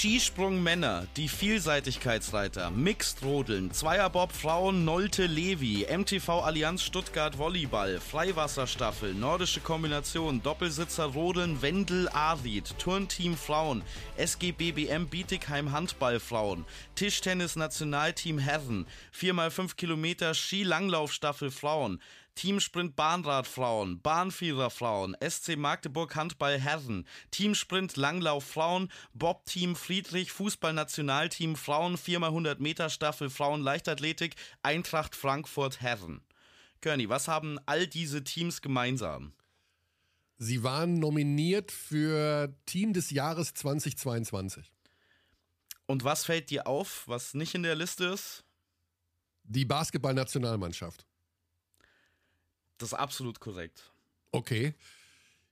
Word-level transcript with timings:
Skisprung 0.00 0.62
Männer, 0.62 1.06
die 1.18 1.28
Vielseitigkeitsreiter, 1.28 2.70
Mixed 2.70 3.22
Rodeln, 3.22 3.70
Zweierbob 3.70 4.32
Frauen 4.32 4.86
Nolte 4.86 5.26
Levi, 5.26 5.86
MTV 5.94 6.40
Allianz 6.40 6.82
Stuttgart 6.82 7.36
Volleyball, 7.36 8.00
Freiwasserstaffel, 8.00 9.12
Nordische 9.12 9.60
Kombination, 9.60 10.42
Doppelsitzer 10.42 11.04
Rodeln 11.04 11.60
Wendel 11.60 12.08
Arid, 12.08 12.78
Turnteam 12.78 13.36
Frauen, 13.36 13.82
SGBBM 14.16 15.06
Bietigheim 15.06 15.70
Handball 15.70 16.18
Frauen, 16.18 16.64
Tischtennis 16.94 17.56
Nationalteam 17.56 18.38
Herren, 18.38 18.86
4x5 19.14 19.76
Kilometer 19.76 20.32
Skilanglaufstaffel 20.32 21.50
Frauen, 21.50 22.00
Teamsprint 22.40 22.96
Bahnrad 22.96 23.46
Frauen, 23.46 24.00
Bahnvierer 24.00 24.70
Frauen, 24.70 25.14
SC 25.22 25.58
Magdeburg 25.58 26.16
Handball 26.16 26.58
Herren, 26.58 27.06
Teamsprint 27.30 27.98
Langlauf 27.98 28.44
Frauen, 28.44 28.90
Bob-Team 29.12 29.76
Friedrich, 29.76 30.32
Fußballnationalteam 30.32 31.54
Frauen, 31.54 31.98
4x100 31.98 32.58
Meter 32.58 32.88
Staffel 32.88 33.28
Frauen 33.28 33.60
Leichtathletik, 33.60 34.36
Eintracht 34.62 35.14
Frankfurt 35.14 35.82
Herren. 35.82 36.22
Körny, 36.80 37.10
was 37.10 37.28
haben 37.28 37.58
all 37.66 37.86
diese 37.86 38.24
Teams 38.24 38.62
gemeinsam? 38.62 39.34
Sie 40.38 40.62
waren 40.62 40.94
nominiert 40.94 41.70
für 41.70 42.56
Team 42.64 42.94
des 42.94 43.10
Jahres 43.10 43.52
2022. 43.52 44.72
Und 45.84 46.04
was 46.04 46.24
fällt 46.24 46.48
dir 46.48 46.66
auf, 46.66 47.06
was 47.06 47.34
nicht 47.34 47.54
in 47.54 47.64
der 47.64 47.74
Liste 47.74 48.06
ist? 48.06 48.44
Die 49.44 49.66
Basketballnationalmannschaft. 49.66 51.04
Das 52.80 52.92
ist 52.92 52.98
absolut 52.98 53.40
korrekt. 53.40 53.92
Okay. 54.32 54.74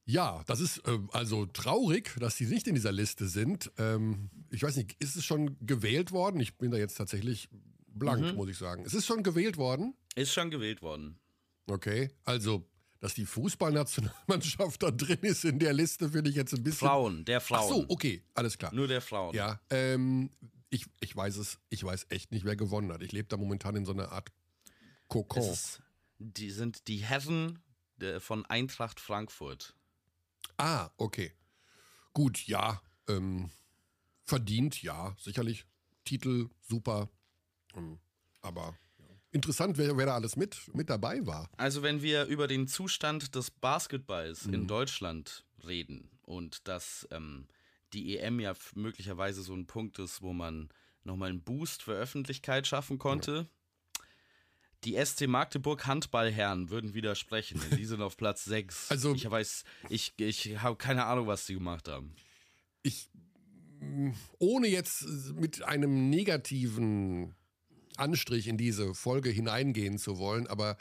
Ja, 0.06 0.42
das 0.46 0.60
ist 0.60 0.78
äh, 0.88 0.98
also 1.12 1.44
traurig, 1.44 2.16
dass 2.18 2.36
die 2.36 2.46
nicht 2.46 2.66
in 2.66 2.74
dieser 2.74 2.92
Liste 2.92 3.28
sind. 3.28 3.70
Ähm, 3.76 4.30
ich 4.50 4.62
weiß 4.62 4.76
nicht, 4.76 4.96
ist 4.98 5.16
es 5.16 5.24
schon 5.26 5.58
gewählt 5.60 6.10
worden? 6.10 6.40
Ich 6.40 6.56
bin 6.56 6.70
da 6.70 6.78
jetzt 6.78 6.96
tatsächlich 6.96 7.50
blank, 7.86 8.22
mhm. 8.22 8.34
muss 8.34 8.48
ich 8.48 8.56
sagen. 8.56 8.82
Es 8.86 8.94
ist 8.94 9.04
schon 9.04 9.22
gewählt 9.22 9.58
worden? 9.58 9.94
Ist 10.14 10.32
schon 10.32 10.50
gewählt 10.50 10.80
worden. 10.80 11.18
Okay, 11.66 12.10
also, 12.24 12.66
dass 13.00 13.12
die 13.12 13.26
Fußballnationalmannschaft 13.26 14.82
da 14.82 14.90
drin 14.90 15.18
ist 15.20 15.44
in 15.44 15.58
der 15.58 15.74
Liste, 15.74 16.08
finde 16.08 16.30
ich 16.30 16.36
jetzt 16.36 16.54
ein 16.54 16.64
bisschen. 16.64 16.88
Frauen, 16.88 17.26
der 17.26 17.42
Frauen. 17.42 17.60
Ach 17.62 17.68
so, 17.68 17.84
okay, 17.90 18.22
alles 18.32 18.56
klar. 18.56 18.72
Nur 18.72 18.88
der 18.88 19.02
Frauen. 19.02 19.34
Ja, 19.34 19.60
ähm, 19.68 20.30
ich, 20.70 20.86
ich 21.00 21.14
weiß 21.14 21.36
es, 21.36 21.58
ich 21.68 21.84
weiß 21.84 22.06
echt 22.08 22.32
nicht, 22.32 22.46
wer 22.46 22.56
gewonnen 22.56 22.90
hat. 22.90 23.02
Ich 23.02 23.12
lebe 23.12 23.28
da 23.28 23.36
momentan 23.36 23.76
in 23.76 23.84
so 23.84 23.92
einer 23.92 24.10
Art 24.10 24.32
Kokon. 25.08 25.42
Es 25.42 25.50
ist 25.50 25.82
die 26.18 26.50
sind 26.50 26.88
die 26.88 26.98
Herren 26.98 27.62
von 28.18 28.46
Eintracht 28.46 29.00
Frankfurt. 29.00 29.74
Ah, 30.56 30.90
okay. 30.96 31.32
Gut, 32.12 32.46
ja. 32.46 32.80
Ähm, 33.08 33.50
verdient, 34.24 34.82
ja, 34.82 35.16
sicherlich. 35.18 35.64
Titel, 36.04 36.48
super. 36.60 37.08
Ähm, 37.74 37.98
aber 38.40 38.76
interessant, 39.30 39.78
wer, 39.78 39.96
wer, 39.96 40.06
da 40.06 40.14
alles 40.14 40.36
mit, 40.36 40.56
mit 40.74 40.90
dabei 40.90 41.24
war. 41.26 41.50
Also, 41.56 41.82
wenn 41.82 42.02
wir 42.02 42.26
über 42.26 42.46
den 42.46 42.66
Zustand 42.66 43.34
des 43.34 43.50
Basketballs 43.50 44.46
mhm. 44.46 44.54
in 44.54 44.66
Deutschland 44.66 45.44
reden 45.66 46.10
und 46.22 46.66
dass 46.68 47.06
ähm, 47.10 47.48
die 47.92 48.18
EM 48.18 48.40
ja 48.40 48.54
möglicherweise 48.74 49.42
so 49.42 49.54
ein 49.54 49.66
Punkt 49.66 49.98
ist, 49.98 50.22
wo 50.22 50.32
man 50.32 50.68
nochmal 51.04 51.30
einen 51.30 51.42
Boost 51.42 51.82
für 51.82 51.92
Öffentlichkeit 51.92 52.66
schaffen 52.66 52.98
konnte. 52.98 53.48
Die 54.84 54.96
SC 55.04 55.26
Magdeburg 55.26 55.86
Handballherren 55.86 56.70
würden 56.70 56.94
widersprechen. 56.94 57.60
Die 57.76 57.84
sind 57.84 58.00
auf 58.00 58.16
Platz 58.16 58.44
6. 58.46 58.90
Also, 58.90 59.14
ich 59.14 59.28
weiß, 59.28 59.64
ich, 59.88 60.12
ich 60.18 60.60
habe 60.60 60.76
keine 60.76 61.04
Ahnung, 61.06 61.26
was 61.26 61.46
sie 61.46 61.54
gemacht 61.54 61.88
haben. 61.88 62.14
Ich, 62.82 63.10
ohne 64.38 64.68
jetzt 64.68 65.04
mit 65.34 65.62
einem 65.62 66.10
negativen 66.10 67.34
Anstrich 67.96 68.46
in 68.46 68.56
diese 68.56 68.94
Folge 68.94 69.30
hineingehen 69.30 69.98
zu 69.98 70.18
wollen, 70.18 70.46
aber 70.46 70.76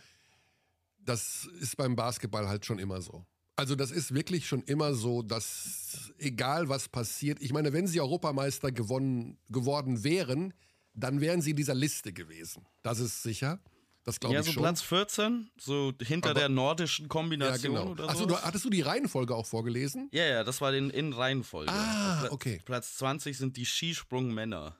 das 1.00 1.50
ist 1.60 1.78
beim 1.78 1.96
Basketball 1.96 2.48
halt 2.48 2.66
schon 2.66 2.80
immer 2.80 3.02
so. 3.02 3.26
Also 3.56 3.76
das 3.76 3.90
ist 3.90 4.14
wirklich 4.14 4.48
schon 4.48 4.62
immer 4.64 4.94
so, 4.94 5.24
dass 5.24 6.14
egal 6.20 6.70
was 6.70 6.90
passiert, 6.90 7.42
ich 7.42 7.54
meine, 7.54 7.74
wenn 7.74 7.88
sie 7.88 8.00
Europameister 8.00 8.72
gewonnen, 8.72 9.40
geworden 9.50 10.04
wären, 10.04 10.54
dann 10.94 11.22
wären 11.22 11.42
sie 11.42 11.52
in 11.52 11.56
dieser 11.56 11.74
Liste 11.74 12.14
gewesen. 12.14 12.68
Das 12.84 13.00
ist 13.00 13.24
sicher. 13.24 13.60
Das 14.08 14.22
glaube 14.22 14.36
ja, 14.36 14.40
ich 14.40 14.46
so 14.46 14.54
schon. 14.54 14.64
Platz 14.64 14.82
14, 14.84 15.52
so 15.60 15.92
hinter 16.02 16.30
Aber, 16.30 16.40
der 16.40 16.48
nordischen 16.48 17.10
Kombination 17.10 17.74
ja, 17.74 17.80
genau. 17.82 17.92
oder 17.92 18.06
so. 18.06 18.10
Achso, 18.10 18.26
du, 18.26 18.38
hattest 18.38 18.64
du 18.64 18.70
die 18.70 18.80
Reihenfolge 18.80 19.36
auch 19.36 19.46
vorgelesen? 19.46 20.08
Ja, 20.14 20.24
ja, 20.24 20.44
das 20.46 20.62
war 20.62 20.72
den 20.72 20.90
in 20.90 21.12
Reihenfolge. 21.12 21.70
Ah, 21.70 22.30
okay. 22.32 22.62
Platz 22.64 22.96
20 23.00 23.38
sind 23.38 23.58
die 23.58 23.66
Skisprungmänner. 23.66 24.78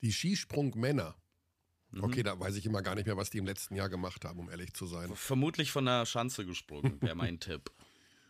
Die 0.00 0.10
Skisprungmänner. 0.10 1.14
Mhm. 1.90 2.04
Okay, 2.04 2.22
da 2.22 2.40
weiß 2.40 2.56
ich 2.56 2.64
immer 2.64 2.80
gar 2.80 2.94
nicht 2.94 3.04
mehr, 3.04 3.18
was 3.18 3.28
die 3.28 3.36
im 3.36 3.44
letzten 3.44 3.74
Jahr 3.74 3.90
gemacht 3.90 4.24
haben, 4.24 4.40
um 4.40 4.48
ehrlich 4.48 4.72
zu 4.72 4.86
sein. 4.86 5.14
Vermutlich 5.14 5.70
von 5.70 5.84
der 5.84 6.06
Schanze 6.06 6.46
gesprungen, 6.46 6.96
wäre 7.02 7.16
mein 7.16 7.38
Tipp. 7.40 7.70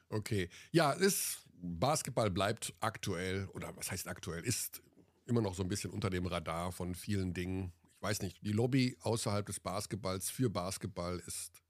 Okay. 0.09 0.49
Ja, 0.73 0.91
ist, 0.91 1.45
Basketball 1.63 2.33
bleibt 2.33 2.75
aktuell, 2.81 3.49
oder 3.55 3.71
was 3.77 3.93
heißt 3.93 4.09
aktuell, 4.09 4.43
ist 4.43 4.83
immer 5.27 5.43
noch 5.43 5.55
so 5.55 5.63
ein 5.63 5.69
bisschen 5.69 5.93
unter 5.93 6.11
dem 6.11 6.27
Radar 6.27 6.73
von 6.73 6.97
vielen 6.97 7.35
Dingen 7.35 7.73
weiß 8.05 8.21
nicht, 8.21 8.37
die 8.43 8.53
Lobby 8.53 8.97
außerhalb 9.01 9.47
des 9.47 9.61
Basketballs 9.61 10.29
für 10.29 10.51
Basketball 10.51 11.21
ist 11.27 11.63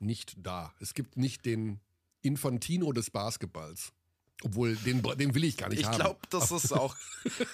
nicht 0.00 0.34
da. 0.36 0.74
Es 0.80 0.92
gibt 0.92 1.16
nicht 1.16 1.46
den 1.46 1.80
Infantino 2.20 2.92
des 2.92 3.10
Basketballs. 3.10 3.92
Obwohl, 4.42 4.74
den, 4.74 5.02
den 5.02 5.36
will 5.36 5.44
ich 5.44 5.56
gar 5.56 5.68
nicht 5.68 5.78
ich 5.78 5.86
haben. 5.86 5.92
Ich 5.92 6.00
glaube, 6.00 6.20
das 6.30 6.50
ist 6.50 6.72
auch 6.72 6.96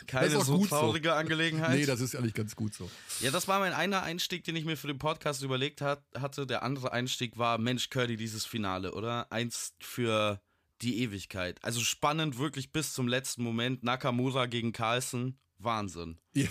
keine 0.06 0.28
ist 0.28 0.36
auch 0.36 0.44
so 0.44 0.64
traurige 0.64 1.10
so. 1.10 1.14
Angelegenheit. 1.14 1.76
Nee, 1.76 1.84
das 1.84 2.00
ist 2.00 2.16
eigentlich 2.16 2.32
ganz 2.32 2.56
gut 2.56 2.72
so. 2.72 2.90
Ja, 3.20 3.30
das 3.30 3.46
war 3.46 3.58
mein 3.58 3.74
einer 3.74 4.02
Einstieg, 4.02 4.42
den 4.44 4.56
ich 4.56 4.64
mir 4.64 4.78
für 4.78 4.86
den 4.86 4.98
Podcast 4.98 5.42
überlegt 5.42 5.82
hat, 5.82 6.02
hatte. 6.18 6.46
Der 6.46 6.62
andere 6.62 6.92
Einstieg 6.92 7.36
war, 7.36 7.58
Mensch, 7.58 7.90
Curdy, 7.90 8.16
dieses 8.16 8.46
Finale, 8.46 8.94
oder? 8.94 9.30
Eins 9.30 9.74
für 9.80 10.40
die 10.80 11.02
Ewigkeit. 11.02 11.62
Also 11.62 11.80
spannend 11.80 12.38
wirklich 12.38 12.72
bis 12.72 12.94
zum 12.94 13.06
letzten 13.06 13.42
Moment. 13.42 13.82
Nakamura 13.82 14.46
gegen 14.46 14.72
Carlsen. 14.72 15.38
Wahnsinn. 15.58 16.18
Ja. 16.32 16.48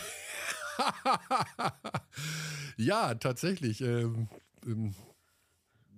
ja, 2.78 3.16
tatsächlich. 3.16 3.82
Ähm, 3.82 4.30
ähm, 4.66 4.96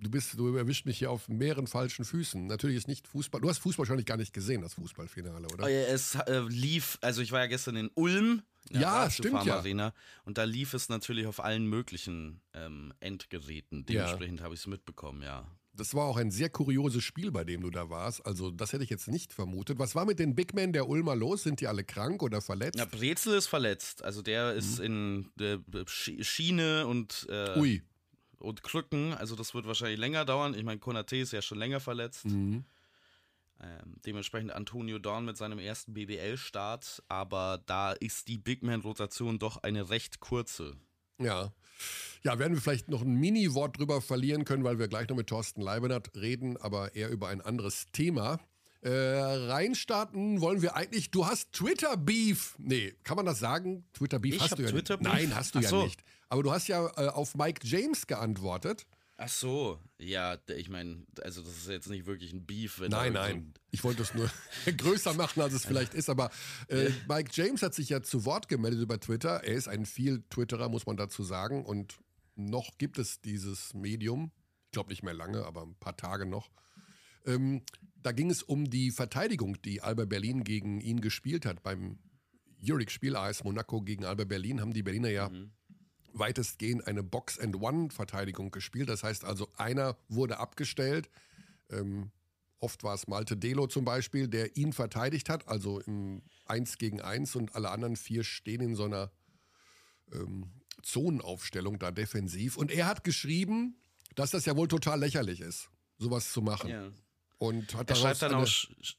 du 0.00 0.10
bist, 0.10 0.38
du 0.38 0.56
erwischt 0.56 0.86
mich 0.86 0.98
hier 0.98 1.10
auf 1.10 1.28
mehreren 1.28 1.66
falschen 1.66 2.04
Füßen. 2.04 2.46
Natürlich 2.46 2.76
ist 2.76 2.88
nicht 2.88 3.06
Fußball. 3.06 3.40
Du 3.40 3.48
hast 3.48 3.58
Fußball 3.58 3.84
wahrscheinlich 3.84 4.06
gar 4.06 4.16
nicht 4.16 4.32
gesehen, 4.32 4.62
das 4.62 4.74
Fußballfinale, 4.74 5.46
oder? 5.52 5.68
Es 5.68 6.14
äh, 6.14 6.40
lief, 6.48 6.98
also 7.00 7.22
ich 7.22 7.32
war 7.32 7.40
ja 7.40 7.46
gestern 7.46 7.76
in 7.76 7.90
Ulm. 7.94 8.42
In 8.68 8.80
ja, 8.80 9.10
stimmt 9.10 9.46
ja. 9.46 9.56
Arena, 9.56 9.94
und 10.24 10.36
da 10.36 10.44
lief 10.44 10.74
es 10.74 10.90
natürlich 10.90 11.26
auf 11.26 11.42
allen 11.42 11.66
möglichen 11.66 12.42
ähm, 12.52 12.92
Endgeräten. 13.00 13.86
Dementsprechend 13.86 14.40
ja. 14.40 14.44
habe 14.44 14.54
ich 14.54 14.60
es 14.60 14.66
mitbekommen, 14.66 15.22
ja. 15.22 15.46
Das 15.80 15.94
war 15.94 16.04
auch 16.04 16.18
ein 16.18 16.30
sehr 16.30 16.50
kurioses 16.50 17.02
Spiel, 17.02 17.32
bei 17.32 17.42
dem 17.42 17.62
du 17.62 17.70
da 17.70 17.88
warst. 17.88 18.26
Also, 18.26 18.50
das 18.50 18.74
hätte 18.74 18.84
ich 18.84 18.90
jetzt 18.90 19.08
nicht 19.08 19.32
vermutet. 19.32 19.78
Was 19.78 19.94
war 19.94 20.04
mit 20.04 20.18
den 20.18 20.34
Big 20.34 20.52
Men 20.52 20.74
der 20.74 20.86
Ulmer 20.90 21.16
los? 21.16 21.42
Sind 21.42 21.62
die 21.62 21.68
alle 21.68 21.84
krank 21.84 22.22
oder 22.22 22.42
verletzt? 22.42 22.78
Ja, 22.78 22.84
Brezel 22.84 23.34
ist 23.34 23.46
verletzt. 23.46 24.04
Also, 24.04 24.20
der 24.20 24.52
ist 24.52 24.78
mhm. 24.78 24.84
in 24.84 25.62
der 25.66 25.86
Schiene 25.86 26.86
und, 26.86 27.26
äh, 27.30 27.58
Ui. 27.58 27.82
und 28.40 28.62
Krücken. 28.62 29.14
Also, 29.14 29.36
das 29.36 29.54
wird 29.54 29.66
wahrscheinlich 29.66 29.98
länger 29.98 30.26
dauern. 30.26 30.52
Ich 30.52 30.64
meine, 30.64 30.80
Konate 30.80 31.16
ist 31.16 31.32
ja 31.32 31.40
schon 31.40 31.58
länger 31.58 31.80
verletzt. 31.80 32.26
Mhm. 32.26 32.66
Ähm, 33.62 33.96
dementsprechend 34.04 34.52
Antonio 34.52 34.98
Dorn 34.98 35.24
mit 35.24 35.38
seinem 35.38 35.58
ersten 35.58 35.94
BBL-Start. 35.94 37.02
Aber 37.08 37.62
da 37.64 37.92
ist 37.92 38.28
die 38.28 38.36
Big 38.36 38.62
Man-Rotation 38.62 39.38
doch 39.38 39.62
eine 39.62 39.88
recht 39.88 40.20
kurze. 40.20 40.76
Ja. 41.20 41.52
Ja, 42.22 42.38
werden 42.38 42.54
wir 42.54 42.60
vielleicht 42.60 42.88
noch 42.88 43.02
ein 43.02 43.14
Mini-Wort 43.14 43.78
drüber 43.78 44.02
verlieren 44.02 44.44
können, 44.44 44.62
weil 44.62 44.78
wir 44.78 44.88
gleich 44.88 45.08
noch 45.08 45.16
mit 45.16 45.28
Thorsten 45.28 45.62
Leibenert 45.62 46.14
reden, 46.16 46.56
aber 46.58 46.94
eher 46.94 47.08
über 47.08 47.28
ein 47.28 47.40
anderes 47.40 47.86
Thema. 47.92 48.38
Äh, 48.82 48.90
reinstarten 48.90 50.40
wollen 50.40 50.62
wir 50.62 50.76
eigentlich. 50.76 51.10
Du 51.10 51.26
hast 51.26 51.52
Twitter-Beef. 51.52 52.56
Nee, 52.58 52.94
kann 53.04 53.16
man 53.16 53.26
das 53.26 53.38
sagen? 53.38 53.84
Twitter-Beef 53.94 54.40
hast 54.40 54.58
du 54.58 54.62
ja 54.62 54.70
Twitter 54.70 54.96
nicht. 54.96 55.04
Nein, 55.06 55.34
hast 55.34 55.54
du 55.54 55.58
Ach 55.58 55.62
ja 55.62 55.68
so. 55.68 55.82
nicht. 55.84 56.02
Aber 56.28 56.42
du 56.42 56.50
hast 56.50 56.68
ja 56.68 56.86
äh, 56.96 57.08
auf 57.08 57.34
Mike 57.34 57.66
James 57.66 58.06
geantwortet. 58.06 58.86
Ach 59.22 59.28
so, 59.28 59.78
ja, 59.98 60.38
ich 60.56 60.70
meine, 60.70 61.04
also 61.20 61.42
das 61.42 61.54
ist 61.58 61.68
jetzt 61.68 61.90
nicht 61.90 62.06
wirklich 62.06 62.32
ein 62.32 62.46
Beef. 62.46 62.80
nein, 62.88 63.12
nein, 63.12 63.52
so 63.54 63.60
ich 63.70 63.84
wollte 63.84 64.00
es 64.00 64.14
nur 64.14 64.30
größer 64.78 65.12
machen, 65.12 65.42
als 65.42 65.52
es 65.52 65.66
vielleicht 65.66 65.92
ist, 65.92 66.08
aber 66.08 66.30
äh, 66.68 66.88
Mike 67.06 67.28
James 67.34 67.60
hat 67.60 67.74
sich 67.74 67.90
ja 67.90 68.00
zu 68.00 68.24
Wort 68.24 68.48
gemeldet 68.48 68.80
über 68.80 68.98
Twitter. 68.98 69.44
Er 69.44 69.56
ist 69.56 69.68
ein 69.68 69.84
viel 69.84 70.22
Twitterer, 70.30 70.70
muss 70.70 70.86
man 70.86 70.96
dazu 70.96 71.22
sagen, 71.22 71.66
und 71.66 71.98
noch 72.34 72.78
gibt 72.78 72.98
es 72.98 73.20
dieses 73.20 73.74
Medium. 73.74 74.32
Ich 74.64 74.72
glaube 74.72 74.88
nicht 74.88 75.02
mehr 75.02 75.12
lange, 75.12 75.44
aber 75.44 75.64
ein 75.64 75.74
paar 75.74 75.98
Tage 75.98 76.24
noch. 76.24 76.50
Ähm, 77.26 77.62
da 77.96 78.12
ging 78.12 78.30
es 78.30 78.42
um 78.42 78.70
die 78.70 78.90
Verteidigung, 78.90 79.60
die 79.60 79.82
Alba 79.82 80.06
Berlin 80.06 80.44
gegen 80.44 80.80
ihn 80.80 81.02
gespielt 81.02 81.44
hat. 81.44 81.62
Beim 81.62 81.98
Jurik-Spiel 82.56 83.16
AS 83.16 83.44
Monaco 83.44 83.82
gegen 83.82 84.06
Alba 84.06 84.24
Berlin 84.24 84.62
haben 84.62 84.72
die 84.72 84.82
Berliner 84.82 85.10
ja 85.10 85.28
mhm 85.28 85.50
weitestgehend 86.12 86.86
eine 86.86 87.02
Box-and-One-Verteidigung 87.02 88.50
gespielt. 88.50 88.88
Das 88.88 89.02
heißt 89.02 89.24
also, 89.24 89.48
einer 89.56 89.96
wurde 90.08 90.38
abgestellt 90.38 91.10
ähm, 91.70 92.10
Oft 92.60 92.84
war 92.84 92.94
es 92.94 93.08
Malte 93.08 93.38
Delo 93.38 93.66
zum 93.66 93.86
Beispiel, 93.86 94.28
der 94.28 94.56
ihn 94.56 94.74
verteidigt 94.74 95.30
hat, 95.30 95.48
also 95.48 95.80
im 95.80 96.20
1 96.44 96.76
gegen 96.76 97.00
1 97.00 97.34
und 97.36 97.54
alle 97.54 97.70
anderen 97.70 97.96
vier 97.96 98.22
stehen 98.22 98.60
in 98.60 98.74
so 98.74 98.84
einer 98.84 99.10
ähm, 100.12 100.50
Zonenaufstellung 100.82 101.78
da 101.78 101.90
defensiv. 101.90 102.58
Und 102.58 102.70
er 102.70 102.86
hat 102.86 103.02
geschrieben, 103.02 103.80
dass 104.14 104.30
das 104.30 104.44
ja 104.44 104.56
wohl 104.56 104.68
total 104.68 105.00
lächerlich 105.00 105.40
ist, 105.40 105.70
sowas 105.96 106.32
zu 106.32 106.42
machen. 106.42 106.68
Ja. 106.68 106.92
Und 107.40 107.74
hat 107.74 107.88
er 107.88 107.96
schreibt 107.96 108.20
dann, 108.20 108.34
auch, 108.34 108.46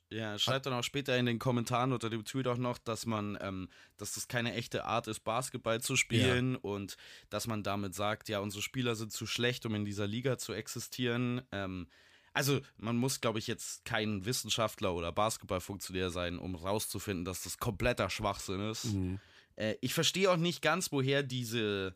ja, 0.09 0.39
schreibt 0.39 0.65
dann 0.65 0.73
auch 0.73 0.83
später 0.83 1.15
in 1.15 1.27
den 1.27 1.37
Kommentaren 1.37 1.93
unter 1.93 2.09
dem 2.09 2.25
Tweet 2.25 2.47
auch 2.47 2.57
noch, 2.57 2.79
dass 2.79 3.05
man, 3.05 3.37
ähm, 3.39 3.69
dass 3.97 4.15
das 4.15 4.27
keine 4.27 4.55
echte 4.55 4.83
Art 4.83 5.05
ist, 5.05 5.19
Basketball 5.19 5.79
zu 5.79 5.95
spielen 5.95 6.53
ja. 6.53 6.59
und 6.63 6.97
dass 7.29 7.45
man 7.45 7.61
damit 7.61 7.93
sagt, 7.93 8.29
ja, 8.29 8.39
unsere 8.39 8.63
Spieler 8.63 8.95
sind 8.95 9.11
zu 9.11 9.27
schlecht, 9.27 9.67
um 9.67 9.75
in 9.75 9.85
dieser 9.85 10.07
Liga 10.07 10.39
zu 10.39 10.53
existieren. 10.53 11.43
Ähm, 11.51 11.87
also 12.33 12.61
man 12.77 12.97
muss, 12.97 13.21
glaube 13.21 13.37
ich, 13.37 13.45
jetzt 13.45 13.85
kein 13.85 14.25
Wissenschaftler 14.25 14.95
oder 14.95 15.11
Basketballfunktionär 15.11 16.09
sein, 16.09 16.39
um 16.39 16.55
rauszufinden, 16.55 17.25
dass 17.25 17.43
das 17.43 17.59
kompletter 17.59 18.09
Schwachsinn 18.09 18.71
ist. 18.71 18.85
Mhm. 18.85 19.19
Äh, 19.55 19.75
ich 19.81 19.93
verstehe 19.93 20.31
auch 20.31 20.37
nicht 20.37 20.63
ganz, 20.63 20.91
woher 20.91 21.21
diese, 21.21 21.95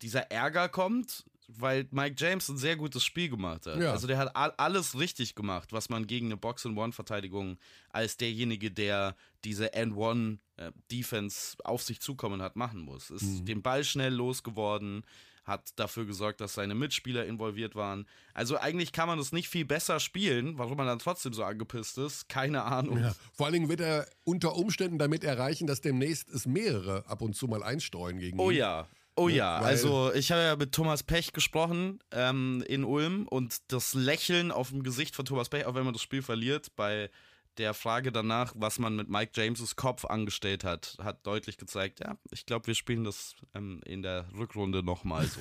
dieser 0.00 0.30
Ärger 0.30 0.70
kommt 0.70 1.26
weil 1.56 1.86
Mike 1.90 2.16
James 2.18 2.48
ein 2.48 2.56
sehr 2.56 2.76
gutes 2.76 3.04
Spiel 3.04 3.28
gemacht 3.28 3.66
hat. 3.66 3.80
Ja. 3.80 3.92
Also 3.92 4.06
der 4.06 4.18
hat 4.18 4.34
alles 4.34 4.98
richtig 4.98 5.34
gemacht, 5.34 5.72
was 5.72 5.88
man 5.88 6.06
gegen 6.06 6.26
eine 6.26 6.36
Box-and-One-Verteidigung 6.36 7.58
als 7.90 8.16
derjenige, 8.16 8.70
der 8.70 9.16
diese 9.44 9.74
N1-Defense 9.74 11.56
äh, 11.58 11.62
auf 11.64 11.82
sich 11.82 12.00
zukommen 12.00 12.42
hat, 12.42 12.56
machen 12.56 12.80
muss. 12.80 13.10
Ist 13.10 13.22
mhm. 13.22 13.44
den 13.46 13.62
Ball 13.62 13.84
schnell 13.84 14.12
losgeworden, 14.12 15.04
hat 15.44 15.72
dafür 15.76 16.06
gesorgt, 16.06 16.40
dass 16.40 16.54
seine 16.54 16.74
Mitspieler 16.74 17.26
involviert 17.26 17.74
waren. 17.74 18.06
Also 18.34 18.58
eigentlich 18.58 18.92
kann 18.92 19.08
man 19.08 19.18
das 19.18 19.32
nicht 19.32 19.48
viel 19.48 19.64
besser 19.64 20.00
spielen, 20.00 20.58
warum 20.58 20.76
man 20.76 20.86
dann 20.86 20.98
trotzdem 20.98 21.32
so 21.32 21.44
angepisst 21.44 21.98
ist, 21.98 22.28
keine 22.28 22.62
Ahnung. 22.62 22.98
Ja. 22.98 23.14
Vor 23.32 23.46
allen 23.46 23.54
Dingen 23.54 23.68
wird 23.68 23.80
er 23.80 24.06
unter 24.24 24.54
Umständen 24.56 24.98
damit 24.98 25.24
erreichen, 25.24 25.66
dass 25.66 25.80
demnächst 25.80 26.30
es 26.30 26.46
mehrere 26.46 27.06
ab 27.06 27.22
und 27.22 27.34
zu 27.34 27.48
mal 27.48 27.62
einstreuen 27.62 28.18
gegen 28.18 28.38
oh 28.38 28.50
ihn. 28.50 28.56
Oh 28.56 28.58
ja, 28.58 28.88
Oh 29.16 29.28
ja, 29.28 29.60
Weil 29.60 29.68
also 29.68 30.12
ich 30.14 30.32
habe 30.32 30.42
ja 30.42 30.56
mit 30.56 30.72
Thomas 30.72 31.02
Pech 31.02 31.32
gesprochen 31.32 31.98
ähm, 32.10 32.64
in 32.66 32.84
Ulm 32.84 33.26
und 33.28 33.72
das 33.72 33.94
Lächeln 33.94 34.50
auf 34.50 34.70
dem 34.70 34.82
Gesicht 34.82 35.14
von 35.14 35.24
Thomas 35.24 35.48
Pech, 35.48 35.66
auch 35.66 35.74
wenn 35.74 35.84
man 35.84 35.92
das 35.92 36.02
Spiel 36.02 36.22
verliert, 36.22 36.74
bei 36.76 37.10
der 37.58 37.74
Frage 37.74 38.12
danach, 38.12 38.54
was 38.56 38.78
man 38.78 38.96
mit 38.96 39.08
Mike 39.08 39.32
James' 39.34 39.76
Kopf 39.76 40.04
angestellt 40.04 40.64
hat, 40.64 40.96
hat 41.02 41.26
deutlich 41.26 41.58
gezeigt, 41.58 42.00
ja, 42.00 42.16
ich 42.30 42.46
glaube, 42.46 42.68
wir 42.68 42.74
spielen 42.74 43.04
das 43.04 43.34
ähm, 43.54 43.80
in 43.84 44.02
der 44.02 44.26
Rückrunde 44.36 44.82
nochmal 44.82 45.26
so. 45.26 45.40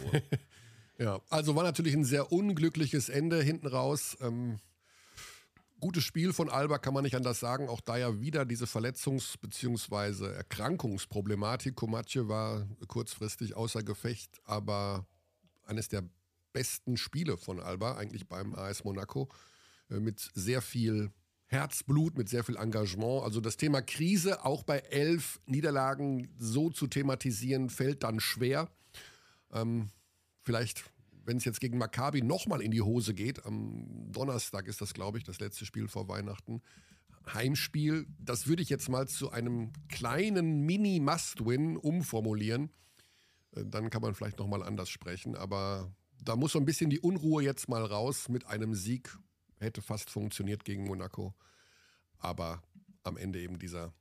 ja, 0.97 1.21
also 1.29 1.55
war 1.55 1.63
natürlich 1.63 1.93
ein 1.93 2.03
sehr 2.03 2.31
unglückliches 2.31 3.09
Ende 3.09 3.41
hinten 3.41 3.67
raus. 3.67 4.17
Ähm, 4.21 4.57
gutes 5.79 6.03
Spiel 6.03 6.33
von 6.33 6.49
Alba, 6.49 6.77
kann 6.77 6.93
man 6.93 7.03
nicht 7.03 7.15
anders 7.15 7.39
sagen. 7.39 7.69
Auch 7.69 7.81
da 7.81 7.97
ja 7.97 8.19
wieder 8.19 8.45
diese 8.45 8.65
Verletzungs- 8.65 9.37
bzw. 9.39 10.33
Erkrankungsproblematik. 10.33 11.75
Komatje 11.75 12.27
war 12.27 12.67
kurzfristig 12.87 13.55
außer 13.55 13.83
Gefecht, 13.83 14.39
aber 14.43 15.05
eines 15.65 15.87
der 15.87 16.03
besten 16.53 16.97
Spiele 16.97 17.37
von 17.37 17.59
Alba, 17.59 17.95
eigentlich 17.95 18.27
beim 18.27 18.55
AS 18.55 18.83
Monaco, 18.83 19.29
äh, 19.89 19.99
mit 19.99 20.19
sehr 20.33 20.61
viel 20.61 21.11
Herzblut, 21.45 22.17
mit 22.17 22.29
sehr 22.29 22.43
viel 22.43 22.57
Engagement. 22.57 23.23
Also 23.23 23.41
das 23.41 23.57
Thema 23.57 23.81
Krise 23.81 24.45
auch 24.45 24.63
bei 24.63 24.79
elf 24.79 25.39
Niederlagen 25.45 26.29
so 26.37 26.69
zu 26.69 26.87
thematisieren, 26.87 27.69
fällt 27.69 28.03
dann 28.03 28.19
schwer. 28.19 28.69
Ähm, 29.51 29.89
vielleicht 30.41 30.83
wenn 31.29 31.37
es 31.37 31.45
jetzt 31.45 31.61
gegen 31.61 31.77
Maccabi 31.77 32.23
nochmal 32.23 32.59
in 32.59 32.71
die 32.71 32.81
Hose 32.81 33.13
geht, 33.13 33.45
am 33.45 34.11
Donnerstag 34.11 34.67
ist 34.67 34.81
das, 34.81 34.95
glaube 34.95 35.19
ich, 35.19 35.23
das 35.23 35.39
letzte 35.39 35.63
Spiel 35.63 35.87
vor 35.87 36.07
Weihnachten, 36.07 36.63
Heimspiel, 37.31 38.07
das 38.17 38.47
würde 38.47 38.63
ich 38.63 38.69
jetzt 38.69 38.89
mal 38.89 39.07
zu 39.07 39.29
einem 39.29 39.71
kleinen 39.89 40.61
Mini-Must-Win 40.61 41.77
umformulieren. 41.77 42.71
Äh, 43.51 43.63
dann 43.63 43.91
kann 43.91 44.01
man 44.01 44.15
vielleicht 44.15 44.39
nochmal 44.39 44.63
anders 44.63 44.89
sprechen, 44.89 45.35
aber 45.35 45.93
da 46.19 46.35
muss 46.35 46.53
so 46.53 46.59
ein 46.59 46.65
bisschen 46.65 46.89
die 46.89 46.99
Unruhe 46.99 47.43
jetzt 47.43 47.69
mal 47.69 47.85
raus 47.85 48.27
mit 48.27 48.47
einem 48.47 48.73
Sieg. 48.73 49.15
Hätte 49.59 49.83
fast 49.83 50.09
funktioniert 50.09 50.65
gegen 50.65 50.85
Monaco. 50.85 51.35
Aber 52.17 52.63
am 53.03 53.17
Ende 53.17 53.39
eben 53.39 53.59
dieser. 53.59 53.93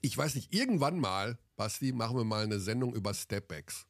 Ich 0.00 0.16
weiß 0.16 0.36
nicht, 0.36 0.54
irgendwann 0.54 1.00
mal, 1.00 1.40
Basti, 1.56 1.90
machen 1.90 2.16
wir 2.16 2.24
mal 2.24 2.44
eine 2.44 2.60
Sendung 2.60 2.94
über 2.94 3.14
Stepbacks. 3.14 3.88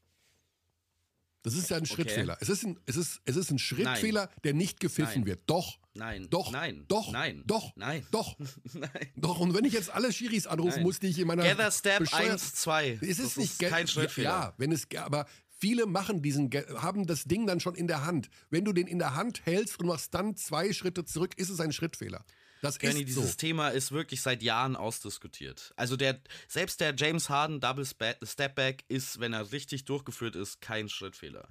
Das 1.42 1.54
ist 1.54 1.70
ja 1.70 1.78
ein 1.78 1.86
Schrittfehler. 1.86 2.34
Okay. 2.34 2.42
Es, 2.42 2.48
ist 2.50 2.64
ein, 2.64 2.78
es, 2.86 2.96
ist, 2.96 3.20
es 3.24 3.36
ist 3.36 3.50
ein 3.50 3.58
Schrittfehler, 3.58 4.26
Nein. 4.26 4.36
der 4.44 4.54
nicht 4.54 4.78
gepfiffen 4.78 5.22
Nein. 5.22 5.26
wird. 5.26 5.40
Doch. 5.46 5.78
Nein. 5.94 6.28
Doch. 6.28 6.52
Nein. 6.52 6.84
Doch. 6.86 7.12
Nein. 7.12 7.42
Doch. 7.46 7.72
Nein. 7.76 8.06
Doch. 8.10 8.36
Nein. 8.72 8.90
Doch. 9.16 9.40
Und 9.40 9.54
wenn 9.54 9.64
ich 9.64 9.72
jetzt 9.72 9.90
alle 9.90 10.12
Schiris 10.12 10.46
anrufen 10.46 10.82
muss, 10.82 11.00
die 11.00 11.08
ich 11.08 11.18
in 11.18 11.26
meiner. 11.26 11.42
Gather 11.42 11.70
Step 11.70 12.12
1, 12.12 12.54
2. 12.54 12.98
Es 13.00 13.02
ist 13.02 13.20
das 13.20 13.36
nicht 13.36 13.62
ist 13.62 13.70
kein 13.70 13.88
Schrittfehler. 13.88 14.28
Ja, 14.28 14.54
wenn 14.58 14.70
es. 14.70 14.86
Aber 14.96 15.26
viele 15.48 15.86
machen 15.86 16.22
diesen, 16.22 16.50
haben 16.76 17.06
das 17.06 17.24
Ding 17.24 17.46
dann 17.46 17.60
schon 17.60 17.74
in 17.74 17.86
der 17.86 18.04
Hand. 18.04 18.28
Wenn 18.50 18.64
du 18.64 18.72
den 18.72 18.86
in 18.86 18.98
der 18.98 19.14
Hand 19.14 19.44
hältst 19.46 19.80
und 19.80 19.86
machst 19.86 20.12
dann 20.14 20.36
zwei 20.36 20.72
Schritte 20.72 21.04
zurück, 21.04 21.32
ist 21.36 21.48
es 21.48 21.60
ein 21.60 21.72
Schrittfehler. 21.72 22.24
Das 22.62 22.78
Kenny, 22.78 23.00
ist 23.00 23.08
dieses 23.08 23.32
so. 23.32 23.36
Thema 23.36 23.68
ist 23.68 23.92
wirklich 23.92 24.20
seit 24.22 24.42
Jahren 24.42 24.76
ausdiskutiert. 24.76 25.72
Also 25.76 25.96
der, 25.96 26.20
selbst 26.48 26.80
der 26.80 26.94
James 26.96 27.28
Harden 27.28 27.60
Double 27.60 27.86
Stepback 27.86 28.84
ist, 28.88 29.20
wenn 29.20 29.32
er 29.32 29.52
richtig 29.52 29.84
durchgeführt 29.86 30.36
ist, 30.36 30.60
kein 30.60 30.88
Schrittfehler. 30.88 31.48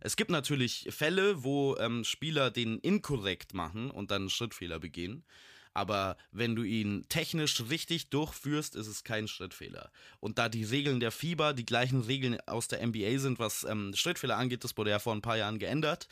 Es 0.00 0.16
gibt 0.16 0.30
natürlich 0.30 0.88
Fälle, 0.90 1.44
wo 1.44 1.76
ähm, 1.76 2.04
Spieler 2.04 2.50
den 2.50 2.78
inkorrekt 2.78 3.54
machen 3.54 3.90
und 3.90 4.10
dann 4.10 4.22
einen 4.22 4.30
Schrittfehler 4.30 4.78
begehen. 4.78 5.24
Aber 5.72 6.16
wenn 6.32 6.56
du 6.56 6.64
ihn 6.64 7.06
technisch 7.08 7.62
richtig 7.68 8.10
durchführst, 8.10 8.74
ist 8.74 8.88
es 8.88 9.04
kein 9.04 9.28
Schrittfehler. 9.28 9.92
Und 10.18 10.38
da 10.38 10.48
die 10.48 10.64
Regeln 10.64 11.00
der 11.00 11.12
FIBA 11.12 11.52
die 11.52 11.66
gleichen 11.66 12.00
Regeln 12.00 12.38
aus 12.46 12.66
der 12.66 12.84
NBA 12.84 13.18
sind, 13.18 13.38
was 13.38 13.64
ähm, 13.64 13.92
Schrittfehler 13.94 14.36
angeht, 14.36 14.64
das 14.64 14.76
wurde 14.76 14.90
ja 14.90 14.98
vor 14.98 15.14
ein 15.14 15.22
paar 15.22 15.36
Jahren 15.36 15.58
geändert, 15.58 16.08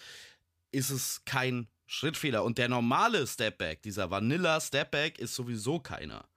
ist 0.70 0.90
es 0.90 1.22
kein 1.24 1.66
Schrittfehler. 1.88 2.44
Und 2.44 2.58
der 2.58 2.68
normale 2.68 3.26
Stepback, 3.26 3.82
dieser 3.82 4.10
Vanilla 4.10 4.60
Stepback, 4.60 5.18
ist 5.18 5.34
sowieso 5.34 5.80
keiner. 5.80 6.28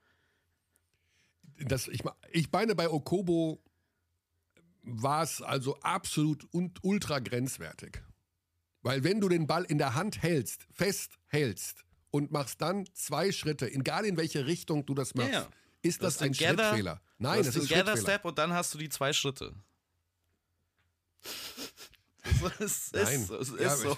Das, 1.60 1.90
ich, 1.90 2.02
ich 2.32 2.52
meine, 2.52 2.74
bei 2.74 2.90
Okobo 2.90 3.62
war 4.82 5.24
es 5.24 5.42
also 5.42 5.78
absolut 5.82 6.46
und 6.54 6.84
ultra 6.84 7.20
grenzwertig. 7.20 8.02
Weil 8.82 9.04
wenn 9.04 9.20
du 9.20 9.30
den 9.30 9.46
Ball 9.46 9.66
in 9.66 9.78
der 9.78 9.94
Hand 9.94 10.24
hältst, 10.24 10.66
fest 10.72 11.20
hältst 11.28 11.84
und 12.10 12.32
machst 12.32 12.62
dann 12.62 12.88
zwei 12.94 13.32
Schritte, 13.32 13.70
egal 13.72 14.06
in 14.06 14.18
welche 14.18 14.48
Richtung 14.48 14.86
du 14.86 14.96
das 14.96 15.14
machst, 15.14 15.34
ja, 15.34 15.42
ja. 15.42 15.50
ist 15.82 16.02
das, 16.02 16.16
das 16.16 16.24
ein 16.24 16.32
Gather, 16.32 16.70
Schrittfehler. 16.70 17.02
Nein, 17.18 17.44
das 17.44 17.56
ist 17.58 17.70
ein 17.72 17.78
Gather 17.78 17.98
Step 17.98 18.24
und 18.24 18.38
dann 18.38 18.54
hast 18.54 18.74
du 18.74 18.78
die 18.78 18.90
zwei 18.90 19.12
Schritte. 19.14 19.54
Es 22.60 22.88
ist, 22.88 22.94
Nein. 22.94 23.26
So, 23.26 23.38
es 23.38 23.50
ist 23.50 23.60
ja, 23.60 23.76
so. 23.76 23.98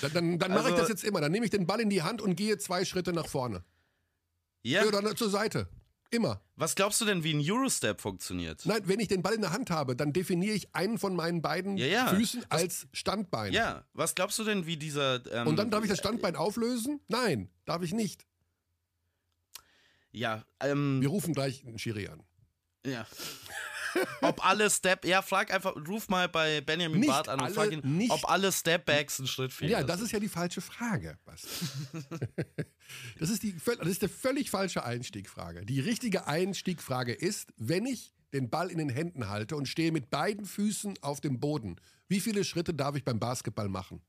Dann, 0.00 0.12
dann, 0.12 0.38
dann 0.38 0.50
mache 0.50 0.64
also, 0.64 0.74
ich 0.74 0.80
das 0.80 0.88
jetzt 0.88 1.04
immer. 1.04 1.20
Dann 1.20 1.32
nehme 1.32 1.44
ich 1.44 1.50
den 1.50 1.66
Ball 1.66 1.80
in 1.80 1.90
die 1.90 2.02
Hand 2.02 2.20
und 2.20 2.36
gehe 2.36 2.58
zwei 2.58 2.84
Schritte 2.84 3.12
nach 3.12 3.26
vorne. 3.26 3.64
Ja. 4.62 4.84
Oder 4.84 5.16
zur 5.16 5.30
Seite. 5.30 5.68
Immer. 6.10 6.40
Was 6.56 6.74
glaubst 6.74 7.00
du 7.00 7.04
denn, 7.04 7.22
wie 7.22 7.34
ein 7.34 7.42
Eurostep 7.44 8.00
funktioniert? 8.00 8.64
Nein, 8.64 8.80
wenn 8.84 8.98
ich 8.98 9.08
den 9.08 9.22
Ball 9.22 9.34
in 9.34 9.42
der 9.42 9.52
Hand 9.52 9.70
habe, 9.70 9.94
dann 9.94 10.12
definiere 10.12 10.54
ich 10.54 10.74
einen 10.74 10.98
von 10.98 11.14
meinen 11.14 11.42
beiden 11.42 11.76
ja, 11.76 11.86
ja. 11.86 12.06
Füßen 12.08 12.44
was, 12.48 12.60
als 12.60 12.86
Standbein. 12.92 13.52
Ja, 13.52 13.84
was 13.92 14.14
glaubst 14.14 14.38
du 14.38 14.44
denn, 14.44 14.64
wie 14.64 14.76
dieser. 14.76 15.20
Ähm, 15.32 15.48
Und 15.48 15.56
dann 15.56 15.70
darf 15.70 15.84
ich 15.84 15.90
das 15.90 15.98
Standbein 15.98 16.34
auflösen? 16.34 17.00
Nein, 17.08 17.50
darf 17.66 17.82
ich 17.82 17.92
nicht. 17.92 18.26
Ja, 20.10 20.44
ähm. 20.60 21.02
Wir 21.02 21.08
rufen 21.08 21.34
gleich 21.34 21.66
einen 21.66 21.78
Schiri 21.78 22.08
an. 22.08 22.22
Ja. 22.86 23.06
Ob 24.22 24.44
alle 24.46 24.70
Step, 24.70 25.04
ja, 25.04 25.22
frag 25.22 25.52
einfach, 25.52 25.74
ruf 25.88 26.08
mal 26.08 26.28
bei 26.28 26.60
Benjamin 26.60 27.00
nicht 27.00 27.08
Barth 27.08 27.28
an 27.28 27.40
und 27.40 27.50
frag 27.50 27.72
ihn, 27.72 28.10
ob 28.10 28.28
alle 28.30 28.52
Stepbacks 28.52 29.18
einen 29.18 29.28
Schritt 29.28 29.52
fehlen. 29.52 29.70
Ja, 29.70 29.82
das 29.82 30.00
ist 30.00 30.12
ja 30.12 30.20
die 30.20 30.28
falsche 30.28 30.60
Frage. 30.60 31.18
das, 33.18 33.30
ist 33.30 33.42
die, 33.42 33.54
das 33.64 33.88
ist 33.88 34.02
der 34.02 34.08
völlig 34.08 34.50
falsche 34.50 34.84
Einstiegfrage. 34.84 35.64
Die 35.64 35.80
richtige 35.80 36.26
Einstiegfrage 36.26 37.12
ist, 37.12 37.52
wenn 37.56 37.86
ich 37.86 38.14
den 38.32 38.50
Ball 38.50 38.70
in 38.70 38.78
den 38.78 38.90
Händen 38.90 39.28
halte 39.28 39.56
und 39.56 39.66
stehe 39.66 39.92
mit 39.92 40.10
beiden 40.10 40.44
Füßen 40.44 40.98
auf 41.02 41.20
dem 41.20 41.40
Boden, 41.40 41.76
wie 42.08 42.20
viele 42.20 42.44
Schritte 42.44 42.74
darf 42.74 42.96
ich 42.96 43.04
beim 43.04 43.18
Basketball 43.18 43.68
machen? 43.68 44.02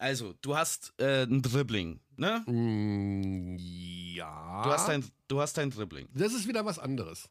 Also, 0.00 0.32
du 0.40 0.56
hast 0.56 0.94
äh, 0.98 1.24
ein 1.24 1.42
Dribbling, 1.42 2.00
ne? 2.16 2.42
Mm, 2.46 3.58
ja. 3.58 4.62
Du 4.62 4.70
hast, 4.70 4.88
ein, 4.88 5.04
du 5.28 5.40
hast 5.42 5.58
ein 5.58 5.70
Dribbling. 5.70 6.08
Das 6.14 6.32
ist 6.32 6.48
wieder 6.48 6.64
was 6.64 6.78
anderes. 6.78 7.28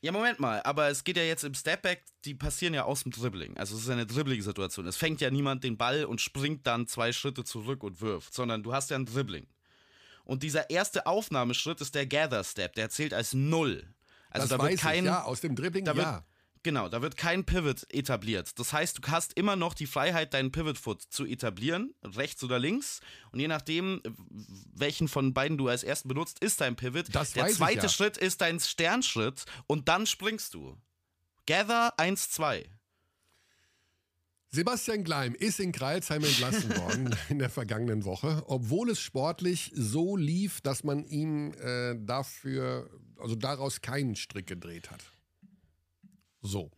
Ja, 0.00 0.12
Moment 0.12 0.38
mal, 0.38 0.62
aber 0.62 0.88
es 0.88 1.02
geht 1.02 1.16
ja 1.16 1.24
jetzt 1.24 1.42
im 1.42 1.54
Stepback, 1.54 2.04
die 2.24 2.34
passieren 2.34 2.72
ja 2.72 2.84
aus 2.84 3.02
dem 3.02 3.10
Dribbling. 3.10 3.56
Also 3.56 3.76
es 3.76 3.82
ist 3.82 3.90
eine 3.90 4.06
Dribbling-Situation. 4.06 4.86
Es 4.86 4.96
fängt 4.96 5.20
ja 5.20 5.30
niemand 5.30 5.64
den 5.64 5.76
Ball 5.76 6.04
und 6.04 6.20
springt 6.20 6.66
dann 6.68 6.86
zwei 6.86 7.12
Schritte 7.12 7.42
zurück 7.42 7.82
und 7.82 8.00
wirft, 8.00 8.32
sondern 8.32 8.62
du 8.62 8.72
hast 8.72 8.90
ja 8.90 8.96
ein 8.96 9.06
Dribbling. 9.06 9.48
Und 10.24 10.44
dieser 10.44 10.70
erste 10.70 11.06
Aufnahmeschritt 11.06 11.80
ist 11.80 11.94
der 11.96 12.06
Gather 12.06 12.44
Step, 12.44 12.74
der 12.74 12.90
zählt 12.90 13.12
als 13.12 13.32
Null. 13.32 13.92
Also 14.30 14.46
das 14.46 14.58
da 14.58 14.64
wird 14.64 14.78
kein, 14.78 15.04
ich, 15.04 15.10
ja, 15.10 15.24
aus 15.24 15.40
dem 15.40 15.56
Dribbling, 15.56 15.84
da 15.84 15.96
wird, 15.96 16.06
ja. 16.06 16.24
Genau, 16.62 16.88
da 16.88 17.02
wird 17.02 17.16
kein 17.16 17.44
Pivot 17.44 17.86
etabliert. 17.92 18.58
Das 18.58 18.72
heißt, 18.72 18.98
du 18.98 19.08
hast 19.10 19.34
immer 19.34 19.56
noch 19.56 19.74
die 19.74 19.86
Freiheit, 19.86 20.34
deinen 20.34 20.50
Pivot-Foot 20.50 21.02
zu 21.02 21.24
etablieren, 21.24 21.94
rechts 22.04 22.42
oder 22.42 22.58
links. 22.58 23.00
Und 23.30 23.40
je 23.40 23.48
nachdem, 23.48 24.02
welchen 24.74 25.08
von 25.08 25.34
beiden 25.34 25.56
du 25.56 25.68
als 25.68 25.84
ersten 25.84 26.08
benutzt, 26.08 26.42
ist 26.42 26.60
dein 26.60 26.76
Pivot. 26.76 27.06
Das 27.12 27.32
Der 27.32 27.48
zweite 27.48 27.82
ja. 27.82 27.88
Schritt 27.88 28.16
ist 28.16 28.40
dein 28.40 28.60
Sternschritt 28.60 29.44
und 29.66 29.88
dann 29.88 30.06
springst 30.06 30.54
du. 30.54 30.76
Gather 31.46 31.98
1, 31.98 32.30
2. 32.30 32.68
Sebastian 34.50 35.04
Gleim 35.04 35.34
ist 35.34 35.60
in 35.60 35.72
Kreilsheim 35.72 36.24
entlassen 36.24 36.70
worden 36.76 37.14
in 37.28 37.38
der 37.38 37.50
vergangenen 37.50 38.04
Woche, 38.04 38.42
obwohl 38.46 38.90
es 38.90 39.00
sportlich 39.00 39.70
so 39.74 40.16
lief, 40.16 40.62
dass 40.62 40.84
man 40.84 41.04
ihm 41.04 41.52
äh, 41.52 41.94
dafür, 41.98 42.88
also 43.18 43.34
daraus 43.34 43.82
keinen 43.82 44.16
Strick 44.16 44.46
gedreht 44.46 44.90
hat. 44.90 45.04
So. 46.48 46.70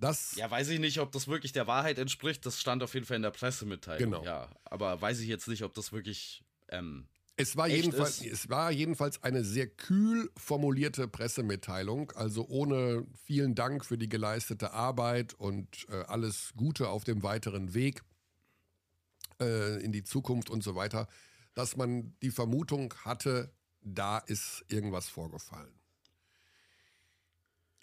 Das 0.00 0.34
Ja, 0.36 0.50
weiß 0.50 0.68
ich 0.68 0.80
nicht, 0.80 0.98
ob 1.00 1.12
das 1.12 1.28
wirklich 1.28 1.52
der 1.52 1.66
Wahrheit 1.66 1.98
entspricht. 1.98 2.44
Das 2.44 2.60
stand 2.60 2.82
auf 2.82 2.94
jeden 2.94 3.06
Fall 3.06 3.16
in 3.16 3.22
der 3.22 3.30
Pressemitteilung. 3.30 4.10
Genau. 4.10 4.24
Ja, 4.24 4.50
aber 4.64 5.00
weiß 5.00 5.20
ich 5.20 5.28
jetzt 5.28 5.48
nicht, 5.48 5.62
ob 5.62 5.72
das 5.74 5.92
wirklich. 5.92 6.44
Ähm, 6.68 7.06
Es 7.36 7.56
war, 7.56 7.68
jedenfalls, 7.68 8.20
ist. 8.20 8.32
es 8.32 8.48
war 8.48 8.70
jedenfalls 8.70 9.22
eine 9.22 9.44
sehr 9.44 9.66
kühl 9.66 10.30
formulierte 10.36 11.08
Pressemitteilung, 11.08 12.12
also 12.12 12.46
ohne 12.48 13.06
vielen 13.24 13.54
Dank 13.54 13.84
für 13.84 13.98
die 13.98 14.08
geleistete 14.08 14.72
Arbeit 14.72 15.34
und 15.34 15.86
äh, 15.88 16.04
alles 16.06 16.52
Gute 16.56 16.88
auf 16.88 17.04
dem 17.04 17.22
weiteren 17.22 17.74
Weg 17.74 18.02
äh, 19.40 19.82
in 19.82 19.92
die 19.92 20.04
Zukunft 20.04 20.50
und 20.50 20.62
so 20.62 20.74
weiter, 20.74 21.08
dass 21.54 21.76
man 21.76 22.14
die 22.22 22.30
Vermutung 22.30 22.94
hatte, 23.04 23.52
da 23.80 24.18
ist 24.18 24.64
irgendwas 24.68 25.08
vorgefallen. 25.08 25.72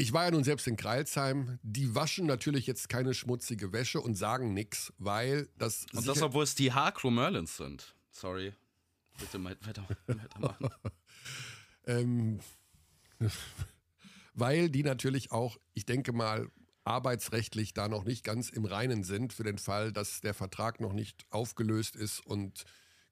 Ich 0.02 0.14
war 0.14 0.26
ja 0.26 0.32
nun 0.32 0.44
selbst 0.44 0.68
in 0.68 0.78
Kreilsheim. 0.78 1.60
Die 1.62 1.94
waschen 1.94 2.26
natürlich 2.26 2.66
jetzt 2.66 2.90
keine 2.90 3.14
schmutzige 3.14 3.72
Wäsche 3.72 4.02
und 4.02 4.16
sagen 4.16 4.52
nichts, 4.52 4.92
weil 4.98 5.48
das. 5.60 5.86
und 5.94 6.08
das, 6.08 6.24
obwohl 6.24 6.44
es 6.44 6.56
die 6.56 6.74
Hakro 6.74 7.12
Merlins 7.12 7.56
sind. 7.56 7.94
Sorry. 8.10 8.52
Bitte 9.20 9.44
weiter, 9.44 9.88
weitermachen. 10.08 10.70
Ähm, 11.84 12.40
weil 14.36 14.70
die 14.70 14.84
natürlich 14.84 15.32
auch, 15.32 15.58
ich 15.74 15.88
denke 15.88 16.14
mal, 16.14 16.48
arbeitsrechtlich 16.84 17.74
da 17.74 17.88
noch 17.88 18.04
nicht 18.04 18.24
ganz 18.24 18.50
im 18.50 18.66
Reinen 18.66 19.04
sind 19.04 19.34
für 19.34 19.44
den 19.44 19.58
Fall, 19.58 19.92
dass 19.92 20.22
der 20.22 20.36
Vertrag 20.36 20.80
noch 20.80 20.94
nicht 20.94 21.26
aufgelöst 21.32 21.96
ist 21.96 22.20
und 22.24 22.66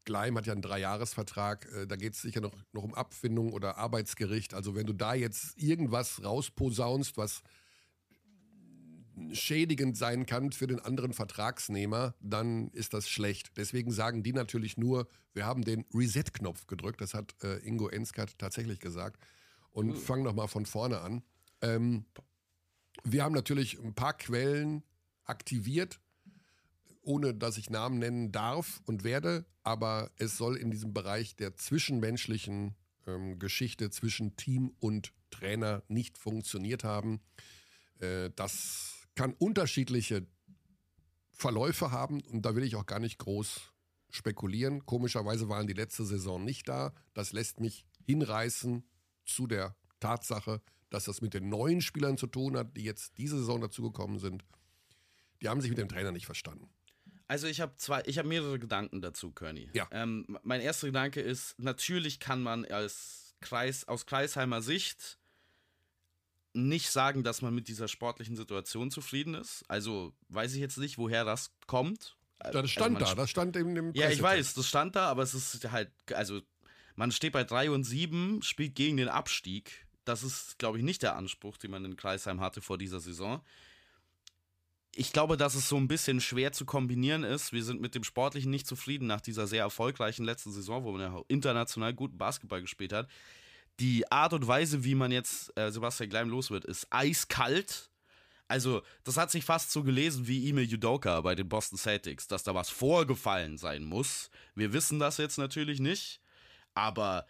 Gleim 0.09 0.35
hat 0.37 0.47
ja 0.47 0.53
einen 0.53 0.63
Dreijahresvertrag, 0.63 1.71
äh, 1.71 1.85
da 1.85 1.95
geht 1.95 2.15
es 2.15 2.21
sicher 2.23 2.41
noch, 2.41 2.55
noch 2.73 2.83
um 2.83 2.95
Abfindung 2.95 3.53
oder 3.53 3.77
Arbeitsgericht. 3.77 4.55
Also 4.55 4.73
wenn 4.73 4.87
du 4.87 4.93
da 4.93 5.13
jetzt 5.13 5.55
irgendwas 5.55 6.23
rausposaunst, 6.23 7.15
was 7.15 7.43
schädigend 9.33 9.97
sein 9.97 10.25
kann 10.25 10.51
für 10.51 10.65
den 10.65 10.79
anderen 10.79 11.13
Vertragsnehmer, 11.13 12.15
dann 12.21 12.69
ist 12.69 12.95
das 12.95 13.07
schlecht. 13.07 13.51
Deswegen 13.55 13.91
sagen 13.91 14.23
die 14.23 14.33
natürlich 14.33 14.77
nur, 14.77 15.07
wir 15.33 15.45
haben 15.45 15.63
den 15.63 15.85
Reset-Knopf 15.93 16.65
gedrückt, 16.65 17.01
das 17.01 17.13
hat 17.13 17.35
äh, 17.43 17.59
Ingo 17.59 17.87
Enskat 17.87 18.39
tatsächlich 18.39 18.79
gesagt. 18.79 19.23
Und 19.69 19.95
fangen 19.95 20.23
nochmal 20.23 20.47
von 20.47 20.65
vorne 20.65 21.01
an. 21.01 21.21
Ähm, 21.61 22.05
wir 23.03 23.23
haben 23.23 23.35
natürlich 23.35 23.77
ein 23.77 23.93
paar 23.93 24.17
Quellen 24.17 24.83
aktiviert, 25.25 25.99
ohne 27.09 27.33
dass 27.33 27.57
ich 27.57 27.71
Namen 27.71 27.97
nennen 27.97 28.31
darf 28.31 28.83
und 28.85 29.03
werde, 29.03 29.43
aber 29.63 30.11
es 30.17 30.37
soll 30.37 30.55
in 30.55 30.69
diesem 30.69 30.93
Bereich 30.93 31.35
der 31.35 31.55
zwischenmenschlichen 31.55 32.75
ähm, 33.07 33.39
Geschichte 33.39 33.89
zwischen 33.89 34.35
Team 34.35 34.75
und 34.79 35.11
Trainer 35.31 35.81
nicht 35.87 36.19
funktioniert 36.19 36.83
haben. 36.83 37.19
Äh, 37.97 38.29
das 38.35 39.07
kann 39.15 39.33
unterschiedliche 39.33 40.27
Verläufe 41.31 41.89
haben 41.89 42.21
und 42.21 42.43
da 42.43 42.55
will 42.55 42.63
ich 42.63 42.75
auch 42.75 42.85
gar 42.85 42.99
nicht 42.99 43.17
groß 43.17 43.73
spekulieren. 44.11 44.85
Komischerweise 44.85 45.49
waren 45.49 45.65
die 45.65 45.73
letzte 45.73 46.05
Saison 46.05 46.45
nicht 46.45 46.69
da. 46.69 46.93
Das 47.15 47.33
lässt 47.33 47.59
mich 47.59 47.87
hinreißen 48.05 48.83
zu 49.25 49.47
der 49.47 49.75
Tatsache, 49.99 50.61
dass 50.91 51.05
das 51.05 51.21
mit 51.21 51.33
den 51.33 51.49
neuen 51.49 51.81
Spielern 51.81 52.19
zu 52.19 52.27
tun 52.27 52.55
hat, 52.55 52.77
die 52.77 52.83
jetzt 52.83 53.17
diese 53.17 53.39
Saison 53.39 53.61
dazugekommen 53.61 54.19
sind. 54.19 54.45
Die 55.41 55.49
haben 55.49 55.61
sich 55.61 55.71
mit 55.71 55.79
dem 55.79 55.89
Trainer 55.89 56.11
nicht 56.11 56.27
verstanden. 56.27 56.69
Also 57.29 57.45
ich 57.45 57.61
habe 57.61 57.77
zwei, 57.77 58.01
ich 58.07 58.17
habe 58.17 58.27
mehrere 58.27 58.57
Gedanken 58.57 59.01
dazu, 59.01 59.31
Körny. 59.31 59.69
Ja. 59.73 59.87
Ähm, 59.91 60.39
mein 60.41 60.61
erster 60.61 60.87
Gedanke 60.87 61.21
ist, 61.21 61.59
natürlich 61.59 62.19
kann 62.19 62.41
man 62.41 62.65
als 62.65 63.35
Kreis, 63.39 63.87
aus 63.87 64.07
Kreisheimer 64.07 64.63
Sicht 64.63 65.19
nicht 66.53 66.89
sagen, 66.89 67.23
dass 67.23 67.43
man 67.43 67.53
mit 67.53 67.67
dieser 67.67 67.87
sportlichen 67.87 68.35
Situation 68.35 68.89
zufrieden 68.89 69.35
ist. 69.35 69.63
Also 69.67 70.11
weiß 70.29 70.55
ich 70.55 70.59
jetzt 70.59 70.79
nicht, 70.79 70.97
woher 70.97 71.23
das 71.23 71.51
kommt. 71.67 72.17
Das 72.39 72.67
stand 72.71 72.97
also 72.97 73.13
da, 73.13 73.21
das 73.21 73.29
stand 73.29 73.55
in 73.55 73.75
dem 73.75 73.93
Ja, 73.93 74.09
ich 74.09 74.21
weiß, 74.21 74.55
das 74.55 74.67
stand 74.67 74.95
da, 74.95 75.05
aber 75.05 75.21
es 75.21 75.35
ist 75.35 75.71
halt, 75.71 75.91
also 76.11 76.41
man 76.95 77.11
steht 77.11 77.33
bei 77.33 77.43
3 77.43 77.69
und 77.69 77.83
7, 77.83 78.41
spielt 78.41 78.73
gegen 78.73 78.97
den 78.97 79.07
Abstieg. 79.07 79.85
Das 80.03 80.23
ist, 80.23 80.57
glaube 80.57 80.79
ich, 80.79 80.83
nicht 80.83 81.03
der 81.03 81.15
Anspruch, 81.15 81.57
den 81.57 81.69
man 81.69 81.85
in 81.85 81.95
Kreisheim 81.95 82.41
hatte 82.41 82.61
vor 82.61 82.79
dieser 82.79 82.99
Saison. 82.99 83.43
Ich 84.95 85.13
glaube, 85.13 85.37
dass 85.37 85.55
es 85.55 85.69
so 85.69 85.77
ein 85.77 85.87
bisschen 85.87 86.19
schwer 86.19 86.51
zu 86.51 86.65
kombinieren 86.65 87.23
ist. 87.23 87.53
Wir 87.53 87.63
sind 87.63 87.79
mit 87.79 87.95
dem 87.95 88.03
Sportlichen 88.03 88.49
nicht 88.49 88.67
zufrieden 88.67 89.07
nach 89.07 89.21
dieser 89.21 89.47
sehr 89.47 89.61
erfolgreichen 89.61 90.25
letzten 90.25 90.51
Saison, 90.51 90.83
wo 90.83 90.91
man 90.91 91.01
ja 91.01 91.21
international 91.27 91.93
guten 91.93 92.17
Basketball 92.17 92.61
gespielt 92.61 92.91
hat. 92.91 93.07
Die 93.79 94.11
Art 94.11 94.33
und 94.33 94.45
Weise, 94.47 94.83
wie 94.83 94.95
man 94.95 95.11
jetzt 95.11 95.55
äh, 95.57 95.71
Sebastian 95.71 96.09
Gleim 96.09 96.29
los 96.29 96.51
wird, 96.51 96.65
ist 96.65 96.87
eiskalt. 96.89 97.91
Also, 98.47 98.81
das 99.03 99.15
hat 99.15 99.29
sich 99.29 99.45
fast 99.45 99.71
so 99.71 99.83
gelesen 99.83 100.27
wie 100.27 100.49
Emil 100.49 100.65
Judoka 100.65 101.21
bei 101.21 101.35
den 101.35 101.47
Boston 101.47 101.77
Celtics, 101.77 102.27
dass 102.27 102.43
da 102.43 102.55
was 102.55 102.69
vorgefallen 102.69 103.57
sein 103.57 103.83
muss. 103.83 104.31
Wir 104.55 104.73
wissen 104.73 104.97
das 104.97 105.17
jetzt 105.17 105.37
natürlich 105.37 105.79
nicht, 105.79 106.19
aber 106.73 107.27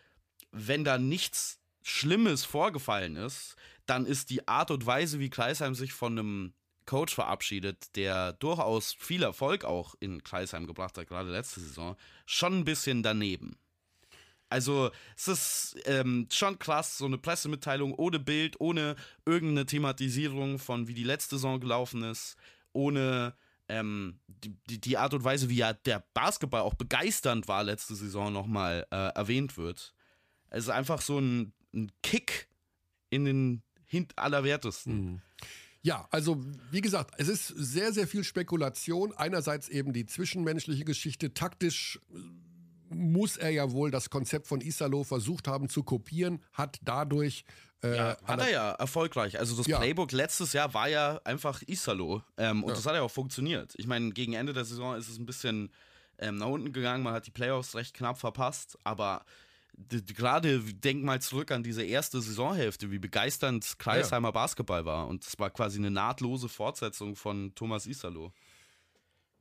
wenn 0.51 0.85
da 0.85 0.97
nichts 0.97 1.59
Schlimmes 1.83 2.45
vorgefallen 2.45 3.17
ist, 3.17 3.57
dann 3.85 4.05
ist 4.05 4.29
die 4.29 4.47
Art 4.47 4.71
und 4.71 4.85
Weise, 4.85 5.19
wie 5.19 5.29
Kreisheim 5.29 5.75
sich 5.75 5.91
von 5.91 6.17
einem 6.17 6.53
Coach 6.89 7.13
verabschiedet, 7.13 7.95
der 7.95 8.33
durchaus 8.33 8.95
viel 8.97 9.21
Erfolg 9.21 9.63
auch 9.63 9.93
in 9.99 10.23
Kreisheim 10.23 10.65
gebracht 10.65 10.97
hat, 10.97 11.07
gerade 11.07 11.29
letzte 11.29 11.59
Saison, 11.59 11.95
schon 12.25 12.57
ein 12.57 12.65
bisschen 12.65 13.03
daneben. 13.03 13.59
Also 14.49 14.89
es 15.15 15.27
ist 15.27 15.77
ähm, 15.85 16.27
schon 16.31 16.57
krass, 16.57 16.97
so 16.97 17.05
eine 17.05 17.19
Pressemitteilung 17.19 17.93
ohne 17.93 18.17
Bild, 18.17 18.59
ohne 18.59 18.95
irgendeine 19.23 19.67
Thematisierung 19.67 20.57
von 20.57 20.87
wie 20.87 20.95
die 20.95 21.03
letzte 21.03 21.35
Saison 21.35 21.59
gelaufen 21.59 22.01
ist, 22.01 22.35
ohne 22.73 23.35
ähm, 23.67 24.19
die, 24.27 24.81
die, 24.81 24.97
Art 24.97 25.13
und 25.13 25.23
Weise, 25.23 25.47
wie 25.47 25.57
ja 25.57 25.73
der 25.73 26.03
Basketball 26.15 26.61
auch 26.61 26.73
begeisternd 26.73 27.47
war 27.47 27.63
letzte 27.63 27.93
Saison 27.93 28.33
nochmal 28.33 28.87
äh, 28.89 29.13
erwähnt 29.13 29.57
wird. 29.57 29.93
Es 30.49 30.63
ist 30.63 30.71
einfach 30.71 31.01
so 31.01 31.19
ein, 31.19 31.53
ein 31.71 31.91
Kick 32.01 32.49
in 33.11 33.25
den 33.25 33.61
Hint 33.85 34.17
allerwertesten. 34.17 35.21
Ja, 35.81 36.07
also 36.11 36.43
wie 36.71 36.81
gesagt, 36.81 37.15
es 37.17 37.27
ist 37.29 37.47
sehr, 37.47 37.93
sehr 37.93 38.07
viel 38.07 38.23
Spekulation. 38.23 39.13
Einerseits 39.15 39.69
eben 39.69 39.93
die 39.93 40.05
zwischenmenschliche 40.05 40.83
Geschichte. 40.83 41.33
Taktisch 41.33 41.99
äh, 42.13 42.93
muss 42.93 43.37
er 43.37 43.49
ja 43.51 43.71
wohl 43.71 43.91
das 43.91 44.09
Konzept 44.09 44.47
von 44.47 44.61
Isalo 44.61 45.03
versucht 45.03 45.47
haben 45.47 45.69
zu 45.69 45.83
kopieren, 45.83 46.41
hat 46.53 46.79
dadurch 46.83 47.45
äh, 47.81 47.95
Ja, 47.95 48.17
hat 48.25 48.39
er 48.41 48.51
ja 48.51 48.71
erfolgreich. 48.71 49.39
Also 49.39 49.55
das 49.55 49.67
Ja. 49.67 49.77
Playbook 49.77 50.11
letztes 50.11 50.51
Jahr 50.53 50.73
war 50.73 50.89
ja 50.89 51.21
einfach 51.23 51.61
Isalo. 51.65 52.23
Ähm, 52.37 52.63
und 52.63 52.75
das 52.75 52.85
hat 52.85 52.95
ja 52.95 53.01
auch 53.01 53.11
funktioniert. 53.11 53.73
Ich 53.77 53.87
meine, 53.87 54.11
gegen 54.11 54.33
Ende 54.33 54.51
der 54.51 54.65
Saison 54.65 54.97
ist 54.97 55.07
es 55.07 55.17
ein 55.17 55.25
bisschen 55.25 55.71
ähm, 56.17 56.35
nach 56.37 56.47
unten 56.47 56.73
gegangen. 56.73 57.03
Man 57.03 57.13
hat 57.13 57.25
die 57.25 57.31
Playoffs 57.31 57.75
recht 57.75 57.93
knapp 57.93 58.17
verpasst. 58.19 58.77
Aber 58.83 59.23
gerade 60.15 60.59
denk 60.59 61.03
mal 61.03 61.21
zurück 61.21 61.51
an 61.51 61.63
diese 61.63 61.83
erste 61.83 62.21
Saisonhälfte, 62.21 62.91
wie 62.91 62.99
begeisternd 62.99 63.75
Kreisheimer 63.79 64.31
Basketball 64.31 64.85
war. 64.85 65.07
Und 65.07 65.25
das 65.25 65.39
war 65.39 65.49
quasi 65.49 65.77
eine 65.77 65.91
nahtlose 65.91 66.49
Fortsetzung 66.49 67.15
von 67.15 67.53
Thomas 67.55 67.85
Isalo. 67.85 68.33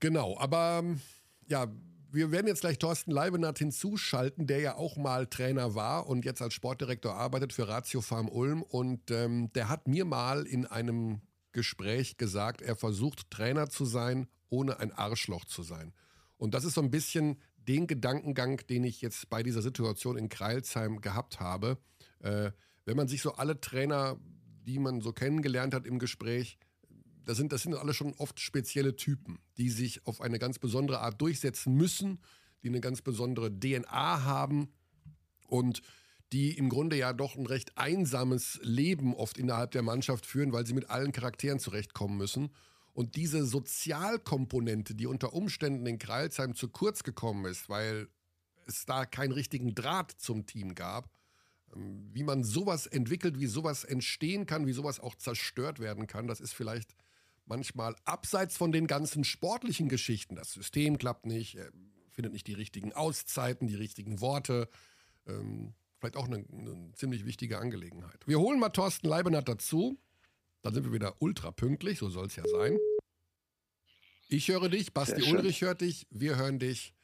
Genau, 0.00 0.38
aber 0.38 0.80
ähm, 0.82 1.00
ja, 1.48 1.66
wir 2.10 2.30
werden 2.30 2.46
jetzt 2.46 2.60
gleich 2.60 2.78
Thorsten 2.78 3.10
Leibenhardt 3.10 3.58
hinzuschalten, 3.58 4.46
der 4.46 4.60
ja 4.60 4.76
auch 4.76 4.96
mal 4.96 5.26
Trainer 5.26 5.74
war 5.74 6.06
und 6.06 6.24
jetzt 6.24 6.40
als 6.40 6.54
Sportdirektor 6.54 7.14
arbeitet 7.14 7.52
für 7.52 7.68
Ratio 7.68 8.00
Farm 8.00 8.28
Ulm. 8.28 8.62
Und 8.62 9.10
ähm, 9.10 9.52
der 9.52 9.68
hat 9.68 9.88
mir 9.88 10.04
mal 10.04 10.46
in 10.46 10.66
einem 10.66 11.20
Gespräch 11.52 12.16
gesagt, 12.16 12.62
er 12.62 12.76
versucht 12.76 13.30
Trainer 13.30 13.68
zu 13.68 13.84
sein, 13.84 14.28
ohne 14.48 14.78
ein 14.78 14.92
Arschloch 14.92 15.44
zu 15.44 15.62
sein. 15.62 15.92
Und 16.38 16.54
das 16.54 16.64
ist 16.64 16.74
so 16.74 16.80
ein 16.80 16.90
bisschen 16.90 17.40
den 17.68 17.86
Gedankengang, 17.86 18.66
den 18.68 18.84
ich 18.84 19.00
jetzt 19.00 19.28
bei 19.28 19.42
dieser 19.42 19.62
Situation 19.62 20.16
in 20.16 20.28
Kreilsheim 20.28 21.00
gehabt 21.00 21.38
habe. 21.38 21.78
Äh, 22.20 22.50
wenn 22.84 22.96
man 22.96 23.08
sich 23.08 23.20
so 23.22 23.34
alle 23.34 23.60
Trainer, 23.60 24.18
die 24.66 24.78
man 24.78 25.00
so 25.00 25.12
kennengelernt 25.12 25.74
hat 25.74 25.86
im 25.86 25.98
Gespräch, 25.98 26.58
das 27.24 27.36
sind, 27.36 27.52
das 27.52 27.62
sind 27.62 27.74
alle 27.74 27.92
schon 27.92 28.14
oft 28.14 28.40
spezielle 28.40 28.96
Typen, 28.96 29.38
die 29.58 29.68
sich 29.68 30.06
auf 30.06 30.22
eine 30.22 30.38
ganz 30.38 30.58
besondere 30.58 31.00
Art 31.00 31.20
durchsetzen 31.20 31.74
müssen, 31.74 32.20
die 32.62 32.68
eine 32.68 32.80
ganz 32.80 33.02
besondere 33.02 33.50
DNA 33.50 34.24
haben 34.24 34.72
und 35.46 35.82
die 36.32 36.56
im 36.56 36.70
Grunde 36.70 36.96
ja 36.96 37.12
doch 37.12 37.36
ein 37.36 37.46
recht 37.46 37.76
einsames 37.76 38.58
Leben 38.62 39.14
oft 39.14 39.36
innerhalb 39.36 39.72
der 39.72 39.82
Mannschaft 39.82 40.24
führen, 40.24 40.52
weil 40.52 40.66
sie 40.66 40.74
mit 40.74 40.88
allen 40.90 41.12
Charakteren 41.12 41.58
zurechtkommen 41.58 42.16
müssen. 42.16 42.50
Und 42.98 43.14
diese 43.14 43.46
Sozialkomponente, 43.46 44.96
die 44.96 45.06
unter 45.06 45.32
Umständen 45.32 45.86
in 45.86 46.00
Kreilsheim 46.00 46.56
zu 46.56 46.68
kurz 46.68 47.04
gekommen 47.04 47.44
ist, 47.44 47.68
weil 47.68 48.08
es 48.66 48.86
da 48.86 49.06
keinen 49.06 49.30
richtigen 49.30 49.72
Draht 49.76 50.10
zum 50.18 50.46
Team 50.46 50.74
gab, 50.74 51.08
ähm, 51.76 52.10
wie 52.12 52.24
man 52.24 52.42
sowas 52.42 52.88
entwickelt, 52.88 53.38
wie 53.38 53.46
sowas 53.46 53.84
entstehen 53.84 54.46
kann, 54.46 54.66
wie 54.66 54.72
sowas 54.72 54.98
auch 54.98 55.14
zerstört 55.14 55.78
werden 55.78 56.08
kann, 56.08 56.26
das 56.26 56.40
ist 56.40 56.54
vielleicht 56.54 56.96
manchmal 57.46 57.94
abseits 58.04 58.56
von 58.56 58.72
den 58.72 58.88
ganzen 58.88 59.22
sportlichen 59.22 59.88
Geschichten. 59.88 60.34
Das 60.34 60.52
System 60.52 60.98
klappt 60.98 61.24
nicht, 61.24 61.56
findet 62.10 62.32
nicht 62.32 62.48
die 62.48 62.54
richtigen 62.54 62.92
Auszeiten, 62.92 63.68
die 63.68 63.76
richtigen 63.76 64.20
Worte. 64.20 64.68
Ähm, 65.28 65.72
vielleicht 66.00 66.16
auch 66.16 66.26
eine, 66.26 66.44
eine, 66.50 66.90
ziemlich 66.96 67.24
wichtige 67.26 67.60
Angelegenheit. 67.60 68.26
Wir 68.26 68.40
holen 68.40 68.58
mal 68.58 68.70
Thorsten 68.70 69.06
Leibenhardt 69.06 69.48
dazu. 69.48 70.00
Dann 70.62 70.74
sind 70.74 70.82
wir 70.82 70.92
wieder 70.92 71.14
ultra 71.22 71.52
pünktlich, 71.52 72.00
so 72.00 72.10
soll 72.10 72.26
es 72.26 72.34
ja 72.34 72.42
sein. 72.44 72.76
Ich 74.28 74.48
höre 74.48 74.68
dich, 74.68 74.92
Basti 74.92 75.32
Ulrich 75.32 75.62
hört 75.62 75.80
dich, 75.80 76.06
wir 76.10 76.36
hören 76.36 76.58
dich. 76.58 76.94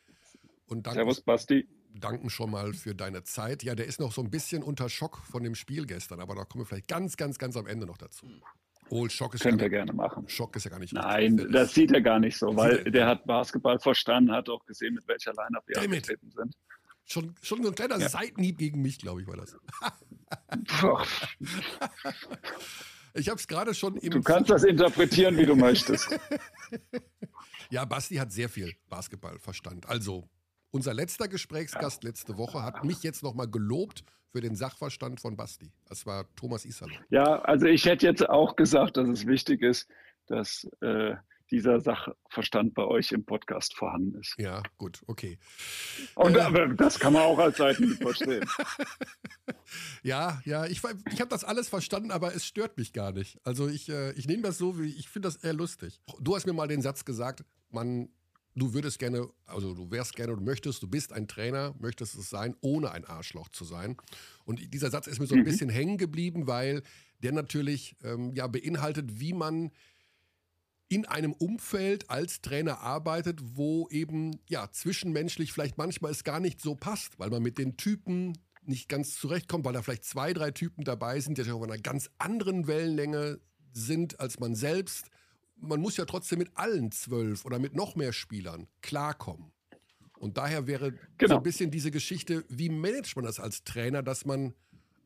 Und 0.67 0.87
danken, 0.87 0.99
Servus, 0.99 1.21
Basti. 1.23 1.67
Danken 1.95 2.29
schon 2.29 2.51
mal 2.51 2.75
für 2.75 2.95
deine 2.95 3.25
Zeit. 3.25 3.63
Ja, 3.63 3.75
der 3.75 3.87
ist 3.87 3.99
noch 3.99 4.13
so 4.13 4.23
ein 4.23 4.31
bisschen 4.31 4.63
unter 4.63 4.91
Schock 4.91 5.19
von 5.19 5.43
dem 5.43 5.55
Spiel 5.55 5.87
gestern, 5.87 6.21
aber 6.21 6.35
da 6.35 6.45
kommen 6.45 6.65
wir 6.65 6.67
vielleicht 6.67 6.89
ganz, 6.89 7.17
ganz, 7.17 7.39
ganz 7.39 7.57
am 7.57 7.67
Ende 7.67 7.87
noch 7.87 7.97
dazu. 7.97 8.27
Oh, 8.91 9.09
Schock 9.09 9.35
ist 9.35 9.43
Könnt 9.43 9.61
ja, 9.61 9.67
ihr 9.67 9.71
gerne 9.71 9.95
machen. 9.95 10.29
Schock 10.29 10.55
ist 10.57 10.65
ja 10.65 10.71
gar 10.71 10.79
nicht 10.79 10.93
Nein, 10.93 11.39
das, 11.39 11.47
das 11.51 11.75
sieht 11.75 11.93
er 11.93 12.03
gar 12.03 12.19
nicht 12.19 12.37
so, 12.37 12.55
weil 12.55 12.85
der 12.85 13.07
hat 13.07 13.25
Basketball 13.25 13.79
verstanden, 13.79 14.31
hat 14.31 14.51
auch 14.51 14.65
gesehen, 14.67 14.95
mit 14.95 15.09
welcher 15.09 15.33
Line-Up 15.33 15.65
wir 15.67 15.81
angetreten 15.81 16.31
sind. 16.31 16.55
Schon, 17.07 17.35
schon 17.43 17.63
so 17.63 17.71
ein 17.71 17.75
kleiner 17.75 17.99
ja. 17.99 18.09
Seitenhieb 18.09 18.59
gegen 18.59 18.83
mich, 18.83 18.99
glaube 18.99 19.23
ich, 19.23 19.27
war 19.27 19.37
das. 19.37 19.57
ich 23.15 23.29
habe 23.29 23.39
es 23.39 23.47
gerade 23.47 23.75
schon 23.75 23.97
im. 23.97 24.11
Du 24.11 24.23
kannst 24.23 24.51
das 24.51 24.65
interpretieren, 24.65 25.37
wie 25.37 25.47
du 25.47 25.55
möchtest. 25.55 26.19
ja, 27.71 27.85
Basti 27.85 28.17
hat 28.17 28.33
sehr 28.33 28.49
viel 28.49 28.75
Basketball 28.89 29.39
verstanden. 29.39 29.83
Also, 29.87 30.29
unser 30.71 30.93
letzter 30.93 31.29
Gesprächsgast 31.29 32.03
letzte 32.03 32.37
Woche 32.37 32.63
hat 32.63 32.85
mich 32.85 33.03
jetzt 33.03 33.23
nochmal 33.23 33.49
gelobt 33.49 34.05
für 34.31 34.41
den 34.41 34.57
Sachverstand 34.57 35.21
von 35.21 35.37
Basti. 35.37 35.71
Das 35.87 36.07
war 36.07 36.27
Thomas 36.35 36.65
Isalo. 36.65 36.93
Ja, 37.11 37.41
also 37.43 37.67
ich 37.67 37.85
hätte 37.85 38.07
jetzt 38.07 38.29
auch 38.29 38.57
gesagt, 38.57 38.97
dass 38.97 39.09
es 39.09 39.27
wichtig 39.27 39.63
ist, 39.63 39.89
dass 40.27 40.69
äh, 40.81 41.15
dieser 41.55 41.81
Sachverstand 41.81 42.75
bei 42.75 42.85
euch 42.85 43.13
im 43.13 43.25
Podcast 43.25 43.77
vorhanden 43.77 44.19
ist. 44.19 44.35
Ja, 44.39 44.61
gut, 44.77 45.03
okay. 45.07 45.39
Und 46.17 46.35
äh, 46.37 46.75
das 46.75 46.99
kann 46.99 47.13
man 47.13 47.23
auch 47.23 47.39
als 47.39 47.59
Seiten 47.59 47.91
verstehen. 47.97 48.45
ja, 50.03 50.43
ja, 50.45 50.67
ich, 50.67 50.83
ich 51.13 51.21
habe 51.21 51.31
das 51.31 51.45
alles 51.45 51.69
verstanden, 51.69 52.11
aber 52.11 52.35
es 52.35 52.45
stört 52.45 52.77
mich 52.77 52.93
gar 52.93 53.13
nicht. 53.13 53.39
Also 53.45 53.69
ich, 53.69 53.89
äh, 53.89 54.11
ich 54.15 54.27
nehme 54.27 54.43
das 54.43 54.59
so, 54.59 54.81
wie 54.81 54.89
ich 54.89 55.09
finde 55.09 55.29
das 55.29 55.37
eher 55.37 55.53
lustig. 55.53 56.01
Du 56.19 56.35
hast 56.35 56.45
mir 56.45 56.53
mal 56.53 56.67
den 56.67 56.83
Satz 56.83 57.05
gesagt, 57.05 57.45
man 57.71 58.09
du 58.57 58.73
würdest 58.73 58.99
gerne, 58.99 59.29
also 59.47 59.75
du 59.75 59.91
wärst 59.91 60.17
gerne, 60.17 60.35
du 60.35 60.43
möchtest, 60.43 60.83
du 60.83 60.89
bist 60.89 61.13
ein 61.13 61.27
Trainer, 61.29 61.75
möchtest 61.79 62.15
es 62.15 62.31
sein, 62.31 62.55
ohne 62.61 62.91
ein 62.93 63.05
Arschloch 63.05 63.49
zu 63.49 63.65
sein. 63.65 63.97
Und 64.45 64.73
dieser 64.73 64.91
Satz 64.91 65.07
ist 65.07 65.21
mir 65.21 65.27
so 65.27 65.35
ein 65.35 65.41
mhm. 65.41 65.45
bisschen 65.45 65.69
hängen 65.69 65.99
geblieben, 65.99 66.47
weil 66.47 66.83
der 67.23 67.33
natürlich 67.33 67.97
ähm, 68.05 68.33
ja 68.35 68.47
beinhaltet, 68.47 69.19
wie 69.21 69.33
man 69.33 69.71
in 70.95 71.07
einem 71.07 71.33
Umfeld 71.33 72.11
als 72.11 72.41
Trainer 72.41 72.81
arbeitet, 72.81 73.41
wo 73.43 73.89
eben 73.91 74.39
ja 74.49 74.71
zwischenmenschlich 74.71 75.53
vielleicht 75.53 75.79
manchmal 75.79 76.13
es 76.13 76.25
gar 76.25 76.41
nicht 76.41 76.61
so 76.61 76.75
passt, 76.75 77.19
weil 77.19 77.31
man 77.31 77.43
mit 77.43 77.59
den 77.59 77.77
Typen 77.77 78.39
nicht 78.63 78.89
ganz 78.89 79.17
zurechtkommt, 79.17 79.65
weil 79.65 79.73
da 79.73 79.83
vielleicht 79.83 80.05
zwei, 80.05 80.33
drei 80.33 80.51
Typen 80.51 80.85
dabei 80.85 81.21
sind, 81.21 81.39
die 81.39 81.51
auf 81.51 81.63
einer 81.63 81.79
ganz 81.79 82.11
anderen 82.19 82.67
Wellenlänge 82.67 83.41
sind 83.73 84.21
als 84.21 84.39
man 84.41 84.55
selbst 84.55 85.11
man 85.57 85.81
muss 85.81 85.97
ja 85.97 86.05
trotzdem 86.05 86.39
mit 86.39 86.51
allen 86.55 86.93
zwölf 86.93 87.45
oder 87.45 87.59
mit 87.59 87.75
noch 87.75 87.97
mehr 87.97 88.13
Spielern 88.13 88.69
klarkommen. 88.83 89.53
Und 90.19 90.39
daher 90.39 90.67
wäre 90.67 90.93
genau. 91.19 91.35
so 91.35 91.37
ein 91.39 91.43
bisschen 91.43 91.71
diese 91.71 91.91
Geschichte, 91.91 92.45
wie 92.49 92.69
managt 92.69 93.17
man 93.17 93.25
das 93.25 93.41
als 93.41 93.65
Trainer, 93.65 94.03
dass 94.03 94.25
man 94.25 94.55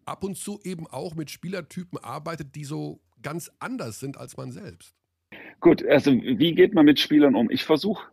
ab 0.05 0.23
und 0.23 0.37
zu 0.37 0.61
eben 0.63 0.87
auch 0.87 1.15
mit 1.15 1.31
Spielertypen 1.31 1.99
arbeitet, 1.99 2.55
die 2.55 2.65
so 2.65 3.01
ganz 3.23 3.51
anders 3.59 4.01
sind 4.01 4.17
als 4.17 4.37
man 4.37 4.53
selbst. 4.53 4.95
Gut, 5.61 5.85
also 5.87 6.13
wie 6.13 6.55
geht 6.55 6.75
man 6.75 6.85
mit 6.85 7.01
Spielern 7.01 7.35
um? 7.35 7.51
Ich 7.51 7.65
versuche 7.65 8.09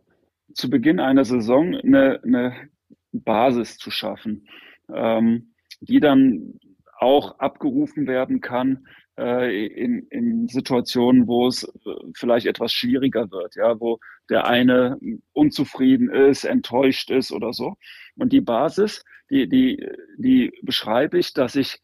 zu 0.54 0.68
Beginn 0.68 1.00
einer 1.00 1.24
Saison 1.24 1.74
eine, 1.76 2.20
eine 2.22 2.70
Basis 3.12 3.78
zu 3.78 3.90
schaffen, 3.90 4.48
ähm, 4.92 5.54
die 5.80 6.00
dann 6.00 6.58
auch 6.98 7.38
abgerufen 7.38 8.06
werden 8.06 8.40
kann 8.40 8.86
äh, 9.18 9.66
in, 9.66 10.06
in 10.08 10.48
Situationen, 10.48 11.26
wo 11.26 11.46
es 11.46 11.64
äh, 11.64 11.90
vielleicht 12.14 12.46
etwas 12.46 12.72
schwieriger 12.72 13.30
wird, 13.30 13.54
ja, 13.54 13.78
wo 13.78 13.98
der 14.28 14.46
eine 14.46 14.98
unzufrieden 15.32 16.10
ist, 16.10 16.44
enttäuscht 16.44 17.10
ist 17.10 17.32
oder 17.32 17.52
so. 17.52 17.76
Und 18.16 18.32
die 18.32 18.40
Basis, 18.40 19.04
die, 19.30 19.48
die, 19.48 19.86
die 20.18 20.52
beschreibe 20.62 21.18
ich, 21.18 21.32
dass 21.32 21.54
ich 21.54 21.78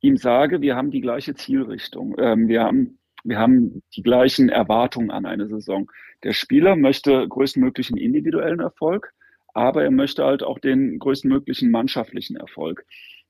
ihm 0.00 0.16
sage, 0.16 0.60
wir 0.60 0.76
haben 0.76 0.90
die 0.90 1.00
gleiche 1.00 1.34
Zielrichtung. 1.34 2.14
Ähm, 2.18 2.48
wir 2.48 2.62
haben 2.62 2.98
wir 3.24 3.38
haben 3.38 3.82
die 3.94 4.02
gleichen 4.02 4.48
Erwartungen 4.48 5.10
an 5.10 5.26
eine 5.26 5.46
Saison. 5.48 5.90
Der 6.22 6.32
Spieler 6.32 6.76
möchte 6.76 7.26
größtmöglichen 7.28 7.96
individuellen 7.96 8.60
Erfolg, 8.60 9.12
aber 9.54 9.84
er 9.84 9.90
möchte 9.90 10.24
halt 10.24 10.42
auch 10.42 10.58
den 10.58 10.98
größtmöglichen 10.98 11.70
mannschaftlichen 11.70 12.36
Erfolg. 12.36 12.84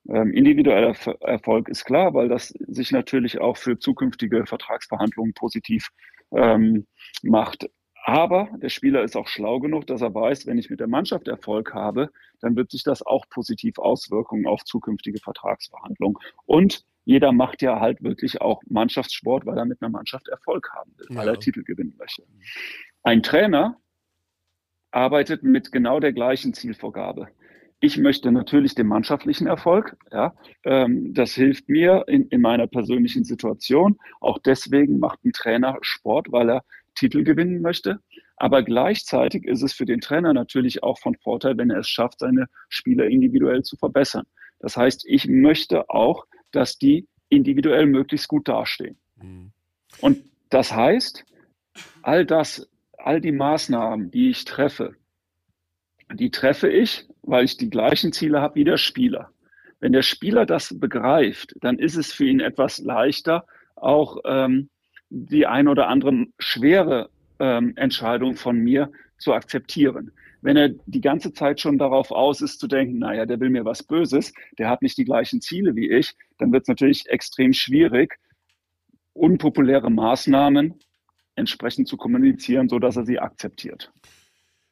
Ähm, 0.09 0.33
individueller 0.33 0.95
Erfolg 1.21 1.69
ist 1.69 1.85
klar, 1.85 2.13
weil 2.13 2.27
das 2.27 2.49
sich 2.49 2.91
natürlich 2.91 3.39
auch 3.39 3.57
für 3.57 3.79
zukünftige 3.79 4.45
Vertragsverhandlungen 4.45 5.33
positiv 5.33 5.89
ähm, 6.35 6.87
macht. 7.21 7.69
Aber 8.05 8.49
der 8.61 8.67
Spieler 8.67 9.03
ist 9.03 9.15
auch 9.15 9.27
schlau 9.27 9.61
genug, 9.61 9.87
dass 9.87 10.01
er 10.01 10.13
weiß, 10.13 10.45
wenn 10.45 10.57
ich 10.57 10.69
mit 10.69 10.81
der 10.81 10.87
Mannschaft 10.87 11.29
Erfolg 11.29 11.73
habe, 11.73 12.09
dann 12.41 12.57
wird 12.57 12.69
sich 12.69 12.83
das 12.83 13.05
auch 13.05 13.25
positiv 13.29 13.77
auswirken 13.77 14.45
auf 14.45 14.65
zukünftige 14.65 15.19
Vertragsverhandlungen. 15.19 16.17
Und 16.45 16.83
jeder 17.05 17.31
macht 17.31 17.61
ja 17.61 17.79
halt 17.79 18.03
wirklich 18.03 18.41
auch 18.41 18.61
Mannschaftssport, 18.67 19.45
weil 19.45 19.57
er 19.57 19.65
mit 19.65 19.81
einer 19.81 19.89
Mannschaft 19.89 20.27
Erfolg 20.27 20.69
haben 20.73 20.93
will, 20.97 21.07
ja. 21.09 21.15
weil 21.17 21.27
er 21.27 21.39
Titel 21.39 21.63
gewinnen 21.63 21.95
möchte. 21.97 22.23
Ein 23.03 23.23
Trainer 23.23 23.77
arbeitet 24.91 25.43
mit 25.43 25.71
genau 25.71 25.99
der 25.99 26.13
gleichen 26.13 26.53
Zielvorgabe. 26.53 27.27
Ich 27.79 27.97
möchte 27.97 28.31
natürlich 28.31 28.75
den 28.75 28.87
mannschaftlichen 28.87 29.47
Erfolg. 29.47 29.97
Ja, 30.11 30.33
ähm, 30.63 31.13
das 31.13 31.33
hilft 31.33 31.67
mir 31.67 32.05
in, 32.07 32.27
in 32.29 32.39
meiner 32.39 32.67
persönlichen 32.67 33.25
Situation. 33.25 33.97
Auch 34.21 34.37
deswegen 34.37 34.99
macht 34.99 35.25
ein 35.25 35.33
Trainer 35.33 35.77
Sport, 35.81 36.31
weil 36.31 36.49
er 36.49 36.63
Titel 36.95 37.23
gewinnen 37.23 37.61
möchte. 37.61 37.99
Aber 38.37 38.63
gleichzeitig 38.63 39.45
ist 39.45 39.63
es 39.63 39.73
für 39.73 39.85
den 39.85 39.99
Trainer 39.99 40.33
natürlich 40.33 40.81
auch 40.81 40.99
von 40.99 41.15
Vorteil, 41.15 41.57
wenn 41.57 41.71
er 41.71 41.79
es 41.79 41.89
schafft, 41.89 42.19
seine 42.19 42.47
Spieler 42.69 43.07
individuell 43.07 43.63
zu 43.63 43.75
verbessern. 43.75 44.25
Das 44.59 44.77
heißt, 44.77 45.03
ich 45.05 45.27
möchte 45.27 45.89
auch, 45.89 46.25
dass 46.53 46.77
die 46.77 47.07
individuell 47.29 47.85
möglichst 47.85 48.27
gut 48.27 48.47
dastehen. 48.47 48.97
Mhm. 49.21 49.51
Und 49.99 50.23
das 50.49 50.73
heißt, 50.73 51.25
all 52.01 52.25
das, 52.25 52.69
all 52.97 53.19
die 53.21 53.31
Maßnahmen, 53.31 54.11
die 54.11 54.29
ich 54.29 54.45
treffe, 54.45 54.95
die 56.13 56.31
treffe 56.31 56.69
ich, 56.69 57.07
weil 57.23 57.45
ich 57.45 57.57
die 57.57 57.69
gleichen 57.69 58.11
Ziele 58.11 58.41
habe 58.41 58.55
wie 58.55 58.63
der 58.63 58.77
Spieler. 58.77 59.31
Wenn 59.79 59.93
der 59.93 60.03
Spieler 60.03 60.45
das 60.45 60.77
begreift, 60.79 61.55
dann 61.59 61.79
ist 61.79 61.95
es 61.95 62.13
für 62.13 62.25
ihn 62.25 62.39
etwas 62.39 62.79
leichter, 62.79 63.45
auch 63.75 64.17
ähm, 64.25 64.69
die 65.09 65.45
ein 65.45 65.67
oder 65.67 65.87
andere 65.87 66.27
schwere 66.39 67.09
ähm, 67.39 67.73
Entscheidung 67.75 68.35
von 68.35 68.57
mir 68.57 68.91
zu 69.17 69.33
akzeptieren. 69.33 70.11
Wenn 70.43 70.57
er 70.57 70.69
die 70.87 70.99
ganze 70.99 71.31
Zeit 71.31 71.61
schon 71.61 71.77
darauf 71.77 72.11
aus 72.11 72.41
ist 72.41 72.59
zu 72.59 72.67
denken, 72.67 72.99
naja, 72.99 73.25
der 73.25 73.39
will 73.39 73.49
mir 73.49 73.63
was 73.63 73.81
Böses, 73.81 74.33
der 74.59 74.69
hat 74.69 74.81
nicht 74.81 74.97
die 74.97 75.05
gleichen 75.05 75.39
Ziele 75.39 75.73
wie 75.73 75.89
ich, 75.89 76.15
dann 76.37 76.51
wird 76.51 76.63
es 76.63 76.67
natürlich 76.67 77.07
extrem 77.07 77.53
schwierig, 77.53 78.19
unpopuläre 79.13 79.89
Maßnahmen 79.89 80.73
entsprechend 81.35 81.87
zu 81.87 81.95
kommunizieren, 81.95 82.67
so 82.67 82.77
dass 82.77 82.97
er 82.97 83.05
sie 83.05 83.19
akzeptiert. 83.19 83.93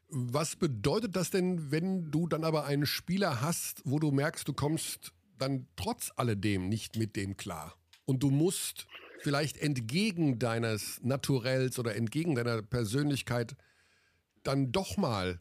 Was 0.09 0.57
bedeutet 0.57 1.15
das 1.15 1.29
denn, 1.29 1.71
wenn 1.71 2.11
du 2.11 2.27
dann 2.27 2.43
aber 2.43 2.65
einen 2.65 2.85
Spieler 2.85 3.39
hast, 3.39 3.81
wo 3.85 3.97
du 3.97 4.11
merkst, 4.11 4.45
du 4.45 4.51
kommst 4.51 5.13
dann 5.37 5.67
trotz 5.77 6.11
alledem 6.17 6.67
nicht 6.67 6.97
mit 6.97 7.15
dem 7.15 7.37
klar? 7.37 7.75
Und 8.03 8.23
du 8.23 8.29
musst 8.29 8.87
vielleicht 9.19 9.57
entgegen 9.57 10.37
deines 10.37 10.99
Naturells 11.01 11.79
oder 11.79 11.95
entgegen 11.95 12.35
deiner 12.35 12.61
Persönlichkeit 12.61 13.55
dann 14.43 14.73
doch 14.73 14.97
mal 14.97 15.39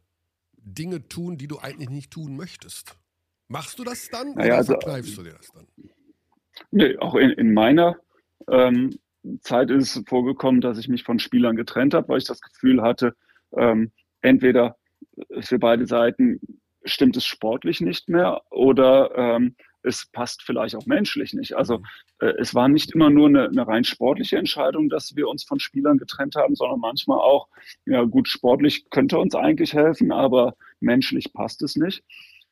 Dinge 0.64 1.08
tun, 1.08 1.36
die 1.36 1.48
du 1.48 1.58
eigentlich 1.58 1.90
nicht 1.90 2.10
tun 2.10 2.36
möchtest. 2.36 2.96
Machst 3.48 3.78
du 3.78 3.84
das 3.84 4.08
dann 4.10 4.34
naja, 4.34 4.46
oder 4.46 4.56
also, 4.56 4.72
verkneifst 4.74 5.18
du 5.18 5.22
dir 5.22 5.32
das 5.32 5.48
dann? 5.52 5.66
Nee, 6.70 6.96
auch 6.98 7.14
in, 7.14 7.30
in 7.30 7.52
meiner 7.52 7.96
ähm, 8.48 8.98
Zeit 9.40 9.70
ist 9.70 9.96
es 9.96 10.04
vorgekommen, 10.06 10.60
dass 10.60 10.78
ich 10.78 10.88
mich 10.88 11.04
von 11.04 11.18
Spielern 11.18 11.56
getrennt 11.56 11.94
habe, 11.94 12.08
weil 12.08 12.18
ich 12.18 12.24
das 12.24 12.40
Gefühl 12.40 12.82
hatte, 12.82 13.16
ähm, 13.56 13.90
entweder 14.20 14.76
für 15.40 15.58
beide 15.58 15.86
Seiten 15.86 16.40
stimmt 16.84 17.16
es 17.16 17.24
sportlich 17.24 17.80
nicht 17.80 18.08
mehr 18.08 18.42
oder 18.50 19.10
ähm, 19.16 19.56
es 19.82 20.06
passt 20.12 20.42
vielleicht 20.42 20.76
auch 20.76 20.86
menschlich 20.86 21.34
nicht. 21.34 21.54
Also 21.56 21.78
mhm. 21.78 21.84
äh, 22.20 22.34
es 22.38 22.54
war 22.54 22.68
nicht 22.68 22.92
immer 22.92 23.10
nur 23.10 23.28
eine, 23.28 23.48
eine, 23.48 23.66
rein 23.66 23.84
sportliche 23.84 24.36
Entscheidung, 24.36 24.88
dass 24.88 25.16
wir 25.16 25.28
uns 25.28 25.44
von 25.44 25.60
Spielern 25.60 25.98
getrennt 25.98 26.34
haben, 26.36 26.54
sondern 26.54 26.80
manchmal 26.80 27.18
auch, 27.18 27.48
ja 27.86 28.02
gut, 28.04 28.28
sportlich 28.28 28.88
könnte 28.90 29.18
uns 29.18 29.34
eigentlich 29.34 29.74
helfen, 29.74 30.12
aber 30.12 30.54
menschlich 30.80 31.32
passt 31.32 31.62
es 31.62 31.76
nicht. 31.76 32.02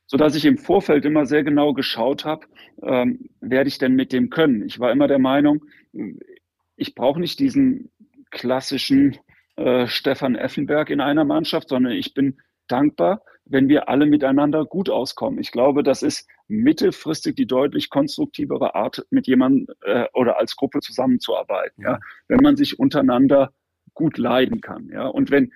Sodass 0.06 0.34
ich 0.34 0.46
im 0.46 0.56
Vorfeld 0.56 1.04
immer 1.04 1.26
sehr 1.26 1.44
genau 1.44 1.74
geschaut 1.74 2.24
habe, 2.24 2.46
ähm, 2.82 3.28
werde 3.40 3.68
ich 3.68 3.78
denn 3.78 3.94
mit 3.94 4.12
dem 4.12 4.30
können. 4.30 4.64
Ich 4.66 4.80
war 4.80 4.90
immer 4.90 5.06
der 5.06 5.18
Meinung, 5.18 5.64
ich 6.76 6.94
brauche 6.94 7.20
nicht 7.20 7.38
diesen 7.40 7.90
klassischen 8.30 9.18
äh, 9.56 9.86
Stefan 9.86 10.34
Effenberg 10.34 10.88
in 10.88 11.00
einer 11.00 11.24
Mannschaft, 11.24 11.68
sondern 11.68 11.92
ich 11.92 12.14
bin 12.14 12.38
dankbar, 12.68 13.22
wenn 13.48 13.68
wir 13.68 13.88
alle 13.88 14.06
miteinander 14.06 14.64
gut 14.64 14.90
auskommen. 14.90 15.38
Ich 15.40 15.52
glaube, 15.52 15.82
das 15.82 16.02
ist 16.02 16.28
mittelfristig 16.48 17.36
die 17.36 17.46
deutlich 17.46 17.90
konstruktivere 17.90 18.74
Art, 18.74 19.06
mit 19.10 19.26
jemandem 19.26 19.74
äh, 19.82 20.06
oder 20.14 20.38
als 20.38 20.56
Gruppe 20.56 20.80
zusammenzuarbeiten. 20.80 21.82
Ja, 21.82 21.98
wenn 22.28 22.40
man 22.40 22.56
sich 22.56 22.78
untereinander 22.78 23.52
gut 23.94 24.18
leiden 24.18 24.60
kann. 24.60 24.88
Ja, 24.92 25.06
und 25.06 25.30
wenn 25.30 25.52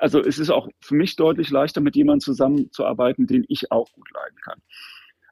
also 0.00 0.20
es 0.20 0.38
ist 0.38 0.50
auch 0.50 0.68
für 0.80 0.94
mich 0.94 1.16
deutlich 1.16 1.50
leichter, 1.50 1.80
mit 1.80 1.96
jemandem 1.96 2.20
zusammenzuarbeiten, 2.20 3.26
den 3.26 3.44
ich 3.48 3.70
auch 3.70 3.92
gut 3.92 4.10
leiden 4.12 4.38
kann. 4.42 4.62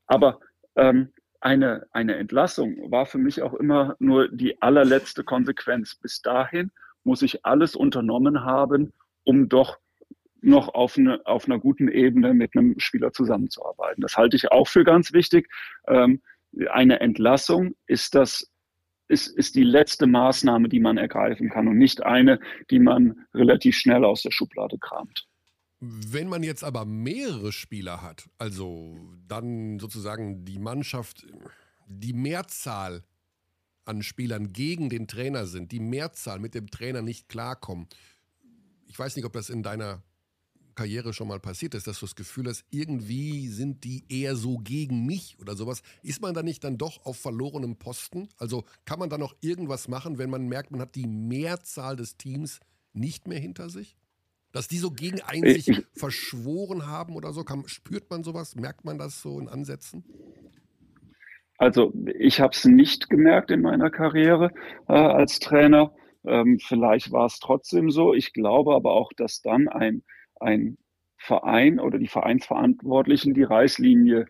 Aber 0.06 0.40
ähm, 0.76 1.12
eine, 1.40 1.86
eine 1.92 2.16
Entlassung 2.16 2.90
war 2.90 3.06
für 3.06 3.18
mich 3.18 3.42
auch 3.42 3.54
immer 3.54 3.96
nur 3.98 4.28
die 4.28 4.60
allerletzte 4.62 5.24
Konsequenz. 5.24 5.94
Bis 5.94 6.22
dahin 6.22 6.70
muss 7.04 7.22
ich 7.22 7.44
alles 7.44 7.74
unternommen 7.74 8.44
haben, 8.44 8.92
um 9.24 9.48
doch 9.48 9.78
noch 10.42 10.74
auf, 10.74 10.98
eine, 10.98 11.24
auf 11.26 11.46
einer 11.46 11.58
guten 11.58 11.88
Ebene 11.88 12.34
mit 12.34 12.56
einem 12.56 12.78
Spieler 12.78 13.12
zusammenzuarbeiten. 13.12 14.02
Das 14.02 14.16
halte 14.16 14.36
ich 14.36 14.50
auch 14.50 14.68
für 14.68 14.84
ganz 14.84 15.12
wichtig. 15.12 15.48
Ähm, 15.86 16.20
eine 16.70 17.00
Entlassung 17.00 17.74
ist 17.86 18.14
das 18.14 18.52
ist, 19.08 19.26
ist 19.26 19.54
die 19.54 19.64
letzte 19.64 20.06
Maßnahme, 20.06 20.68
die 20.68 20.80
man 20.80 20.96
ergreifen 20.96 21.50
kann 21.50 21.68
und 21.68 21.76
nicht 21.76 22.02
eine, 22.02 22.40
die 22.70 22.78
man 22.78 23.26
relativ 23.34 23.76
schnell 23.76 24.04
aus 24.04 24.22
der 24.22 24.30
Schublade 24.30 24.78
kramt. 24.78 25.28
Wenn 25.80 26.28
man 26.28 26.42
jetzt 26.42 26.64
aber 26.64 26.84
mehrere 26.84 27.52
Spieler 27.52 28.00
hat, 28.00 28.28
also 28.38 28.98
dann 29.26 29.78
sozusagen 29.80 30.44
die 30.44 30.58
Mannschaft, 30.58 31.26
die 31.88 32.14
Mehrzahl 32.14 33.02
an 33.84 34.02
Spielern 34.02 34.52
gegen 34.52 34.88
den 34.88 35.08
Trainer 35.08 35.46
sind, 35.46 35.72
die 35.72 35.80
Mehrzahl 35.80 36.38
mit 36.38 36.54
dem 36.54 36.68
Trainer 36.68 37.02
nicht 37.02 37.28
klarkommen. 37.28 37.88
Ich 38.86 38.98
weiß 38.98 39.16
nicht, 39.16 39.24
ob 39.24 39.32
das 39.32 39.50
in 39.50 39.62
deiner 39.62 40.02
Karriere 40.74 41.12
schon 41.12 41.28
mal 41.28 41.40
passiert 41.40 41.74
ist, 41.74 41.86
dass 41.86 42.00
du 42.00 42.06
das 42.06 42.14
Gefühl 42.14 42.48
hast, 42.48 42.64
irgendwie 42.70 43.48
sind 43.48 43.84
die 43.84 44.04
eher 44.08 44.36
so 44.36 44.58
gegen 44.58 45.06
mich 45.06 45.36
oder 45.40 45.56
sowas. 45.56 45.82
Ist 46.02 46.22
man 46.22 46.34
da 46.34 46.42
nicht 46.42 46.64
dann 46.64 46.78
doch 46.78 47.04
auf 47.04 47.18
verlorenem 47.18 47.76
Posten? 47.76 48.28
Also 48.38 48.64
kann 48.84 48.98
man 48.98 49.10
da 49.10 49.18
noch 49.18 49.34
irgendwas 49.40 49.88
machen, 49.88 50.18
wenn 50.18 50.30
man 50.30 50.46
merkt, 50.46 50.70
man 50.70 50.80
hat 50.80 50.94
die 50.94 51.06
Mehrzahl 51.06 51.96
des 51.96 52.16
Teams 52.16 52.60
nicht 52.92 53.28
mehr 53.28 53.38
hinter 53.38 53.70
sich? 53.70 53.96
Dass 54.52 54.68
die 54.68 54.78
so 54.78 54.90
gegen 54.90 55.20
einen 55.22 55.54
sich 55.54 55.82
verschworen 55.94 56.86
haben 56.86 57.16
oder 57.16 57.32
so, 57.32 57.42
kann, 57.42 57.66
spürt 57.66 58.10
man 58.10 58.22
sowas? 58.22 58.54
Merkt 58.54 58.84
man 58.84 58.98
das 58.98 59.22
so 59.22 59.40
in 59.40 59.48
Ansätzen? 59.48 60.04
Also 61.56 61.92
ich 62.18 62.40
habe 62.40 62.52
es 62.54 62.64
nicht 62.64 63.08
gemerkt 63.08 63.50
in 63.50 63.62
meiner 63.62 63.90
Karriere 63.90 64.50
äh, 64.88 64.94
als 64.94 65.38
Trainer. 65.38 65.94
Ähm, 66.24 66.58
vielleicht 66.58 67.12
war 67.12 67.26
es 67.26 67.38
trotzdem 67.38 67.90
so. 67.90 68.14
Ich 68.14 68.32
glaube 68.32 68.74
aber 68.74 68.92
auch, 68.92 69.12
dass 69.12 69.42
dann 69.42 69.68
ein 69.68 70.02
ein 70.42 70.78
Verein 71.16 71.78
oder 71.78 71.98
die 71.98 72.08
Vereinsverantwortlichen 72.08 73.34
die 73.34 73.44
Reißlinie, 73.44 74.26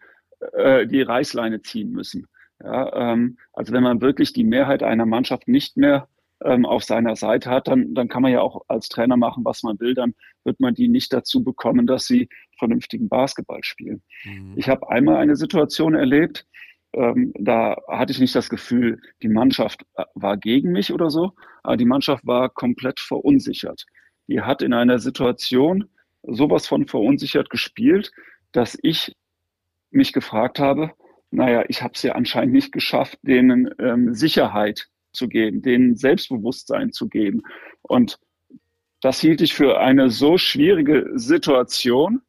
äh, 0.52 0.86
die 0.86 1.02
Reißleine 1.02 1.62
ziehen 1.62 1.90
müssen. 1.90 2.26
Ja, 2.62 3.12
ähm, 3.12 3.38
also 3.52 3.72
wenn 3.72 3.82
man 3.82 4.00
wirklich 4.00 4.32
die 4.32 4.44
Mehrheit 4.44 4.82
einer 4.82 5.06
Mannschaft 5.06 5.48
nicht 5.48 5.76
mehr 5.76 6.08
ähm, 6.44 6.64
auf 6.66 6.84
seiner 6.84 7.16
Seite 7.16 7.50
hat, 7.50 7.68
dann, 7.68 7.94
dann 7.94 8.08
kann 8.08 8.22
man 8.22 8.32
ja 8.32 8.40
auch 8.40 8.62
als 8.68 8.88
Trainer 8.88 9.16
machen, 9.16 9.44
was 9.44 9.62
man 9.62 9.80
will. 9.80 9.94
Dann 9.94 10.14
wird 10.44 10.60
man 10.60 10.74
die 10.74 10.88
nicht 10.88 11.12
dazu 11.12 11.42
bekommen, 11.42 11.86
dass 11.86 12.06
sie 12.06 12.28
vernünftigen 12.58 13.08
Basketball 13.08 13.64
spielen. 13.64 14.02
Mhm. 14.24 14.52
Ich 14.56 14.68
habe 14.68 14.88
einmal 14.90 15.16
eine 15.16 15.36
Situation 15.36 15.94
erlebt, 15.94 16.46
ähm, 16.94 17.32
da 17.38 17.76
hatte 17.88 18.12
ich 18.12 18.20
nicht 18.20 18.34
das 18.34 18.50
Gefühl, 18.50 19.00
die 19.22 19.28
Mannschaft 19.28 19.82
äh, 19.94 20.04
war 20.14 20.36
gegen 20.36 20.72
mich 20.72 20.92
oder 20.92 21.10
so, 21.10 21.32
aber 21.62 21.76
die 21.76 21.86
Mannschaft 21.86 22.26
war 22.26 22.50
komplett 22.50 23.00
verunsichert. 23.00 23.86
Die 24.28 24.42
hat 24.42 24.62
in 24.62 24.74
einer 24.74 24.98
Situation, 24.98 25.88
sowas 26.22 26.66
von 26.66 26.86
verunsichert 26.86 27.50
gespielt, 27.50 28.12
dass 28.52 28.78
ich 28.82 29.14
mich 29.90 30.12
gefragt 30.12 30.58
habe, 30.58 30.92
naja, 31.30 31.64
ich 31.68 31.82
habe 31.82 31.94
es 31.94 32.02
ja 32.02 32.12
anscheinend 32.12 32.52
nicht 32.52 32.72
geschafft, 32.72 33.18
denen 33.22 33.70
ähm, 33.78 34.14
Sicherheit 34.14 34.88
zu 35.12 35.28
geben, 35.28 35.62
denen 35.62 35.96
Selbstbewusstsein 35.96 36.92
zu 36.92 37.08
geben. 37.08 37.42
Und 37.82 38.18
das 39.00 39.20
hielt 39.20 39.40
ich 39.40 39.54
für 39.54 39.80
eine 39.80 40.10
so 40.10 40.38
schwierige 40.38 41.10
Situation, 41.14 42.22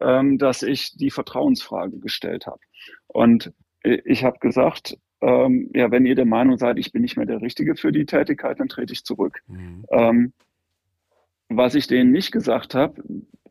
ähm, 0.00 0.38
dass 0.38 0.62
ich 0.62 0.96
die 0.96 1.10
Vertrauensfrage 1.10 1.98
gestellt 1.98 2.46
habe. 2.46 2.60
Und 3.06 3.52
äh, 3.82 3.98
ich 4.04 4.24
habe 4.24 4.38
gesagt, 4.38 4.96
ähm, 5.20 5.70
ja, 5.74 5.90
wenn 5.90 6.06
ihr 6.06 6.14
der 6.14 6.26
Meinung 6.26 6.58
seid, 6.58 6.78
ich 6.78 6.92
bin 6.92 7.02
nicht 7.02 7.16
mehr 7.16 7.26
der 7.26 7.42
Richtige 7.42 7.76
für 7.76 7.92
die 7.92 8.06
Tätigkeit, 8.06 8.60
dann 8.60 8.68
trete 8.68 8.92
ich 8.92 9.04
zurück. 9.04 9.42
Mhm. 9.48 9.84
Ähm, 9.90 10.32
was 11.48 11.74
ich 11.74 11.86
denen 11.86 12.12
nicht 12.12 12.30
gesagt 12.30 12.74
habe, 12.74 13.02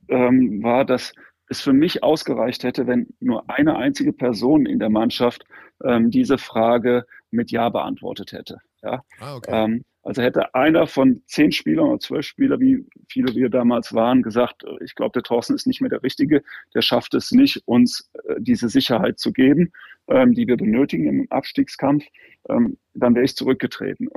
ähm, 0.09 0.63
war, 0.63 0.85
dass 0.85 1.13
es 1.49 1.61
für 1.61 1.73
mich 1.73 2.03
ausgereicht 2.03 2.63
hätte, 2.63 2.87
wenn 2.87 3.07
nur 3.19 3.49
eine 3.49 3.77
einzige 3.77 4.13
Person 4.13 4.65
in 4.65 4.79
der 4.79 4.89
Mannschaft 4.89 5.45
ähm, 5.83 6.11
diese 6.11 6.37
Frage 6.37 7.05
mit 7.31 7.51
Ja 7.51 7.69
beantwortet 7.69 8.31
hätte. 8.33 8.59
Ja? 8.81 9.03
Ah, 9.19 9.35
okay. 9.35 9.51
ähm, 9.51 9.83
also 10.07 10.21
hätte 10.21 10.55
einer 10.55 10.87
von 10.87 11.21
zehn 11.25 11.51
Spielern 11.51 11.87
oder 11.87 11.99
zwölf 11.99 12.25
Spielern, 12.25 12.61
wie 12.61 12.85
viele 13.09 13.35
wir 13.35 13.49
damals 13.49 13.93
waren, 13.93 14.23
gesagt, 14.23 14.63
äh, 14.63 14.83
ich 14.83 14.95
glaube, 14.95 15.11
der 15.13 15.23
Thorsten 15.23 15.53
ist 15.53 15.67
nicht 15.67 15.81
mehr 15.81 15.89
der 15.89 16.03
Richtige, 16.03 16.43
der 16.73 16.81
schafft 16.81 17.13
es 17.13 17.31
nicht, 17.31 17.61
uns 17.65 18.09
äh, 18.13 18.35
diese 18.39 18.69
Sicherheit 18.69 19.19
zu 19.19 19.33
geben, 19.33 19.71
ähm, 20.07 20.33
die 20.33 20.47
wir 20.47 20.55
benötigen 20.55 21.05
im 21.07 21.27
Abstiegskampf, 21.29 22.05
ähm, 22.49 22.77
dann 22.93 23.15
wäre 23.15 23.25
ich 23.25 23.35
zurückgetreten. 23.35 24.07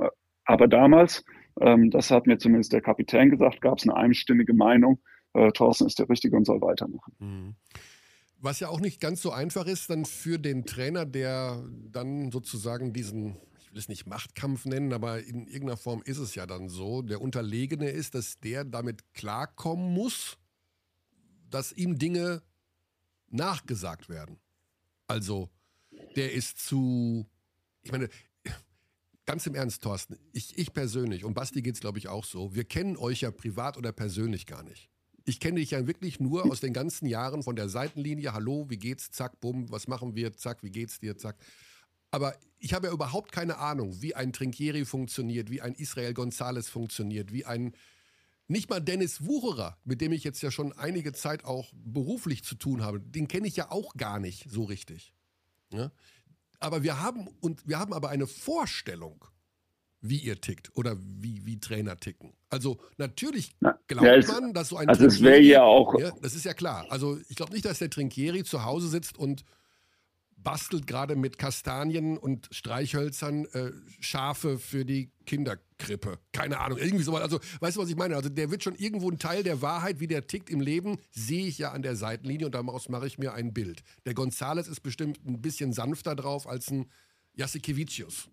Aber 0.45 0.67
damals, 0.67 1.25
ähm, 1.59 1.91
das 1.91 2.09
hat 2.09 2.25
mir 2.25 2.37
zumindest 2.37 2.71
der 2.71 2.81
Kapitän 2.81 3.29
gesagt, 3.29 3.59
gab 3.59 3.77
es 3.77 3.83
eine 3.83 3.97
einstimmige 3.97 4.53
Meinung, 4.53 4.99
äh, 5.33 5.51
Thorsten 5.51 5.87
ist 5.87 5.99
der 5.99 6.09
Richtige 6.09 6.35
und 6.35 6.45
soll 6.45 6.61
weitermachen. 6.61 7.13
Mhm. 7.19 7.55
Was 8.39 8.59
ja 8.59 8.69
auch 8.69 8.79
nicht 8.79 8.99
ganz 8.99 9.21
so 9.21 9.31
einfach 9.31 9.67
ist, 9.67 9.89
dann 9.89 10.05
für 10.05 10.39
den 10.39 10.65
Trainer, 10.65 11.05
der 11.05 11.63
dann 11.91 12.31
sozusagen 12.31 12.91
diesen, 12.91 13.37
ich 13.59 13.71
will 13.71 13.77
es 13.77 13.87
nicht 13.87 14.07
Machtkampf 14.07 14.65
nennen, 14.65 14.93
aber 14.93 15.23
in 15.23 15.45
irgendeiner 15.45 15.77
Form 15.77 16.01
ist 16.03 16.17
es 16.17 16.33
ja 16.33 16.47
dann 16.47 16.67
so, 16.67 17.03
der 17.03 17.21
Unterlegene 17.21 17.89
ist, 17.89 18.15
dass 18.15 18.39
der 18.39 18.65
damit 18.65 19.13
klarkommen 19.13 19.93
muss, 19.93 20.37
dass 21.49 21.71
ihm 21.71 21.99
Dinge 21.99 22.41
nachgesagt 23.29 24.09
werden. 24.09 24.39
Also, 25.05 25.49
der 26.15 26.33
ist 26.33 26.57
zu, 26.57 27.27
ich 27.83 27.91
meine, 27.91 28.09
ganz 29.27 29.45
im 29.45 29.53
Ernst, 29.53 29.83
Thorsten, 29.83 30.17
ich, 30.33 30.57
ich 30.57 30.73
persönlich, 30.73 31.25
und 31.25 31.35
Basti 31.35 31.61
geht 31.61 31.75
es 31.75 31.81
glaube 31.81 31.99
ich 31.99 32.07
auch 32.07 32.25
so, 32.25 32.55
wir 32.55 32.63
kennen 32.63 32.97
euch 32.97 33.21
ja 33.21 33.29
privat 33.29 33.77
oder 33.77 33.91
persönlich 33.91 34.47
gar 34.47 34.63
nicht 34.63 34.91
ich 35.25 35.39
kenne 35.39 35.59
dich 35.59 35.71
ja 35.71 35.87
wirklich 35.87 36.19
nur 36.19 36.45
aus 36.45 36.59
den 36.59 36.73
ganzen 36.73 37.05
Jahren 37.05 37.43
von 37.43 37.55
der 37.55 37.69
Seitenlinie. 37.69 38.33
Hallo, 38.33 38.69
wie 38.69 38.77
geht's? 38.77 39.11
Zack, 39.11 39.39
bumm, 39.39 39.69
was 39.71 39.87
machen 39.87 40.15
wir? 40.15 40.35
Zack, 40.35 40.63
wie 40.63 40.71
geht's 40.71 40.99
dir? 40.99 41.17
Zack. 41.17 41.37
Aber 42.11 42.35
ich 42.59 42.73
habe 42.73 42.87
ja 42.87 42.93
überhaupt 42.93 43.31
keine 43.31 43.57
Ahnung, 43.57 44.01
wie 44.01 44.15
ein 44.15 44.33
Trinkieri 44.33 44.85
funktioniert, 44.85 45.49
wie 45.49 45.61
ein 45.61 45.73
Israel 45.75 46.11
González 46.13 46.69
funktioniert, 46.69 47.31
wie 47.31 47.45
ein 47.45 47.73
nicht 48.47 48.69
mal 48.69 48.81
Dennis 48.81 49.25
Wucherer, 49.25 49.77
mit 49.85 50.01
dem 50.01 50.11
ich 50.11 50.25
jetzt 50.25 50.41
ja 50.41 50.51
schon 50.51 50.73
einige 50.73 51.13
Zeit 51.13 51.45
auch 51.45 51.71
beruflich 51.73 52.43
zu 52.43 52.55
tun 52.55 52.81
habe, 52.81 52.99
den 52.99 53.29
kenne 53.29 53.47
ich 53.47 53.55
ja 53.55 53.71
auch 53.71 53.93
gar 53.93 54.19
nicht 54.19 54.49
so 54.49 54.65
richtig. 54.65 55.13
Ja? 55.71 55.91
Aber 56.59 56.83
wir 56.83 56.99
haben 56.99 57.27
und 57.39 57.65
wir 57.67 57.79
haben 57.79 57.93
aber 57.93 58.09
eine 58.09 58.27
Vorstellung 58.27 59.23
wie 60.01 60.17
ihr 60.17 60.41
tickt 60.41 60.75
oder 60.75 60.97
wie, 60.99 61.45
wie 61.45 61.59
Trainer 61.59 61.97
ticken. 61.97 62.33
Also 62.49 62.79
natürlich 62.97 63.55
glaubt 63.87 64.05
ja, 64.05 64.15
es, 64.15 64.27
man, 64.27 64.53
dass 64.53 64.69
so 64.69 64.77
ein 64.77 64.89
Also 64.89 65.05
es 65.05 65.21
wäre 65.21 65.39
ja 65.39 65.63
auch. 65.63 65.97
Ja, 65.99 66.11
das 66.21 66.35
ist 66.35 66.43
ja 66.43 66.53
klar. 66.53 66.85
Also 66.89 67.19
ich 67.29 67.35
glaube 67.35 67.53
nicht, 67.53 67.65
dass 67.65 67.79
der 67.79 67.89
Trinkieri 67.89 68.43
zu 68.43 68.65
Hause 68.65 68.87
sitzt 68.87 69.17
und 69.17 69.43
bastelt 70.43 70.87
gerade 70.87 71.15
mit 71.15 71.37
Kastanien 71.37 72.17
und 72.17 72.47
Streichhölzern 72.51 73.45
äh, 73.53 73.71
Schafe 73.99 74.57
für 74.57 74.85
die 74.85 75.11
Kinderkrippe. 75.25 76.17
Keine 76.31 76.59
Ahnung, 76.59 76.77
irgendwie 76.77 77.03
sowas. 77.03 77.21
Also, 77.21 77.39
weißt 77.59 77.77
du, 77.77 77.81
was 77.81 77.89
ich 77.89 77.95
meine? 77.95 78.15
Also, 78.15 78.29
der 78.29 78.49
wird 78.51 78.63
schon 78.63 78.75
irgendwo 78.75 79.09
ein 79.09 79.19
Teil 79.19 79.43
der 79.43 79.61
Wahrheit, 79.61 79.99
wie 79.99 80.07
der 80.07 80.27
tickt 80.27 80.49
im 80.49 80.59
Leben, 80.59 80.97
sehe 81.11 81.45
ich 81.45 81.57
ja 81.57 81.71
an 81.71 81.81
der 81.81 81.95
Seitenlinie 81.95 82.47
und 82.47 82.55
daraus 82.55 82.89
mache 82.89 83.07
ich 83.07 83.17
mir 83.17 83.33
ein 83.33 83.53
Bild. 83.53 83.83
Der 84.05 84.13
Gonzales 84.13 84.67
ist 84.67 84.81
bestimmt 84.81 85.19
ein 85.25 85.41
bisschen 85.41 85.73
sanfter 85.73 86.15
drauf 86.15 86.47
als 86.47 86.71
ein 86.71 86.89
Jasikevicius. 87.33 88.29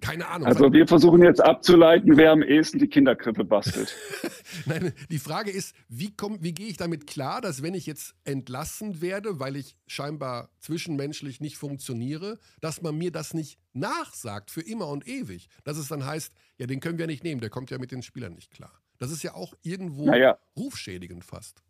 Keine 0.00 0.28
Ahnung. 0.28 0.46
Also 0.46 0.72
wir 0.72 0.86
versuchen 0.86 1.22
jetzt 1.22 1.40
abzuleiten, 1.40 2.16
wer 2.16 2.30
am 2.30 2.42
ehesten 2.42 2.78
die 2.78 2.88
Kinderkrippe 2.88 3.44
bastelt. 3.44 3.96
Nein, 4.66 4.92
die 5.10 5.18
Frage 5.18 5.50
ist, 5.50 5.74
wie, 5.88 6.14
komm, 6.16 6.38
wie 6.40 6.52
gehe 6.52 6.68
ich 6.68 6.76
damit 6.76 7.06
klar, 7.06 7.40
dass 7.40 7.62
wenn 7.62 7.74
ich 7.74 7.86
jetzt 7.86 8.14
entlassen 8.24 9.00
werde, 9.00 9.40
weil 9.40 9.56
ich 9.56 9.76
scheinbar 9.86 10.50
zwischenmenschlich 10.60 11.40
nicht 11.40 11.56
funktioniere, 11.56 12.38
dass 12.60 12.80
man 12.80 12.96
mir 12.96 13.10
das 13.10 13.34
nicht 13.34 13.58
nachsagt 13.72 14.50
für 14.50 14.62
immer 14.62 14.88
und 14.88 15.06
ewig. 15.08 15.48
Dass 15.64 15.76
es 15.76 15.88
dann 15.88 16.06
heißt, 16.06 16.32
ja, 16.58 16.66
den 16.66 16.80
können 16.80 16.98
wir 16.98 17.06
nicht 17.06 17.24
nehmen, 17.24 17.40
der 17.40 17.50
kommt 17.50 17.70
ja 17.70 17.78
mit 17.78 17.90
den 17.90 18.02
Spielern 18.02 18.34
nicht 18.34 18.52
klar. 18.52 18.72
Das 18.98 19.10
ist 19.10 19.22
ja 19.22 19.34
auch 19.34 19.54
irgendwo 19.62 20.06
naja. 20.06 20.38
rufschädigend 20.56 21.24
fast. 21.24 21.62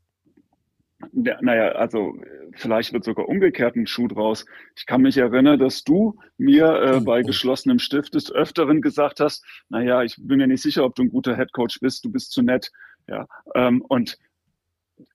Ja, 1.12 1.38
naja, 1.40 1.68
also 1.72 2.16
vielleicht 2.54 2.92
wird 2.92 3.04
sogar 3.04 3.28
umgekehrt 3.28 3.76
ein 3.76 3.86
Schuh 3.86 4.08
draus. 4.08 4.44
Ich 4.76 4.84
kann 4.84 5.02
mich 5.02 5.16
erinnern, 5.16 5.58
dass 5.58 5.84
du 5.84 6.18
mir 6.38 6.82
äh, 6.82 7.00
bei 7.00 7.22
geschlossenem 7.22 7.78
Stift 7.78 8.14
des 8.14 8.32
Öfteren 8.32 8.82
gesagt 8.82 9.20
hast, 9.20 9.44
naja, 9.68 10.02
ich 10.02 10.16
bin 10.18 10.38
mir 10.38 10.48
nicht 10.48 10.62
sicher, 10.62 10.84
ob 10.84 10.96
du 10.96 11.02
ein 11.02 11.10
guter 11.10 11.36
Headcoach 11.36 11.78
bist, 11.80 12.04
du 12.04 12.10
bist 12.10 12.32
zu 12.32 12.42
nett. 12.42 12.72
Ja, 13.06 13.28
ähm, 13.54 13.82
und 13.88 14.18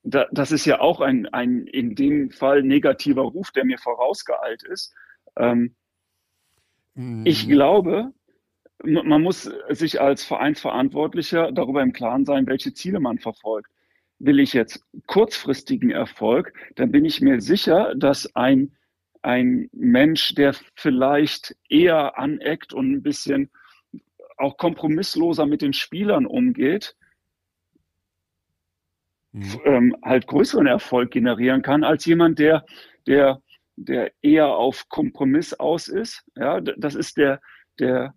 da, 0.02 0.26
das 0.32 0.52
ist 0.52 0.64
ja 0.64 0.80
auch 0.80 1.02
ein, 1.02 1.26
ein 1.26 1.66
in 1.66 1.94
dem 1.94 2.30
Fall 2.30 2.62
negativer 2.62 3.22
Ruf, 3.22 3.50
der 3.50 3.66
mir 3.66 3.78
vorausgeeilt 3.78 4.62
ist. 4.62 4.94
Ähm, 5.36 5.76
mm. 6.94 7.26
Ich 7.26 7.46
glaube, 7.46 8.12
man 8.82 9.22
muss 9.22 9.50
sich 9.68 10.00
als 10.00 10.24
Vereinsverantwortlicher 10.24 11.52
darüber 11.52 11.82
im 11.82 11.92
Klaren 11.92 12.24
sein, 12.24 12.46
welche 12.46 12.72
Ziele 12.72 13.00
man 13.00 13.18
verfolgt 13.18 13.68
will 14.18 14.40
ich 14.40 14.52
jetzt 14.52 14.84
kurzfristigen 15.06 15.90
Erfolg, 15.90 16.52
dann 16.76 16.90
bin 16.90 17.04
ich 17.04 17.20
mir 17.20 17.40
sicher, 17.40 17.94
dass 17.94 18.34
ein, 18.34 18.76
ein 19.22 19.68
Mensch, 19.72 20.34
der 20.34 20.54
vielleicht 20.74 21.56
eher 21.68 22.18
aneckt 22.18 22.72
und 22.72 22.92
ein 22.92 23.02
bisschen 23.02 23.50
auch 24.36 24.56
kompromissloser 24.56 25.46
mit 25.46 25.62
den 25.62 25.72
Spielern 25.72 26.26
umgeht, 26.26 26.96
mhm. 29.32 29.60
ähm, 29.64 29.96
halt 30.02 30.26
größeren 30.26 30.66
Erfolg 30.66 31.10
generieren 31.10 31.62
kann 31.62 31.84
als 31.84 32.04
jemand, 32.04 32.38
der, 32.38 32.64
der, 33.06 33.42
der 33.76 34.12
eher 34.22 34.48
auf 34.48 34.88
Kompromiss 34.88 35.54
aus 35.54 35.88
ist. 35.88 36.24
Ja, 36.36 36.60
das 36.60 36.94
ist 36.94 37.16
der, 37.16 37.40
der, 37.78 38.14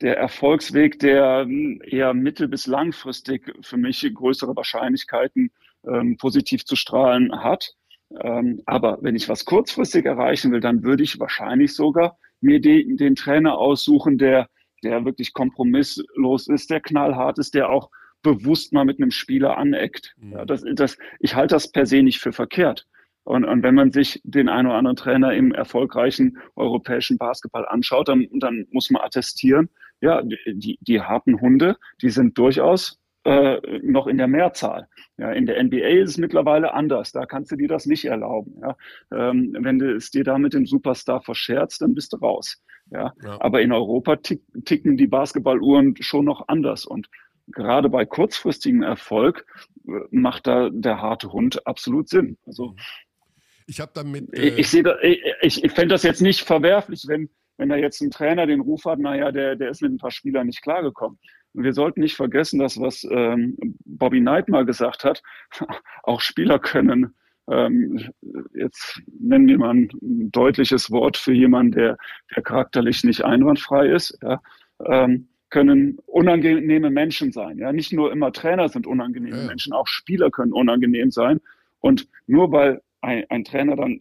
der 0.00 0.16
Erfolgsweg, 0.16 0.98
der 0.98 1.42
hm, 1.42 1.80
eher 1.84 2.14
mittel- 2.14 2.48
bis 2.48 2.66
langfristig 2.66 3.52
für 3.62 3.76
mich 3.76 4.08
größere 4.12 4.54
Wahrscheinlichkeiten 4.56 5.50
ähm, 5.86 6.16
positiv 6.16 6.64
zu 6.64 6.76
strahlen 6.76 7.42
hat. 7.42 7.74
Ähm, 8.20 8.62
aber 8.66 8.98
wenn 9.02 9.16
ich 9.16 9.28
was 9.28 9.44
kurzfristig 9.44 10.06
erreichen 10.06 10.52
will, 10.52 10.60
dann 10.60 10.82
würde 10.82 11.02
ich 11.02 11.20
wahrscheinlich 11.20 11.74
sogar 11.74 12.18
mir 12.40 12.60
die, 12.60 12.96
den 12.96 13.16
Trainer 13.16 13.58
aussuchen, 13.58 14.18
der, 14.18 14.48
der 14.82 15.04
wirklich 15.04 15.32
kompromisslos 15.32 16.48
ist, 16.48 16.70
der 16.70 16.80
knallhart 16.80 17.38
ist, 17.38 17.54
der 17.54 17.68
auch 17.68 17.90
bewusst 18.22 18.72
mal 18.72 18.84
mit 18.84 19.00
einem 19.00 19.10
Spieler 19.10 19.58
aneckt. 19.58 20.14
Mhm. 20.18 20.32
Ja, 20.32 20.44
das, 20.44 20.64
das, 20.74 20.98
ich 21.20 21.34
halte 21.34 21.54
das 21.54 21.70
per 21.70 21.86
se 21.86 22.02
nicht 22.02 22.20
für 22.20 22.32
verkehrt. 22.32 22.86
Und, 23.24 23.44
und 23.44 23.62
wenn 23.62 23.74
man 23.74 23.92
sich 23.92 24.20
den 24.24 24.48
einen 24.48 24.68
oder 24.68 24.76
anderen 24.76 24.96
Trainer 24.96 25.34
im 25.34 25.52
erfolgreichen 25.52 26.38
europäischen 26.56 27.18
Basketball 27.18 27.66
anschaut, 27.68 28.08
dann, 28.08 28.26
dann 28.32 28.66
muss 28.70 28.90
man 28.90 29.02
attestieren, 29.02 29.68
ja, 30.00 30.22
die, 30.22 30.78
die 30.80 31.00
harten 31.00 31.40
Hunde, 31.40 31.76
die 32.02 32.10
sind 32.10 32.38
durchaus 32.38 32.98
äh, 33.24 33.60
noch 33.82 34.06
in 34.06 34.18
der 34.18 34.28
Mehrzahl. 34.28 34.88
Ja, 35.18 35.32
in 35.32 35.46
der 35.46 35.62
NBA 35.62 36.02
ist 36.02 36.10
es 36.10 36.18
mittlerweile 36.18 36.72
anders. 36.72 37.12
Da 37.12 37.26
kannst 37.26 37.50
du 37.50 37.56
dir 37.56 37.68
das 37.68 37.86
nicht 37.86 38.04
erlauben. 38.04 38.54
Ja. 38.62 38.76
Ähm, 39.12 39.56
wenn 39.60 39.78
du 39.78 39.94
es 39.94 40.10
dir 40.10 40.24
da 40.24 40.38
mit 40.38 40.54
dem 40.54 40.66
Superstar 40.66 41.20
verscherzt, 41.22 41.82
dann 41.82 41.94
bist 41.94 42.12
du 42.12 42.18
raus. 42.18 42.62
Ja. 42.90 43.12
ja. 43.22 43.40
Aber 43.40 43.60
in 43.60 43.72
Europa 43.72 44.16
tick, 44.16 44.42
ticken 44.64 44.96
die 44.96 45.08
Basketballuhren 45.08 45.94
schon 46.00 46.24
noch 46.24 46.48
anders. 46.48 46.86
Und 46.86 47.08
gerade 47.48 47.88
bei 47.88 48.06
kurzfristigem 48.06 48.82
Erfolg 48.82 49.44
äh, 49.86 49.92
macht 50.10 50.46
da 50.46 50.70
der 50.70 51.02
harte 51.02 51.32
Hund 51.32 51.66
absolut 51.66 52.08
Sinn. 52.08 52.38
Also 52.46 52.74
ich 53.66 53.80
habe 53.80 53.92
damit. 53.94 54.32
Äh 54.32 54.48
ich, 54.56 54.72
ich, 54.72 54.84
ich, 55.42 55.64
ich 55.64 55.72
fände 55.72 55.94
das 55.94 56.02
jetzt 56.02 56.22
nicht 56.22 56.40
verwerflich, 56.40 57.04
wenn, 57.06 57.28
wenn 57.58 57.68
da 57.68 57.76
jetzt 57.76 58.00
ein 58.00 58.10
Trainer 58.10 58.46
den 58.46 58.60
Ruf 58.60 58.84
hat, 58.86 58.98
naja, 58.98 59.30
der, 59.30 59.56
der 59.56 59.70
ist 59.70 59.82
mit 59.82 59.92
ein 59.92 59.98
paar 59.98 60.10
Spielern 60.10 60.46
nicht 60.46 60.62
klargekommen. 60.62 61.18
Und 61.54 61.64
wir 61.64 61.72
sollten 61.72 62.00
nicht 62.00 62.16
vergessen, 62.16 62.58
dass 62.58 62.80
was 62.80 63.06
ähm, 63.10 63.56
Bobby 63.84 64.20
Knight 64.20 64.48
mal 64.48 64.64
gesagt 64.64 65.04
hat, 65.04 65.22
auch 66.04 66.20
Spieler 66.20 66.58
können, 66.58 67.14
ähm, 67.50 68.10
jetzt 68.54 69.00
nennen 69.18 69.48
wir 69.48 69.58
mal 69.58 69.74
ein 69.74 69.88
deutliches 70.30 70.90
Wort 70.90 71.16
für 71.16 71.32
jemanden, 71.32 71.72
der, 71.72 71.96
der 72.34 72.42
charakterlich 72.42 73.04
nicht 73.04 73.24
einwandfrei 73.24 73.88
ist, 73.88 74.18
ja, 74.22 74.40
ähm, 74.84 75.28
können 75.50 75.98
unangenehme 76.04 76.90
Menschen 76.90 77.32
sein. 77.32 77.56
Ja, 77.56 77.72
nicht 77.72 77.92
nur 77.92 78.12
immer 78.12 78.32
Trainer 78.32 78.68
sind 78.68 78.86
unangenehme 78.86 79.38
ja. 79.38 79.46
Menschen, 79.46 79.72
auch 79.72 79.86
Spieler 79.86 80.30
können 80.30 80.52
unangenehm 80.52 81.10
sein. 81.10 81.40
Und 81.80 82.06
nur 82.26 82.52
weil 82.52 82.82
ein, 83.00 83.24
ein 83.30 83.44
Trainer 83.44 83.76
dann 83.76 83.98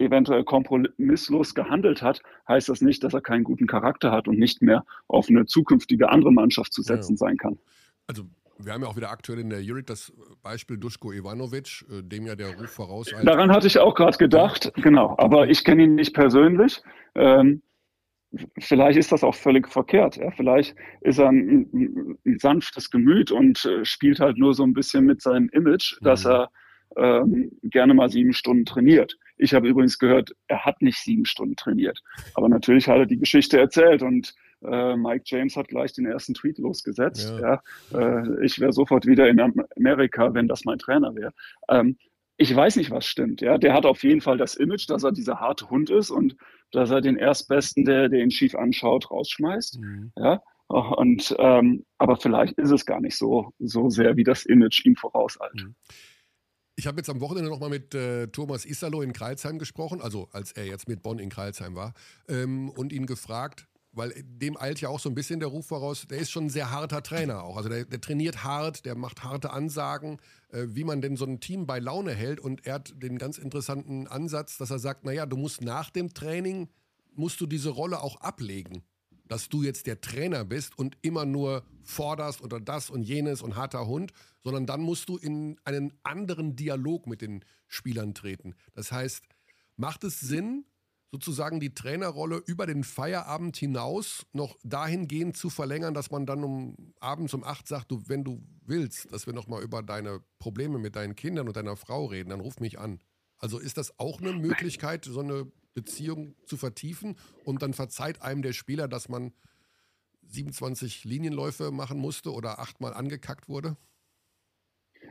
eventuell 0.00 0.44
kompromisslos 0.44 1.54
gehandelt 1.54 2.02
hat, 2.02 2.22
heißt 2.48 2.68
das 2.68 2.80
nicht, 2.80 3.04
dass 3.04 3.14
er 3.14 3.20
keinen 3.20 3.44
guten 3.44 3.66
Charakter 3.66 4.10
hat 4.12 4.28
und 4.28 4.38
nicht 4.38 4.62
mehr 4.62 4.84
auf 5.08 5.28
eine 5.28 5.46
zukünftige 5.46 6.10
andere 6.10 6.32
Mannschaft 6.32 6.72
zu 6.72 6.82
setzen 6.82 7.12
ja. 7.12 7.18
sein 7.18 7.36
kann. 7.36 7.58
Also 8.06 8.24
wir 8.58 8.72
haben 8.72 8.82
ja 8.82 8.88
auch 8.88 8.96
wieder 8.96 9.10
aktuell 9.10 9.38
in 9.38 9.50
der 9.50 9.62
Jurik 9.62 9.86
das 9.86 10.12
Beispiel 10.42 10.78
Duschko 10.78 11.12
Ivanovic, 11.12 11.84
äh, 11.90 12.02
dem 12.02 12.26
ja 12.26 12.34
der 12.34 12.56
Ruf 12.58 12.70
voraus. 12.70 13.12
Daran 13.22 13.52
hatte 13.52 13.66
ich 13.66 13.78
auch 13.78 13.94
gerade 13.94 14.18
gedacht, 14.18 14.72
genau. 14.76 15.14
Aber 15.18 15.48
ich 15.48 15.64
kenne 15.64 15.84
ihn 15.84 15.94
nicht 15.94 16.12
persönlich. 16.12 16.82
Ähm, 17.14 17.62
vielleicht 18.58 18.98
ist 18.98 19.12
das 19.12 19.24
auch 19.24 19.34
völlig 19.34 19.68
verkehrt. 19.68 20.16
Ja? 20.16 20.30
Vielleicht 20.32 20.74
ist 21.00 21.18
er 21.18 21.28
ein, 21.28 22.18
ein, 22.24 22.38
sanftes 22.38 22.90
Gemüt 22.90 23.30
und 23.30 23.64
äh, 23.64 23.84
spielt 23.84 24.20
halt 24.20 24.38
nur 24.38 24.54
so 24.54 24.64
ein 24.64 24.74
bisschen 24.74 25.04
mit 25.04 25.22
seinem 25.22 25.48
Image, 25.50 25.96
mhm. 26.00 26.04
dass 26.04 26.26
er 26.26 26.50
ähm, 26.96 27.50
gerne 27.62 27.94
mal 27.94 28.10
sieben 28.10 28.32
Stunden 28.32 28.64
trainiert. 28.64 29.16
Ich 29.36 29.54
habe 29.54 29.68
übrigens 29.68 29.98
gehört, 29.98 30.34
er 30.48 30.64
hat 30.64 30.82
nicht 30.82 30.98
sieben 30.98 31.24
Stunden 31.24 31.56
trainiert. 31.56 32.02
Aber 32.34 32.48
natürlich 32.48 32.88
hat 32.88 32.98
er 32.98 33.06
die 33.06 33.18
Geschichte 33.18 33.58
erzählt 33.58 34.02
und 34.02 34.34
äh, 34.62 34.96
Mike 34.96 35.24
James 35.26 35.56
hat 35.56 35.68
gleich 35.68 35.92
den 35.92 36.06
ersten 36.06 36.34
Tweet 36.34 36.58
losgesetzt. 36.58 37.32
Ja. 37.40 37.62
ja 37.92 38.20
äh, 38.20 38.44
ich 38.44 38.58
wäre 38.58 38.72
sofort 38.72 39.06
wieder 39.06 39.28
in 39.28 39.40
Amerika, 39.40 40.34
wenn 40.34 40.48
das 40.48 40.64
mein 40.64 40.78
Trainer 40.78 41.14
wäre. 41.14 41.32
Ähm, 41.68 41.96
ich 42.36 42.54
weiß 42.54 42.76
nicht, 42.76 42.90
was 42.90 43.04
stimmt. 43.04 43.40
Ja, 43.40 43.58
der 43.58 43.74
hat 43.74 43.84
auf 43.84 44.02
jeden 44.04 44.20
Fall 44.20 44.38
das 44.38 44.54
Image, 44.54 44.88
dass 44.88 45.02
er 45.02 45.12
dieser 45.12 45.40
harte 45.40 45.70
Hund 45.70 45.90
ist 45.90 46.10
und 46.10 46.36
dass 46.70 46.90
er 46.90 47.00
den 47.00 47.16
Erstbesten, 47.16 47.84
der, 47.84 48.08
der 48.08 48.22
ihn 48.22 48.30
schief 48.30 48.54
anschaut, 48.54 49.10
rausschmeißt. 49.10 49.80
Mhm. 49.80 50.12
Ja, 50.16 50.40
und 50.68 51.34
ähm, 51.38 51.84
aber 51.96 52.16
vielleicht 52.16 52.58
ist 52.58 52.70
es 52.70 52.86
gar 52.86 53.00
nicht 53.00 53.16
so 53.16 53.52
so 53.58 53.88
sehr, 53.88 54.16
wie 54.16 54.24
das 54.24 54.44
Image 54.44 54.84
ihm 54.84 54.96
vorauseilt. 54.96 55.54
Mhm. 55.54 55.74
Ich 56.78 56.86
habe 56.86 56.98
jetzt 56.98 57.10
am 57.10 57.20
Wochenende 57.20 57.50
nochmal 57.50 57.70
mit 57.70 57.92
äh, 57.96 58.28
Thomas 58.28 58.64
Isalo 58.64 59.02
in 59.02 59.12
Kreilsheim 59.12 59.58
gesprochen, 59.58 60.00
also 60.00 60.28
als 60.30 60.52
er 60.52 60.64
jetzt 60.64 60.86
mit 60.86 61.02
Bonn 61.02 61.18
in 61.18 61.28
Kreilsheim 61.28 61.74
war, 61.74 61.92
ähm, 62.28 62.70
und 62.70 62.92
ihn 62.92 63.04
gefragt, 63.04 63.66
weil 63.90 64.14
dem 64.24 64.56
eilt 64.56 64.80
ja 64.80 64.88
auch 64.88 65.00
so 65.00 65.08
ein 65.08 65.16
bisschen 65.16 65.40
der 65.40 65.48
Ruf 65.48 65.66
voraus, 65.66 66.06
der 66.08 66.18
ist 66.18 66.30
schon 66.30 66.44
ein 66.44 66.50
sehr 66.50 66.70
harter 66.70 67.02
Trainer 67.02 67.42
auch. 67.42 67.56
Also 67.56 67.68
der, 67.68 67.84
der 67.84 68.00
trainiert 68.00 68.44
hart, 68.44 68.86
der 68.86 68.94
macht 68.94 69.24
harte 69.24 69.50
Ansagen, 69.50 70.18
äh, 70.50 70.66
wie 70.68 70.84
man 70.84 71.00
denn 71.00 71.16
so 71.16 71.24
ein 71.24 71.40
Team 71.40 71.66
bei 71.66 71.80
Laune 71.80 72.14
hält. 72.14 72.38
Und 72.38 72.64
er 72.64 72.74
hat 72.74 72.94
den 73.02 73.18
ganz 73.18 73.38
interessanten 73.38 74.06
Ansatz, 74.06 74.56
dass 74.56 74.70
er 74.70 74.78
sagt, 74.78 75.04
naja, 75.04 75.26
du 75.26 75.36
musst 75.36 75.62
nach 75.62 75.90
dem 75.90 76.14
Training, 76.14 76.68
musst 77.16 77.40
du 77.40 77.48
diese 77.48 77.70
Rolle 77.70 78.00
auch 78.00 78.20
ablegen 78.20 78.84
dass 79.28 79.48
du 79.48 79.62
jetzt 79.62 79.86
der 79.86 80.00
Trainer 80.00 80.44
bist 80.44 80.76
und 80.78 80.96
immer 81.02 81.24
nur 81.24 81.62
forderst 81.82 82.40
oder 82.42 82.60
das 82.60 82.90
und 82.90 83.02
jenes 83.02 83.42
und 83.42 83.56
harter 83.56 83.86
Hund, 83.86 84.12
sondern 84.48 84.64
dann 84.64 84.80
musst 84.80 85.10
du 85.10 85.18
in 85.18 85.60
einen 85.64 85.92
anderen 86.04 86.56
Dialog 86.56 87.06
mit 87.06 87.20
den 87.20 87.44
Spielern 87.66 88.14
treten. 88.14 88.54
Das 88.72 88.90
heißt, 88.90 89.22
macht 89.76 90.04
es 90.04 90.20
Sinn, 90.20 90.64
sozusagen 91.10 91.60
die 91.60 91.74
Trainerrolle 91.74 92.38
über 92.46 92.64
den 92.64 92.82
Feierabend 92.82 93.58
hinaus 93.58 94.24
noch 94.32 94.56
dahingehend 94.64 95.36
zu 95.36 95.50
verlängern, 95.50 95.92
dass 95.92 96.10
man 96.10 96.24
dann 96.24 96.42
um 96.44 96.94
abends 96.98 97.34
um 97.34 97.44
acht 97.44 97.68
sagt, 97.68 97.90
du, 97.90 98.02
wenn 98.06 98.24
du 98.24 98.42
willst, 98.64 99.12
dass 99.12 99.26
wir 99.26 99.34
nochmal 99.34 99.62
über 99.62 99.82
deine 99.82 100.22
Probleme 100.38 100.78
mit 100.78 100.96
deinen 100.96 101.14
Kindern 101.14 101.46
und 101.46 101.54
deiner 101.54 101.76
Frau 101.76 102.06
reden, 102.06 102.30
dann 102.30 102.40
ruf 102.40 102.58
mich 102.58 102.78
an. 102.78 103.00
Also 103.36 103.58
ist 103.58 103.76
das 103.76 103.98
auch 103.98 104.18
eine 104.18 104.32
Möglichkeit, 104.32 105.04
so 105.04 105.20
eine 105.20 105.52
Beziehung 105.74 106.36
zu 106.46 106.56
vertiefen 106.56 107.16
und 107.44 107.60
dann 107.60 107.74
verzeiht 107.74 108.22
einem 108.22 108.40
der 108.40 108.54
Spieler, 108.54 108.88
dass 108.88 109.10
man 109.10 109.34
27 110.22 111.04
Linienläufe 111.04 111.70
machen 111.70 111.98
musste 111.98 112.32
oder 112.32 112.60
achtmal 112.60 112.94
angekackt 112.94 113.46
wurde? 113.50 113.76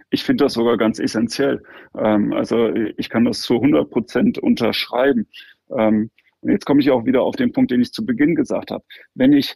Ich 0.10 0.24
finde 0.24 0.46
das 0.46 0.54
sogar 0.54 0.78
ganz 0.78 1.00
essentiell. 1.00 1.64
Ähm, 1.98 2.34
also 2.34 2.74
ich 2.98 3.10
kann 3.10 3.26
das 3.26 3.42
zu 3.42 3.56
100 3.56 3.90
Prozent 3.90 4.38
unterschreiben. 4.38 5.28
Ähm, 5.70 6.12
und 6.42 6.52
jetzt 6.52 6.66
komme 6.66 6.82
ich 6.82 6.92
auch 6.92 7.06
wieder 7.06 7.24
auf 7.24 7.36
den 7.36 7.52
Punkt, 7.52 7.72
den 7.72 7.82
ich 7.82 7.92
zu 7.92 8.06
Beginn 8.06 8.36
gesagt 8.36 8.72
habe. 8.72 8.86
Wenn 9.16 9.34
ich 9.34 9.56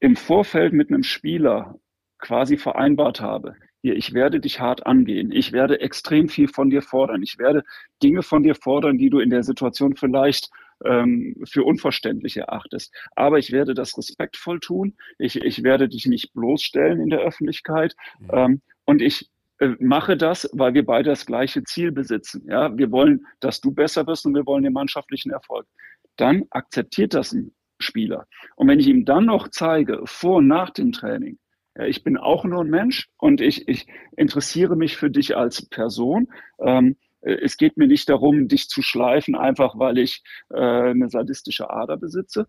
im 0.00 0.16
Vorfeld 0.16 0.72
mit 0.72 0.90
einem 0.90 1.02
Spieler 1.02 1.78
quasi 2.18 2.56
vereinbart 2.56 3.20
habe, 3.20 3.56
hier, 3.82 3.96
ich 3.96 4.12
werde 4.12 4.40
dich 4.40 4.60
hart 4.60 4.86
angehen. 4.86 5.32
Ich 5.32 5.52
werde 5.52 5.80
extrem 5.80 6.28
viel 6.28 6.48
von 6.48 6.70
dir 6.70 6.82
fordern. 6.82 7.22
Ich 7.22 7.38
werde 7.38 7.64
Dinge 8.02 8.22
von 8.22 8.42
dir 8.42 8.54
fordern, 8.54 8.98
die 8.98 9.08
du 9.08 9.20
in 9.20 9.30
der 9.30 9.42
Situation 9.42 9.96
vielleicht 9.96 10.50
ähm, 10.84 11.34
für 11.44 11.64
unverständlich 11.64 12.36
erachtest. 12.36 12.94
Aber 13.16 13.38
ich 13.38 13.52
werde 13.52 13.74
das 13.74 13.96
respektvoll 13.96 14.60
tun. 14.60 14.96
Ich, 15.18 15.36
ich 15.36 15.62
werde 15.62 15.88
dich 15.88 16.06
nicht 16.06 16.32
bloßstellen 16.34 17.00
in 17.00 17.08
der 17.08 17.20
Öffentlichkeit. 17.20 17.94
Mhm. 18.18 18.60
Und 18.90 19.02
ich 19.02 19.30
äh, 19.60 19.76
mache 19.78 20.16
das, 20.16 20.50
weil 20.52 20.74
wir 20.74 20.84
beide 20.84 21.10
das 21.10 21.24
gleiche 21.24 21.62
Ziel 21.62 21.92
besitzen. 21.92 22.42
Ja, 22.48 22.76
wir 22.76 22.90
wollen, 22.90 23.24
dass 23.38 23.60
du 23.60 23.70
besser 23.70 24.04
wirst 24.08 24.26
und 24.26 24.34
wir 24.34 24.46
wollen 24.46 24.64
den 24.64 24.72
mannschaftlichen 24.72 25.30
Erfolg. 25.30 25.68
Dann 26.16 26.42
akzeptiert 26.50 27.14
das 27.14 27.32
ein 27.32 27.54
Spieler. 27.78 28.26
Und 28.56 28.66
wenn 28.66 28.80
ich 28.80 28.88
ihm 28.88 29.04
dann 29.04 29.26
noch 29.26 29.46
zeige, 29.46 30.00
vor 30.06 30.38
und 30.38 30.48
nach 30.48 30.70
dem 30.70 30.90
Training, 30.90 31.38
ja, 31.78 31.84
ich 31.84 32.02
bin 32.02 32.16
auch 32.16 32.42
nur 32.44 32.64
ein 32.64 32.70
Mensch 32.70 33.08
und 33.16 33.40
ich, 33.40 33.68
ich 33.68 33.86
interessiere 34.16 34.74
mich 34.74 34.96
für 34.96 35.08
dich 35.08 35.36
als 35.36 35.64
Person. 35.68 36.26
Ähm, 36.58 36.96
äh, 37.20 37.34
es 37.44 37.56
geht 37.56 37.76
mir 37.76 37.86
nicht 37.86 38.08
darum, 38.08 38.48
dich 38.48 38.68
zu 38.68 38.82
schleifen, 38.82 39.36
einfach 39.36 39.78
weil 39.78 39.98
ich 39.98 40.24
äh, 40.50 40.56
eine 40.58 41.08
sadistische 41.08 41.70
Ader 41.70 41.96
besitze. 41.96 42.48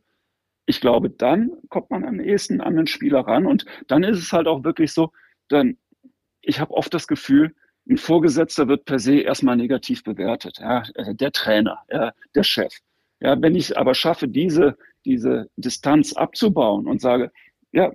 Ich 0.66 0.82
glaube, 0.82 1.12
dann 1.12 1.52
kommt 1.70 1.92
man 1.92 2.04
am 2.04 2.20
ehesten 2.20 2.62
an 2.62 2.78
den 2.78 2.88
Spieler 2.88 3.20
ran 3.28 3.46
und 3.46 3.68
dann 3.88 4.04
ist 4.04 4.18
es 4.18 4.34
halt 4.34 4.48
auch 4.48 4.64
wirklich 4.64 4.92
so, 4.92 5.12
dann, 5.48 5.78
ich 6.42 6.60
habe 6.60 6.74
oft 6.74 6.94
das 6.94 7.08
Gefühl, 7.08 7.54
ein 7.90 7.98
Vorgesetzter 7.98 8.68
wird 8.68 8.86
per 8.86 9.00
se 9.00 9.20
erstmal 9.20 9.58
negativ 9.58 10.04
bewertet. 10.04 10.60
Ja, 10.60 10.84
äh, 10.96 11.16
der 11.16 11.32
Trainer, 11.32 11.80
ja, 11.90 12.12
der 12.36 12.44
Chef. 12.44 12.74
Ja, 13.20 13.42
wenn 13.42 13.56
ich 13.56 13.66
es 13.66 13.72
aber 13.72 13.94
schaffe, 13.94 14.28
diese, 14.28 14.78
diese 15.06 15.50
Distanz 15.56 16.14
abzubauen 16.14 16.88
und 16.88 17.02
sage, 17.02 17.32
ja, 17.72 17.92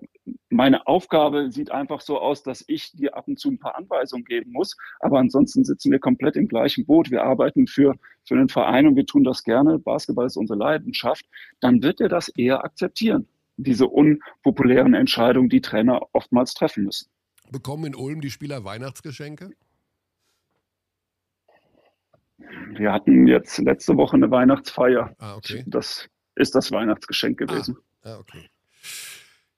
meine 0.48 0.87
Aufgabe 0.87 1.52
sieht 1.52 1.70
einfach 1.70 2.00
so 2.00 2.18
aus, 2.18 2.42
dass 2.42 2.64
ich 2.66 2.92
dir 2.92 3.16
ab 3.16 3.28
und 3.28 3.38
zu 3.38 3.50
ein 3.50 3.59
paar 3.59 3.76
Anweisungen 3.76 4.24
geben 4.24 4.52
muss. 4.52 4.76
Aber 5.00 5.18
ansonsten 5.18 5.64
sitzen 5.64 5.92
wir 5.92 5.98
komplett 5.98 6.37
im 6.37 6.48
gleichen 6.48 6.87
Boot. 6.87 7.11
Wir 7.11 7.22
arbeiten 7.22 7.66
für, 7.66 7.94
für 8.24 8.37
den 8.37 8.48
Verein 8.48 8.87
und 8.87 8.96
wir 8.96 9.06
tun 9.06 9.22
das 9.22 9.44
gerne. 9.44 9.78
Basketball 9.78 10.26
ist 10.26 10.37
unsere 10.37 10.59
Leidenschaft. 10.59 11.24
Dann 11.61 11.82
wird 11.82 12.00
er 12.00 12.09
das 12.09 12.28
eher 12.28 12.64
akzeptieren. 12.64 13.28
Diese 13.56 13.87
unpopulären 13.87 14.94
Entscheidungen, 14.94 15.48
die 15.48 15.61
Trainer 15.61 16.02
oftmals 16.12 16.54
treffen 16.54 16.85
müssen. 16.85 17.09
Bekommen 17.50 17.87
in 17.87 17.94
Ulm 17.94 18.20
die 18.20 18.30
Spieler 18.30 18.64
Weihnachtsgeschenke? 18.64 19.50
Wir 22.38 22.92
hatten 22.92 23.26
jetzt 23.26 23.59
letzte 23.59 23.96
Woche 23.96 24.16
eine 24.16 24.30
Weihnachtsfeier. 24.30 25.14
Ah, 25.18 25.37
okay. 25.37 25.64
Das 25.66 26.09
ist 26.35 26.54
das 26.54 26.70
Weihnachtsgeschenk 26.70 27.38
gewesen. 27.38 27.76
Ah, 28.02 28.14
ah 28.14 28.18
okay. 28.18 28.48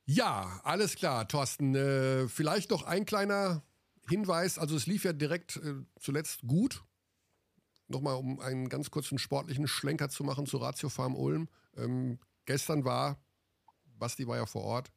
Ja, 0.04 0.60
alles 0.64 0.96
klar, 0.96 1.26
Thorsten. 1.28 1.74
Äh, 1.74 2.28
vielleicht 2.28 2.70
noch 2.70 2.84
ein 2.84 3.04
kleiner 3.04 3.62
Hinweis. 4.08 4.58
Also 4.58 4.76
es 4.76 4.86
lief 4.86 5.04
ja 5.04 5.12
direkt 5.12 5.56
äh, 5.56 5.74
zuletzt 5.98 6.42
gut. 6.46 6.82
Nochmal, 7.88 8.16
um 8.16 8.38
einen 8.40 8.68
ganz 8.68 8.90
kurzen 8.90 9.18
sportlichen 9.18 9.66
Schlenker 9.66 10.08
zu 10.08 10.24
machen 10.24 10.46
zu 10.46 10.58
Ratio 10.58 10.88
Farm 10.88 11.14
Ulm. 11.14 11.48
Ähm, 11.76 12.18
gestern 12.46 12.84
war, 12.84 13.18
Basti 13.98 14.26
war 14.26 14.36
ja 14.36 14.46
vor 14.46 14.62
Ort, 14.62 14.90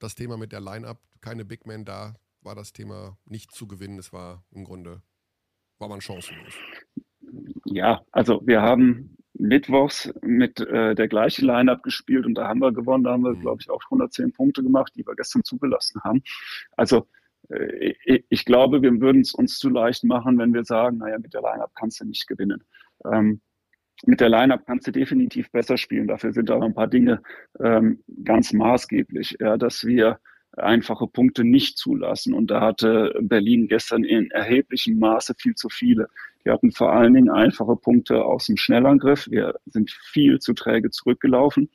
das 0.00 0.14
Thema 0.14 0.36
mit 0.36 0.52
der 0.52 0.60
Line-Up, 0.60 0.98
keine 1.20 1.44
Big 1.44 1.66
Man 1.66 1.84
da, 1.84 2.14
war 2.42 2.54
das 2.54 2.72
Thema 2.72 3.18
nicht 3.26 3.52
zu 3.52 3.68
gewinnen. 3.68 3.98
Es 3.98 4.12
war 4.12 4.44
im 4.50 4.64
Grunde, 4.64 5.02
war 5.78 5.88
man 5.88 6.00
chancenlos. 6.00 6.54
Ja, 7.66 8.02
also 8.10 8.40
wir 8.44 8.62
haben 8.62 9.16
mittwochs 9.34 10.12
mit 10.22 10.60
äh, 10.60 10.94
der 10.94 11.08
gleichen 11.08 11.46
Line-Up 11.46 11.82
gespielt 11.82 12.26
und 12.26 12.34
da 12.34 12.48
haben 12.48 12.60
wir 12.60 12.72
gewonnen. 12.72 13.04
Da 13.04 13.12
haben 13.12 13.22
wir, 13.22 13.34
mhm. 13.34 13.40
glaube 13.40 13.62
ich, 13.62 13.70
auch 13.70 13.82
110 13.84 14.32
Punkte 14.32 14.62
gemacht, 14.62 14.92
die 14.96 15.06
wir 15.06 15.14
gestern 15.14 15.44
zugelassen 15.44 16.02
haben. 16.02 16.22
Also 16.76 17.06
äh, 17.48 17.94
ich 18.28 18.44
glaube, 18.44 18.82
wir 18.82 19.00
würden 19.00 19.20
es 19.22 19.34
uns 19.34 19.58
zu 19.58 19.68
leicht 19.68 20.04
machen, 20.04 20.38
wenn 20.38 20.54
wir 20.54 20.64
sagen, 20.64 20.98
naja, 20.98 21.18
mit 21.18 21.34
der 21.34 21.42
Line-Up 21.42 21.72
kannst 21.74 22.00
du 22.00 22.04
nicht 22.04 22.26
gewinnen. 22.26 22.64
Ähm, 23.04 23.40
mit 24.06 24.20
der 24.20 24.28
Line-Up 24.28 24.66
kannst 24.66 24.86
du 24.86 24.92
definitiv 24.92 25.50
besser 25.50 25.76
spielen. 25.76 26.08
Dafür 26.08 26.32
sind 26.32 26.50
aber 26.50 26.64
ein 26.64 26.74
paar 26.74 26.88
Dinge 26.88 27.22
ähm, 27.62 28.02
ganz 28.24 28.52
maßgeblich, 28.52 29.36
ja, 29.40 29.56
dass 29.56 29.84
wir 29.84 30.18
einfache 30.56 31.06
Punkte 31.06 31.44
nicht 31.44 31.78
zulassen. 31.78 32.34
Und 32.34 32.50
da 32.50 32.60
hatte 32.60 33.14
Berlin 33.20 33.68
gestern 33.68 34.04
in 34.04 34.30
erheblichem 34.30 34.98
Maße 34.98 35.34
viel 35.38 35.54
zu 35.54 35.68
viele. 35.68 36.08
Die 36.44 36.50
hatten 36.50 36.72
vor 36.72 36.92
allen 36.92 37.14
Dingen 37.14 37.30
einfache 37.30 37.76
Punkte 37.76 38.24
aus 38.24 38.46
dem 38.46 38.56
Schnellangriff. 38.56 39.28
Wir 39.30 39.54
sind 39.66 39.90
viel 39.90 40.38
zu 40.38 40.54
träge 40.54 40.90
zurückgelaufen. 40.90 41.70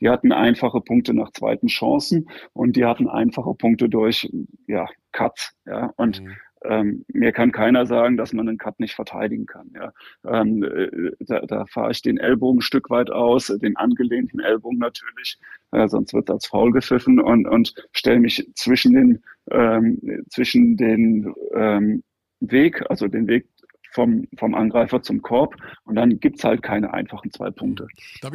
Die 0.00 0.08
hatten 0.08 0.32
einfache 0.32 0.80
Punkte 0.80 1.12
nach 1.12 1.30
zweiten 1.32 1.66
Chancen 1.66 2.28
und 2.54 2.76
die 2.76 2.86
hatten 2.86 3.06
einfache 3.06 3.54
Punkte 3.54 3.88
durch 3.88 4.30
ja, 4.66 4.88
Cuts. 5.12 5.52
Ja. 5.66 5.92
Und 5.96 6.22
mhm. 6.22 6.36
Ähm, 6.64 7.04
mir 7.08 7.32
kann 7.32 7.52
keiner 7.52 7.86
sagen, 7.86 8.16
dass 8.16 8.32
man 8.32 8.48
einen 8.48 8.58
Cut 8.58 8.80
nicht 8.80 8.94
verteidigen 8.94 9.46
kann. 9.46 9.70
Ja. 9.74 9.92
Ähm, 10.26 10.62
äh, 10.62 11.12
da, 11.20 11.40
da 11.40 11.66
fahre 11.66 11.92
ich 11.92 12.02
den 12.02 12.18
Ellbogen 12.18 12.58
ein 12.58 12.62
Stück 12.62 12.90
weit 12.90 13.10
aus, 13.10 13.46
den 13.46 13.76
angelehnten 13.76 14.40
Ellbogen 14.40 14.78
natürlich, 14.78 15.38
äh, 15.72 15.88
sonst 15.88 16.12
wird 16.12 16.30
als 16.30 16.46
faul 16.46 16.72
gepfiffen 16.72 17.20
und, 17.20 17.46
und 17.46 17.74
stelle 17.92 18.20
mich 18.20 18.50
zwischen 18.54 18.94
den, 18.94 19.22
ähm, 19.50 20.24
zwischen 20.28 20.76
den 20.76 21.32
ähm, 21.54 22.02
Weg, 22.40 22.82
also 22.90 23.08
den 23.08 23.26
Weg 23.26 23.46
vom, 23.92 24.26
vom 24.36 24.54
Angreifer 24.54 25.02
zum 25.02 25.22
Korb 25.22 25.56
und 25.84 25.96
dann 25.96 26.20
gibt's 26.20 26.44
halt 26.44 26.62
keine 26.62 26.92
einfachen 26.92 27.30
zwei 27.32 27.50
Punkte. 27.50 27.88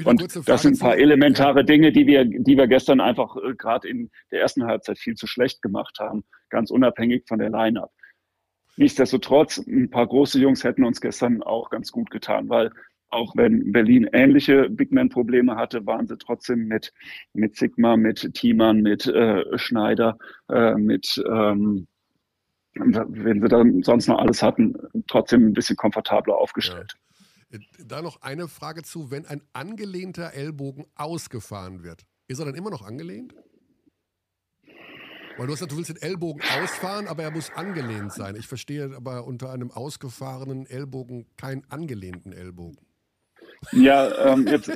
Und 0.03 0.47
das 0.47 0.61
sind 0.61 0.75
ein 0.75 0.79
paar 0.79 0.97
elementare 0.97 1.63
Dinge, 1.63 1.91
die 1.91 2.07
wir, 2.07 2.25
die 2.25 2.57
wir 2.57 2.67
gestern 2.67 2.99
einfach 2.99 3.35
äh, 3.37 3.53
gerade 3.55 3.87
in 3.87 4.09
der 4.31 4.41
ersten 4.41 4.65
Halbzeit 4.65 4.97
viel 4.97 5.15
zu 5.15 5.27
schlecht 5.27 5.61
gemacht 5.61 5.97
haben, 5.99 6.23
ganz 6.49 6.71
unabhängig 6.71 7.23
von 7.27 7.39
der 7.39 7.49
Line-Up. 7.49 7.91
Nichtsdestotrotz, 8.77 9.57
ein 9.57 9.89
paar 9.89 10.07
große 10.07 10.39
Jungs 10.39 10.63
hätten 10.63 10.83
uns 10.83 10.99
gestern 10.99 11.41
auch 11.43 11.69
ganz 11.69 11.91
gut 11.91 12.09
getan, 12.11 12.49
weil 12.49 12.71
auch 13.09 13.33
wenn 13.35 13.71
Berlin 13.71 14.09
ähnliche 14.11 14.69
Big 14.69 14.91
Man-Probleme 14.91 15.55
hatte, 15.55 15.85
waren 15.85 16.07
sie 16.07 16.17
trotzdem 16.17 16.67
mit, 16.67 16.91
mit 17.33 17.55
Sigma, 17.55 17.95
mit 17.95 18.33
Thiemann, 18.33 18.81
mit 18.81 19.05
äh, 19.07 19.57
Schneider, 19.57 20.17
äh, 20.49 20.75
mit 20.75 21.23
ähm, 21.29 21.87
wenn 22.75 23.41
sie 23.41 23.47
dann 23.47 23.83
sonst 23.83 24.07
noch 24.07 24.19
alles 24.19 24.41
hatten, 24.41 24.75
trotzdem 25.07 25.47
ein 25.47 25.53
bisschen 25.53 25.77
komfortabler 25.77 26.35
aufgestellt. 26.35 26.95
Ja. 27.49 27.59
Da 27.85 28.01
noch 28.01 28.21
eine 28.21 28.49
Frage 28.49 28.83
zu, 28.83 29.11
wenn 29.11 29.25
ein 29.25 29.41
angelehnter 29.53 30.33
Ellbogen 30.33 30.85
ausgefahren 30.95 31.83
wird, 31.83 32.05
ist 32.27 32.39
er 32.39 32.45
dann 32.45 32.55
immer 32.55 32.71
noch 32.71 32.81
angelehnt? 32.81 33.33
Weil 35.37 35.47
du 35.47 35.53
hast 35.53 35.59
gesagt, 35.59 35.71
du 35.73 35.77
willst 35.77 35.89
den 35.89 36.01
Ellbogen 36.01 36.41
ausfahren, 36.61 37.07
aber 37.07 37.23
er 37.23 37.31
muss 37.31 37.51
angelehnt 37.51 38.13
sein. 38.13 38.35
Ich 38.37 38.47
verstehe 38.47 38.95
aber 38.95 39.25
unter 39.25 39.51
einem 39.51 39.71
ausgefahrenen 39.71 40.65
Ellbogen 40.65 41.25
keinen 41.35 41.63
angelehnten 41.69 42.31
Ellbogen. 42.31 42.77
Ja, 43.71 44.33
ähm, 44.33 44.47
jetzt. 44.47 44.69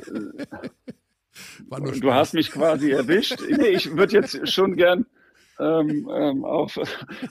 du 1.70 2.12
hast 2.12 2.34
mich 2.34 2.50
quasi 2.50 2.90
erwischt. 2.90 3.40
Nee, 3.48 3.68
ich 3.68 3.96
würde 3.96 4.14
jetzt 4.14 4.48
schon 4.48 4.76
gern 4.76 5.06
ähm, 5.58 6.08
ähm, 6.12 6.44
auf, 6.44 6.78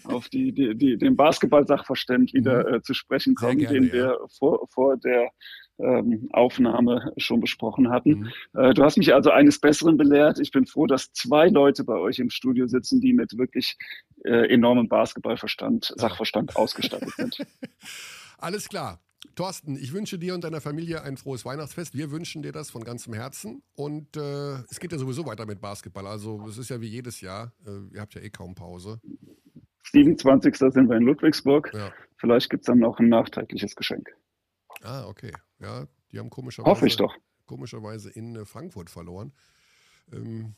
auf 0.05 0.29
die, 0.29 0.51
die, 0.51 0.75
die, 0.75 0.97
den 0.97 1.15
Basketball-Sachverstand 1.15 2.33
wieder 2.33 2.67
mhm. 2.67 2.75
äh, 2.75 2.81
zu 2.81 2.93
sprechen 2.93 3.35
kommen, 3.35 3.57
gerne, 3.59 3.79
den 3.79 3.87
ja. 3.87 3.93
wir 3.93 4.17
vor, 4.37 4.67
vor 4.69 4.97
der 4.97 5.29
ähm, 5.79 6.29
Aufnahme 6.31 7.13
schon 7.17 7.39
besprochen 7.39 7.89
hatten. 7.89 8.19
Mhm. 8.19 8.31
Äh, 8.53 8.73
du 8.73 8.83
hast 8.83 8.97
mich 8.97 9.13
also 9.13 9.31
eines 9.31 9.59
Besseren 9.59 9.97
belehrt. 9.97 10.39
Ich 10.39 10.51
bin 10.51 10.65
froh, 10.65 10.85
dass 10.85 11.11
zwei 11.13 11.47
Leute 11.47 11.83
bei 11.83 11.95
euch 11.95 12.19
im 12.19 12.29
Studio 12.29 12.67
sitzen, 12.67 13.01
die 13.01 13.13
mit 13.13 13.37
wirklich 13.37 13.77
äh, 14.23 14.53
enormem 14.53 14.87
Basketballverstand, 14.87 15.93
Sachverstand 15.95 16.55
ausgestattet 16.55 17.11
sind. 17.15 17.37
Alles 18.37 18.69
klar. 18.69 18.99
Thorsten, 19.35 19.75
ich 19.75 19.93
wünsche 19.93 20.17
dir 20.17 20.33
und 20.33 20.43
deiner 20.43 20.61
Familie 20.61 21.03
ein 21.03 21.17
frohes 21.17 21.45
Weihnachtsfest. 21.45 21.95
Wir 21.95 22.11
wünschen 22.11 22.41
dir 22.41 22.51
das 22.51 22.69
von 22.69 22.83
ganzem 22.83 23.13
Herzen. 23.13 23.61
Und 23.75 24.15
äh, 24.17 24.55
es 24.69 24.79
geht 24.79 24.91
ja 24.91 24.97
sowieso 24.97 25.25
weiter 25.25 25.45
mit 25.45 25.61
Basketball. 25.61 26.07
Also 26.07 26.45
es 26.47 26.57
ist 26.57 26.69
ja 26.69 26.79
wie 26.81 26.87
jedes 26.87 27.21
Jahr. 27.21 27.53
Äh, 27.65 27.95
ihr 27.95 28.01
habt 28.01 28.15
ja 28.15 28.21
eh 28.21 28.29
kaum 28.29 28.55
Pause. 28.55 28.99
27. 29.91 30.55
sind 30.55 30.89
wir 30.89 30.97
in 30.97 31.03
Ludwigsburg. 31.03 31.71
Ja. 31.73 31.91
Vielleicht 32.17 32.49
gibt 32.49 32.61
es 32.61 32.67
dann 32.67 32.79
noch 32.79 32.99
ein 32.99 33.09
nachträgliches 33.09 33.75
Geschenk. 33.75 34.09
Ah, 34.83 35.05
okay. 35.07 35.31
Ja, 35.59 35.85
die 36.11 36.19
haben 36.19 36.29
komischerweise, 36.29 36.69
Hoffe 36.71 36.87
ich 36.87 36.95
doch. 36.95 37.13
komischerweise 37.45 38.09
in 38.09 38.35
äh, 38.35 38.45
Frankfurt 38.45 38.89
verloren. 38.89 39.33
Ähm, 40.11 40.55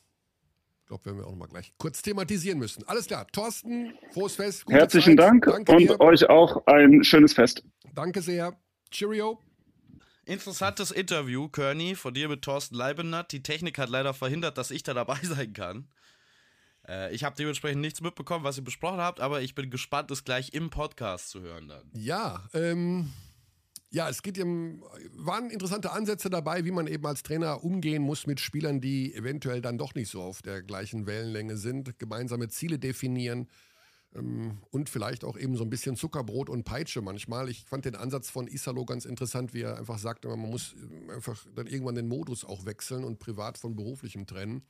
ich 0.82 0.88
glaube, 0.88 1.06
werden 1.06 1.18
wir 1.20 1.26
auch 1.26 1.32
noch 1.32 1.38
mal 1.38 1.48
gleich 1.48 1.74
kurz 1.78 2.02
thematisieren 2.02 2.60
müssen. 2.60 2.88
Alles 2.88 3.08
klar, 3.08 3.26
Thorsten, 3.32 3.94
frohes 4.12 4.36
Fest. 4.36 4.66
Herzlichen 4.70 5.18
Zeit. 5.18 5.28
Dank 5.28 5.46
Danke 5.46 5.72
und 5.72 5.80
dir. 5.80 6.00
euch 6.02 6.30
auch 6.30 6.66
ein 6.68 7.04
schönes 7.04 7.34
Fest. 7.34 7.64
Danke 7.94 8.22
sehr. 8.22 8.58
Cheerio. 8.92 9.40
Interessantes 10.26 10.92
Interview, 10.92 11.50
Kearney, 11.50 11.96
von 11.96 12.14
dir 12.14 12.30
mit 12.30 12.42
Thorsten 12.44 12.76
Leibennatt. 12.76 13.32
Die 13.32 13.42
Technik 13.42 13.78
hat 13.80 13.90
leider 13.90 14.14
verhindert, 14.14 14.58
dass 14.58 14.70
ich 14.70 14.84
da 14.84 14.94
dabei 14.94 15.18
sein 15.24 15.54
kann. 15.54 15.88
Äh, 16.88 17.14
ich 17.14 17.24
habe 17.24 17.36
dementsprechend 17.36 17.82
nichts 17.82 18.02
mitbekommen, 18.02 18.44
was 18.46 18.58
ihr 18.58 18.64
besprochen 18.64 19.00
habt, 19.00 19.20
aber 19.20 19.42
ich 19.42 19.56
bin 19.56 19.70
gespannt, 19.72 20.12
es 20.12 20.24
gleich 20.24 20.54
im 20.54 20.70
Podcast 20.70 21.30
zu 21.30 21.42
hören 21.42 21.70
dann. 21.70 21.90
Ja, 21.94 22.44
ähm, 22.54 23.12
ja, 23.92 24.10
es 24.10 24.22
geht 24.24 24.38
im, 24.38 24.84
waren 25.14 25.50
interessante 25.50 25.92
Ansätze 25.92 26.30
dabei, 26.30 26.64
wie 26.66 26.72
man 26.72 26.88
eben 26.88 27.06
als 27.06 27.24
Trainer 27.24 27.64
umgehen 27.64 28.02
muss 28.02 28.26
mit 28.26 28.40
Spielern, 28.40 28.80
die 28.82 29.14
eventuell 29.14 29.62
dann 29.62 29.78
doch 29.78 29.96
nicht 29.96 30.10
so 30.10 30.22
auf 30.22 30.42
der 30.42 30.64
gleichen 30.64 31.06
Wellenlänge 31.08 31.58
sind, 31.58 32.00
gemeinsame 32.00 32.48
Ziele 32.50 32.80
definieren 32.80 33.48
Ähm, 34.14 34.62
und 34.72 34.90
vielleicht 34.90 35.24
auch 35.24 35.38
eben 35.38 35.56
so 35.56 35.64
ein 35.64 35.70
bisschen 35.70 35.96
Zuckerbrot 35.96 36.50
und 36.50 36.64
Peitsche 36.66 37.02
manchmal. 37.02 37.50
Ich 37.50 37.66
fand 37.66 37.86
den 37.86 37.96
Ansatz 37.96 38.30
von 38.30 38.48
Isalo 38.48 38.86
ganz 38.86 39.06
interessant, 39.06 39.54
wie 39.54 39.62
er 39.62 39.78
einfach 39.78 40.00
sagte, 40.00 40.28
man 40.28 40.40
muss 40.40 40.76
äh, 41.10 41.14
einfach 41.14 41.46
dann 41.56 41.68
irgendwann 41.68 41.96
den 41.96 42.08
Modus 42.08 42.44
auch 42.46 42.66
wechseln 42.66 43.04
und 43.06 43.20
privat 43.20 43.58
von 43.58 43.76
beruflichem 43.76 44.26
trennen. 44.28 44.64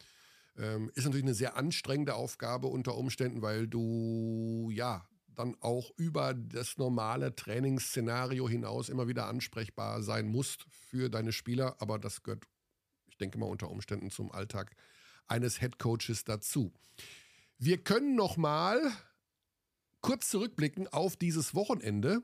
Ähm, 0.58 0.92
ist 0.96 1.06
natürlich 1.06 1.26
eine 1.26 1.34
sehr 1.34 1.58
anstrengende 1.58 2.16
Aufgabe 2.16 2.68
unter 2.68 2.96
Umständen, 2.98 3.42
weil 3.42 3.68
du 3.68 4.70
ja 4.74 5.06
dann 5.42 5.58
auch 5.60 5.92
über 5.98 6.34
das 6.34 6.78
normale 6.78 7.36
Trainingsszenario 7.36 8.48
hinaus 8.48 8.90
immer 8.90 9.08
wieder 9.08 9.28
ansprechbar 9.28 10.04
sein 10.04 10.28
musst 10.28 10.66
für 10.70 11.10
deine 11.10 11.32
Spieler. 11.32 11.76
Aber 11.80 11.98
das 11.98 12.24
gehört, 12.24 12.46
ich 13.10 13.18
denke 13.18 13.38
mal, 13.38 13.48
unter 13.48 13.70
Umständen 13.70 14.12
zum 14.12 14.32
Alltag 14.32 14.76
eines 15.28 15.60
Headcoaches 15.60 16.24
dazu. 16.26 16.72
Wir 17.58 17.84
können 17.84 18.16
noch 18.16 18.38
mal 18.38 18.80
kurz 20.02 20.30
zurückblicken 20.30 20.88
auf 20.88 21.16
dieses 21.16 21.56
Wochenende. 21.56 22.22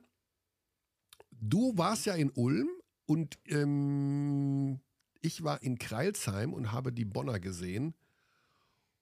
Du 1.32 1.78
warst 1.78 2.06
ja 2.06 2.14
in 2.16 2.32
Ulm 2.32 2.70
und 3.06 3.40
ähm, 3.46 4.80
ich 5.22 5.44
war 5.44 5.64
in 5.64 5.80
Kreilsheim 5.80 6.54
und 6.54 6.72
habe 6.72 6.92
die 6.92 7.06
Bonner 7.06 7.40
gesehen. 7.40 7.96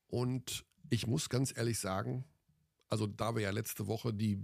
Und 0.07 0.65
ich 0.89 1.07
muss 1.07 1.29
ganz 1.29 1.55
ehrlich 1.55 1.79
sagen, 1.79 2.25
also 2.95 3.07
da 3.07 3.35
wir 3.35 3.41
ja 3.41 3.51
letzte 3.51 3.87
Woche 3.87 4.13
die 4.13 4.39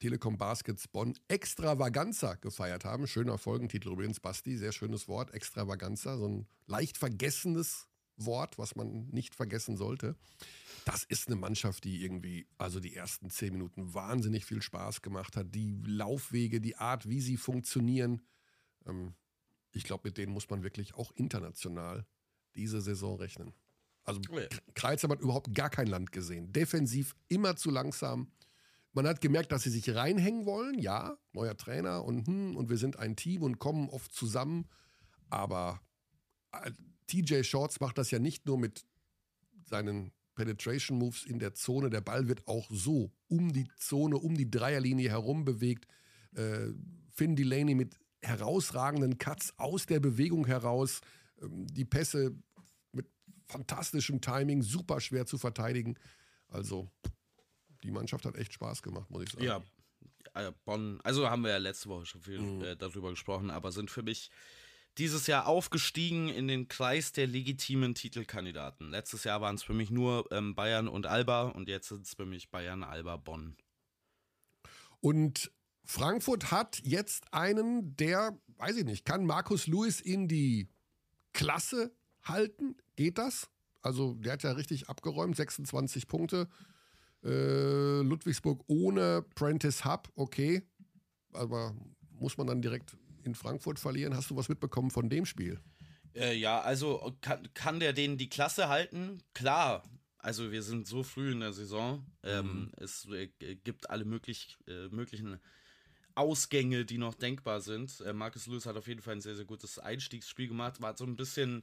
Telekom 0.00 0.36
Baskets 0.36 0.88
Bonn 0.88 1.16
Extravaganza 1.28 2.34
gefeiert 2.34 2.84
haben, 2.84 3.06
schöner 3.06 3.38
Folgentitel 3.38 3.92
übrigens, 3.92 4.18
Basti, 4.18 4.58
sehr 4.58 4.72
schönes 4.72 5.06
Wort, 5.06 5.32
Extravaganza, 5.32 6.18
so 6.18 6.26
ein 6.26 6.48
leicht 6.66 6.98
vergessenes 6.98 7.86
Wort, 8.16 8.58
was 8.58 8.74
man 8.74 9.06
nicht 9.10 9.36
vergessen 9.36 9.76
sollte. 9.76 10.16
Das 10.84 11.04
ist 11.04 11.28
eine 11.28 11.36
Mannschaft, 11.36 11.84
die 11.84 12.02
irgendwie, 12.02 12.48
also 12.58 12.80
die 12.80 12.96
ersten 12.96 13.30
zehn 13.30 13.52
Minuten 13.52 13.94
wahnsinnig 13.94 14.44
viel 14.44 14.60
Spaß 14.60 15.00
gemacht 15.00 15.36
hat. 15.36 15.54
Die 15.54 15.80
Laufwege, 15.86 16.60
die 16.60 16.74
Art, 16.74 17.08
wie 17.08 17.20
sie 17.20 17.36
funktionieren. 17.36 18.22
Ähm, 18.86 19.14
ich 19.70 19.84
glaube, 19.84 20.08
mit 20.08 20.18
denen 20.18 20.32
muss 20.32 20.50
man 20.50 20.64
wirklich 20.64 20.94
auch 20.94 21.12
international 21.14 22.04
diese 22.56 22.80
Saison 22.80 23.18
rechnen. 23.20 23.54
Also 24.04 24.20
oh 24.30 24.38
ja. 24.38 24.46
Kreuzheim 24.74 25.10
hat 25.10 25.20
überhaupt 25.20 25.54
gar 25.54 25.70
kein 25.70 25.86
Land 25.86 26.12
gesehen. 26.12 26.52
Defensiv 26.52 27.14
immer 27.28 27.56
zu 27.56 27.70
langsam. 27.70 28.30
Man 28.92 29.08
hat 29.08 29.20
gemerkt, 29.20 29.50
dass 29.50 29.62
sie 29.62 29.70
sich 29.70 29.94
reinhängen 29.94 30.46
wollen. 30.46 30.78
Ja, 30.78 31.16
neuer 31.32 31.56
Trainer 31.56 32.04
und, 32.04 32.26
hm, 32.26 32.56
und 32.56 32.70
wir 32.70 32.76
sind 32.76 32.98
ein 32.98 33.16
Team 33.16 33.42
und 33.42 33.58
kommen 33.58 33.88
oft 33.88 34.12
zusammen. 34.12 34.68
Aber 35.30 35.80
äh, 36.52 36.70
TJ 37.06 37.42
Shorts 37.42 37.80
macht 37.80 37.98
das 37.98 38.10
ja 38.10 38.18
nicht 38.18 38.46
nur 38.46 38.58
mit 38.58 38.84
seinen 39.64 40.12
Penetration 40.34 40.98
Moves 40.98 41.24
in 41.24 41.38
der 41.38 41.54
Zone. 41.54 41.90
Der 41.90 42.00
Ball 42.00 42.28
wird 42.28 42.46
auch 42.46 42.68
so 42.70 43.12
um 43.28 43.52
die 43.52 43.68
Zone, 43.78 44.16
um 44.16 44.36
die 44.36 44.50
Dreierlinie 44.50 45.10
herum 45.10 45.44
bewegt. 45.44 45.86
Äh, 46.34 46.68
Finn 47.10 47.36
Delaney 47.36 47.74
mit 47.74 47.98
herausragenden 48.22 49.18
Cuts 49.18 49.54
aus 49.56 49.86
der 49.86 50.00
Bewegung 50.00 50.46
heraus. 50.46 51.00
Ähm, 51.40 51.66
die 51.66 51.84
Pässe 51.84 52.36
fantastischem 53.46 54.20
Timing, 54.20 54.62
super 54.62 55.00
schwer 55.00 55.26
zu 55.26 55.38
verteidigen. 55.38 55.96
Also 56.48 56.90
die 57.82 57.90
Mannschaft 57.90 58.24
hat 58.24 58.36
echt 58.36 58.52
Spaß 58.54 58.82
gemacht, 58.82 59.10
muss 59.10 59.24
ich 59.24 59.30
sagen. 59.30 59.44
Ja, 59.44 59.62
äh, 60.34 60.52
Bonn, 60.64 61.00
also 61.02 61.28
haben 61.28 61.42
wir 61.42 61.50
ja 61.50 61.58
letzte 61.58 61.88
Woche 61.88 62.06
schon 62.06 62.22
viel 62.22 62.40
mhm. 62.40 62.64
äh, 62.64 62.76
darüber 62.76 63.10
gesprochen, 63.10 63.50
aber 63.50 63.72
sind 63.72 63.90
für 63.90 64.02
mich 64.02 64.30
dieses 64.98 65.26
Jahr 65.26 65.46
aufgestiegen 65.46 66.28
in 66.28 66.46
den 66.46 66.68
Kreis 66.68 67.12
der 67.12 67.26
legitimen 67.26 67.94
Titelkandidaten. 67.94 68.90
Letztes 68.90 69.24
Jahr 69.24 69.40
waren 69.40 69.56
es 69.56 69.62
für 69.62 69.74
mich 69.74 69.90
nur 69.90 70.30
ähm, 70.30 70.54
Bayern 70.54 70.88
und 70.88 71.06
Alba 71.06 71.48
und 71.48 71.68
jetzt 71.68 71.88
sind 71.88 72.06
es 72.06 72.14
für 72.14 72.26
mich 72.26 72.50
Bayern, 72.50 72.84
Alba, 72.84 73.16
Bonn. 73.16 73.56
Und 75.00 75.50
Frankfurt 75.84 76.50
hat 76.50 76.80
jetzt 76.84 77.32
einen, 77.32 77.96
der, 77.96 78.38
weiß 78.56 78.76
ich 78.76 78.84
nicht, 78.84 79.04
kann 79.04 79.26
Markus 79.26 79.66
Lewis 79.66 80.00
in 80.00 80.28
die 80.28 80.68
Klasse 81.32 81.94
halten? 82.24 82.76
Geht 82.96 83.18
das? 83.18 83.48
Also 83.82 84.14
der 84.14 84.32
hat 84.32 84.42
ja 84.42 84.52
richtig 84.52 84.88
abgeräumt, 84.88 85.36
26 85.36 86.06
Punkte. 86.06 86.48
Äh, 87.22 88.00
Ludwigsburg 88.00 88.62
ohne 88.66 89.24
Prentice 89.34 89.84
Hub, 89.84 90.10
okay. 90.14 90.62
Aber 91.32 91.74
muss 92.10 92.36
man 92.36 92.46
dann 92.46 92.62
direkt 92.62 92.96
in 93.24 93.34
Frankfurt 93.34 93.78
verlieren? 93.78 94.16
Hast 94.16 94.30
du 94.30 94.36
was 94.36 94.48
mitbekommen 94.48 94.90
von 94.90 95.08
dem 95.08 95.26
Spiel? 95.26 95.60
Äh, 96.14 96.34
ja, 96.36 96.60
also 96.60 97.16
kann, 97.20 97.48
kann 97.54 97.80
der 97.80 97.92
denen 97.92 98.18
die 98.18 98.28
Klasse 98.28 98.68
halten? 98.68 99.22
Klar. 99.32 99.82
Also 100.18 100.52
wir 100.52 100.62
sind 100.62 100.86
so 100.86 101.02
früh 101.02 101.32
in 101.32 101.40
der 101.40 101.52
Saison. 101.52 102.06
Ähm, 102.22 102.46
mhm. 102.46 102.72
Es 102.78 103.06
äh, 103.10 103.26
gibt 103.56 103.90
alle 103.90 104.06
möglich, 104.06 104.56
äh, 104.66 104.88
möglichen 104.88 105.38
Ausgänge, 106.14 106.84
die 106.84 106.98
noch 106.98 107.14
denkbar 107.14 107.60
sind. 107.60 108.00
Äh, 108.00 108.12
Marcus 108.12 108.46
Lewis 108.46 108.64
hat 108.64 108.76
auf 108.76 108.86
jeden 108.86 109.02
Fall 109.02 109.16
ein 109.16 109.20
sehr, 109.20 109.34
sehr 109.34 109.44
gutes 109.44 109.78
Einstiegsspiel 109.78 110.48
gemacht. 110.48 110.80
War 110.80 110.96
so 110.96 111.04
ein 111.04 111.16
bisschen 111.16 111.62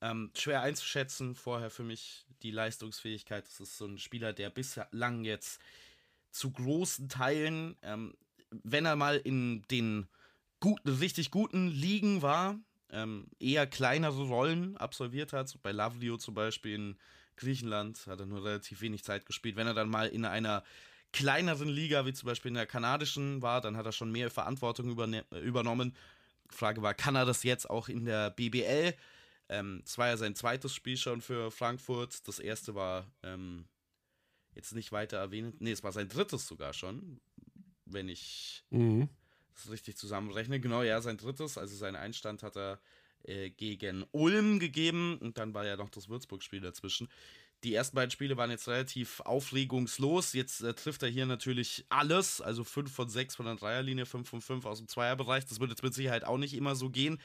ähm, 0.00 0.30
schwer 0.34 0.62
einzuschätzen 0.62 1.34
vorher 1.34 1.70
für 1.70 1.84
mich 1.84 2.24
die 2.42 2.50
Leistungsfähigkeit. 2.50 3.46
Das 3.46 3.60
ist 3.60 3.76
so 3.76 3.86
ein 3.86 3.98
Spieler, 3.98 4.32
der 4.32 4.50
bislang 4.50 5.24
jetzt 5.24 5.60
zu 6.30 6.50
großen 6.50 7.08
Teilen, 7.08 7.76
ähm, 7.82 8.14
wenn 8.50 8.86
er 8.86 8.96
mal 8.96 9.16
in 9.16 9.62
den 9.70 10.08
guten, 10.60 10.88
richtig 10.88 11.30
guten 11.30 11.68
Ligen 11.68 12.22
war, 12.22 12.58
ähm, 12.90 13.26
eher 13.38 13.66
kleinere 13.66 14.22
Rollen 14.24 14.76
absolviert 14.76 15.32
hat. 15.32 15.56
Bei 15.62 15.72
Lavlio 15.72 16.16
zum 16.16 16.34
Beispiel 16.34 16.74
in 16.74 16.96
Griechenland 17.36 18.06
hat 18.06 18.20
er 18.20 18.26
nur 18.26 18.44
relativ 18.44 18.80
wenig 18.80 19.04
Zeit 19.04 19.26
gespielt. 19.26 19.56
Wenn 19.56 19.66
er 19.66 19.74
dann 19.74 19.88
mal 19.88 20.08
in 20.08 20.24
einer 20.24 20.62
kleineren 21.12 21.68
Liga, 21.68 22.06
wie 22.06 22.12
zum 22.12 22.26
Beispiel 22.26 22.50
in 22.50 22.54
der 22.54 22.66
kanadischen 22.66 23.42
war, 23.42 23.60
dann 23.60 23.76
hat 23.76 23.86
er 23.86 23.92
schon 23.92 24.12
mehr 24.12 24.30
Verantwortung 24.30 24.90
übernommen. 24.90 25.94
Die 26.50 26.56
Frage 26.56 26.82
war, 26.82 26.94
kann 26.94 27.16
er 27.16 27.24
das 27.24 27.42
jetzt 27.42 27.68
auch 27.68 27.88
in 27.88 28.04
der 28.04 28.30
BBL? 28.30 28.94
Ähm, 29.50 29.82
es 29.84 29.98
war 29.98 30.06
ja 30.06 30.16
sein 30.16 30.36
zweites 30.36 30.72
Spiel 30.72 30.96
schon 30.96 31.20
für 31.20 31.50
Frankfurt. 31.50 32.26
Das 32.28 32.38
erste 32.38 32.76
war 32.76 33.12
ähm, 33.24 33.64
jetzt 34.54 34.72
nicht 34.74 34.92
weiter 34.92 35.16
erwähnt. 35.16 35.60
Nee, 35.60 35.72
es 35.72 35.82
war 35.82 35.90
sein 35.90 36.08
drittes 36.08 36.46
sogar 36.46 36.72
schon, 36.72 37.20
wenn 37.84 38.08
ich 38.08 38.64
mhm. 38.70 39.08
das 39.54 39.68
richtig 39.72 39.96
zusammenrechne. 39.96 40.60
Genau, 40.60 40.82
ja, 40.82 41.00
sein 41.02 41.16
drittes. 41.16 41.58
Also 41.58 41.76
seinen 41.76 41.96
Einstand 41.96 42.44
hat 42.44 42.56
er 42.56 42.80
äh, 43.24 43.50
gegen 43.50 44.06
Ulm 44.12 44.60
gegeben 44.60 45.18
und 45.18 45.36
dann 45.36 45.52
war 45.52 45.66
ja 45.66 45.76
noch 45.76 45.90
das 45.90 46.08
Würzburg-Spiel 46.08 46.60
dazwischen. 46.60 47.08
Die 47.64 47.74
ersten 47.74 47.96
beiden 47.96 48.12
Spiele 48.12 48.36
waren 48.36 48.52
jetzt 48.52 48.68
relativ 48.68 49.18
aufregungslos. 49.18 50.32
Jetzt 50.32 50.62
äh, 50.62 50.74
trifft 50.74 51.02
er 51.02 51.08
hier 51.08 51.26
natürlich 51.26 51.84
alles. 51.88 52.40
Also 52.40 52.62
5 52.62 52.90
von 52.90 53.08
6 53.08 53.34
von 53.34 53.46
der 53.46 53.56
Dreierlinie, 53.56 54.06
5 54.06 54.28
von 54.28 54.40
5 54.40 54.64
aus 54.64 54.78
dem 54.78 54.86
Zweierbereich. 54.86 55.44
Das 55.44 55.58
wird 55.58 55.70
jetzt 55.70 55.82
mit 55.82 55.92
Sicherheit 55.92 56.22
auch 56.22 56.38
nicht 56.38 56.54
immer 56.54 56.76
so 56.76 56.88
gehen. 56.88 57.20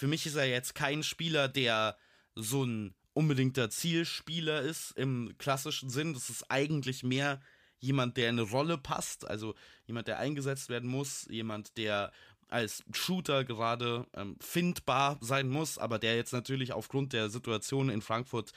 Für 0.00 0.08
mich 0.08 0.24
ist 0.24 0.36
er 0.36 0.46
jetzt 0.46 0.74
kein 0.74 1.02
Spieler, 1.02 1.46
der 1.46 1.94
so 2.34 2.64
ein 2.64 2.94
unbedingter 3.12 3.68
Zielspieler 3.68 4.62
ist 4.62 4.92
im 4.92 5.34
klassischen 5.36 5.90
Sinn. 5.90 6.14
Das 6.14 6.30
ist 6.30 6.50
eigentlich 6.50 7.02
mehr 7.02 7.38
jemand, 7.80 8.16
der 8.16 8.30
in 8.30 8.38
eine 8.38 8.48
Rolle 8.48 8.78
passt, 8.78 9.28
also 9.28 9.54
jemand, 9.84 10.08
der 10.08 10.18
eingesetzt 10.18 10.70
werden 10.70 10.88
muss, 10.88 11.26
jemand, 11.28 11.76
der 11.76 12.12
als 12.48 12.82
Shooter 12.94 13.44
gerade 13.44 14.06
ähm, 14.14 14.36
findbar 14.40 15.18
sein 15.20 15.50
muss, 15.50 15.76
aber 15.76 15.98
der 15.98 16.16
jetzt 16.16 16.32
natürlich 16.32 16.72
aufgrund 16.72 17.12
der 17.12 17.28
Situation 17.28 17.90
in 17.90 18.00
Frankfurt 18.00 18.52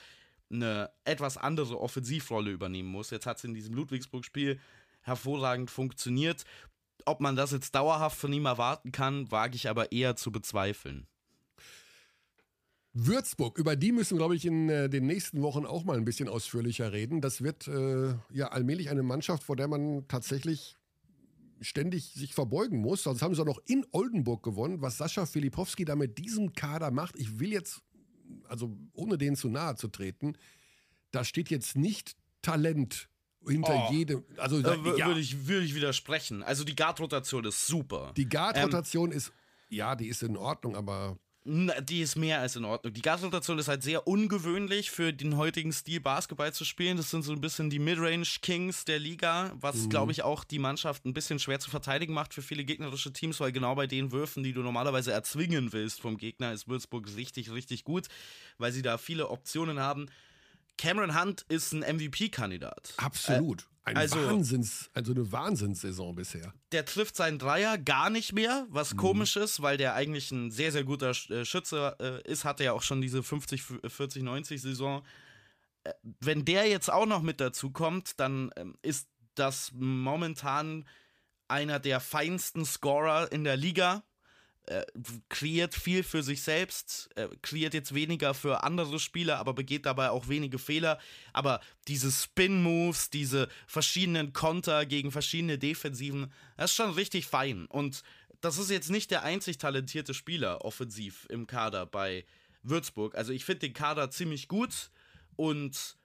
eine 0.50 0.90
etwas 1.04 1.36
andere 1.36 1.78
Offensivrolle 1.78 2.52
übernehmen 2.52 2.88
muss. 2.88 3.10
Jetzt 3.10 3.26
hat 3.26 3.36
es 3.36 3.44
in 3.44 3.52
diesem 3.52 3.74
Ludwigsburg-Spiel 3.74 4.58
hervorragend 5.02 5.70
funktioniert. 5.70 6.44
Ob 7.04 7.20
man 7.20 7.36
das 7.36 7.52
jetzt 7.52 7.74
dauerhaft 7.74 8.16
von 8.16 8.32
ihm 8.32 8.46
erwarten 8.46 8.92
kann, 8.92 9.30
wage 9.30 9.56
ich 9.56 9.68
aber 9.68 9.92
eher 9.92 10.16
zu 10.16 10.32
bezweifeln. 10.32 11.06
Würzburg, 12.94 13.58
über 13.58 13.74
die 13.74 13.90
müssen, 13.90 14.16
glaube 14.16 14.36
ich, 14.36 14.46
in 14.46 14.68
äh, 14.68 14.88
den 14.88 15.06
nächsten 15.06 15.42
Wochen 15.42 15.66
auch 15.66 15.84
mal 15.84 15.96
ein 15.96 16.04
bisschen 16.04 16.28
ausführlicher 16.28 16.92
reden. 16.92 17.20
Das 17.20 17.42
wird 17.42 17.66
äh, 17.66 18.14
ja 18.32 18.48
allmählich 18.48 18.88
eine 18.88 19.02
Mannschaft, 19.02 19.42
vor 19.42 19.56
der 19.56 19.66
man 19.66 20.06
tatsächlich 20.06 20.76
ständig 21.60 22.12
sich 22.12 22.34
verbeugen 22.34 22.78
muss. 22.78 23.02
Sonst 23.02 23.20
haben 23.20 23.34
sie 23.34 23.42
auch 23.42 23.46
noch 23.46 23.62
in 23.66 23.84
Oldenburg 23.90 24.44
gewonnen. 24.44 24.80
Was 24.80 24.98
Sascha 24.98 25.26
Filipowski 25.26 25.84
da 25.84 25.96
mit 25.96 26.18
diesem 26.18 26.52
Kader 26.52 26.92
macht, 26.92 27.18
ich 27.18 27.40
will 27.40 27.52
jetzt, 27.52 27.82
also 28.44 28.76
ohne 28.92 29.18
denen 29.18 29.34
zu 29.34 29.48
nahe 29.48 29.74
zu 29.74 29.88
treten, 29.88 30.36
da 31.10 31.24
steht 31.24 31.50
jetzt 31.50 31.76
nicht 31.76 32.16
Talent 32.42 33.08
hinter 33.46 33.88
oh, 33.88 33.92
jedem. 33.92 34.24
Also 34.36 34.62
da, 34.62 34.74
ja. 34.74 35.06
würde 35.06 35.20
ich, 35.20 35.48
würd 35.48 35.64
ich 35.64 35.74
widersprechen. 35.74 36.44
Also 36.44 36.62
die 36.62 36.76
Guard-Rotation 36.76 37.44
ist 37.44 37.66
super. 37.66 38.12
Die 38.16 38.28
Guard-Rotation 38.28 39.10
ähm, 39.10 39.16
ist, 39.16 39.32
ja, 39.68 39.96
die 39.96 40.06
ist 40.06 40.22
in 40.22 40.36
Ordnung, 40.36 40.76
aber 40.76 41.18
die 41.46 42.00
ist 42.00 42.16
mehr 42.16 42.40
als 42.40 42.56
in 42.56 42.64
Ordnung. 42.64 42.94
Die 42.94 43.02
Gasrotation 43.02 43.58
ist 43.58 43.68
halt 43.68 43.82
sehr 43.82 44.06
ungewöhnlich 44.06 44.90
für 44.90 45.12
den 45.12 45.36
heutigen 45.36 45.72
Stil 45.72 46.00
Basketball 46.00 46.54
zu 46.54 46.64
spielen. 46.64 46.96
Das 46.96 47.10
sind 47.10 47.22
so 47.22 47.32
ein 47.32 47.40
bisschen 47.42 47.68
die 47.68 47.78
Midrange 47.78 48.24
Kings 48.40 48.86
der 48.86 48.98
Liga, 48.98 49.52
was 49.60 49.76
mhm. 49.76 49.90
glaube 49.90 50.12
ich 50.12 50.22
auch 50.22 50.42
die 50.42 50.58
Mannschaft 50.58 51.04
ein 51.04 51.12
bisschen 51.12 51.38
schwer 51.38 51.60
zu 51.60 51.68
verteidigen 51.68 52.14
macht 52.14 52.32
für 52.32 52.40
viele 52.40 52.64
gegnerische 52.64 53.12
Teams, 53.12 53.40
weil 53.40 53.52
genau 53.52 53.74
bei 53.74 53.86
den 53.86 54.10
Würfen, 54.10 54.42
die 54.42 54.54
du 54.54 54.62
normalerweise 54.62 55.12
erzwingen 55.12 55.74
willst 55.74 56.00
vom 56.00 56.16
Gegner, 56.16 56.52
ist 56.52 56.66
Würzburg 56.66 57.14
richtig, 57.14 57.52
richtig 57.52 57.84
gut, 57.84 58.08
weil 58.56 58.72
sie 58.72 58.82
da 58.82 58.96
viele 58.96 59.28
Optionen 59.28 59.80
haben. 59.80 60.06
Cameron 60.76 61.20
Hunt 61.20 61.42
ist 61.48 61.72
ein 61.72 61.80
MVP-Kandidat. 61.80 62.94
Absolut. 62.96 63.62
Äh, 63.62 63.64
ein 63.86 63.96
also, 63.98 64.16
Wahnsinns, 64.16 64.90
also 64.94 65.12
eine 65.12 65.30
Wahnsinnssaison 65.30 66.14
bisher. 66.14 66.54
Der 66.72 66.86
trifft 66.86 67.16
seinen 67.16 67.38
Dreier 67.38 67.76
gar 67.76 68.08
nicht 68.08 68.32
mehr, 68.32 68.66
was 68.70 68.94
mhm. 68.94 68.98
komisch 68.98 69.36
ist, 69.36 69.60
weil 69.60 69.76
der 69.76 69.94
eigentlich 69.94 70.30
ein 70.30 70.50
sehr, 70.50 70.72
sehr 70.72 70.84
guter 70.84 71.10
äh, 71.10 71.44
Schütze 71.44 71.96
äh, 72.00 72.30
ist, 72.30 72.44
hatte 72.44 72.64
ja 72.64 72.72
auch 72.72 72.82
schon 72.82 73.02
diese 73.02 73.22
50, 73.22 73.62
40, 73.86 74.22
90 74.22 74.62
Saison. 74.62 75.04
Wenn 76.02 76.46
der 76.46 76.66
jetzt 76.66 76.90
auch 76.90 77.04
noch 77.04 77.20
mit 77.20 77.40
dazu 77.40 77.70
kommt, 77.70 78.18
dann 78.20 78.50
ähm, 78.56 78.74
ist 78.80 79.06
das 79.34 79.70
momentan 79.74 80.86
einer 81.46 81.78
der 81.78 82.00
feinsten 82.00 82.64
Scorer 82.64 83.30
in 83.32 83.44
der 83.44 83.58
Liga 83.58 84.02
äh, 84.66 84.84
kreiert 85.28 85.74
viel 85.74 86.02
für 86.02 86.22
sich 86.22 86.42
selbst, 86.42 87.10
äh, 87.16 87.28
kreiert 87.42 87.74
jetzt 87.74 87.94
weniger 87.94 88.32
für 88.34 88.62
andere 88.62 88.98
Spieler, 88.98 89.38
aber 89.38 89.52
begeht 89.52 89.86
dabei 89.86 90.10
auch 90.10 90.28
wenige 90.28 90.58
Fehler. 90.58 90.98
Aber 91.32 91.60
diese 91.86 92.10
Spin-Moves, 92.10 93.10
diese 93.10 93.48
verschiedenen 93.66 94.32
Konter 94.32 94.86
gegen 94.86 95.12
verschiedene 95.12 95.58
Defensiven, 95.58 96.32
das 96.56 96.70
ist 96.70 96.76
schon 96.76 96.92
richtig 96.92 97.26
fein. 97.26 97.66
Und 97.66 98.02
das 98.40 98.58
ist 98.58 98.70
jetzt 98.70 98.90
nicht 98.90 99.10
der 99.10 99.22
einzig 99.22 99.58
talentierte 99.58 100.14
Spieler 100.14 100.64
offensiv 100.64 101.26
im 101.30 101.46
Kader 101.46 101.86
bei 101.86 102.24
Würzburg. 102.62 103.14
Also 103.14 103.32
ich 103.32 103.44
finde 103.44 103.60
den 103.60 103.74
Kader 103.74 104.10
ziemlich 104.10 104.48
gut 104.48 104.90
und 105.36 105.96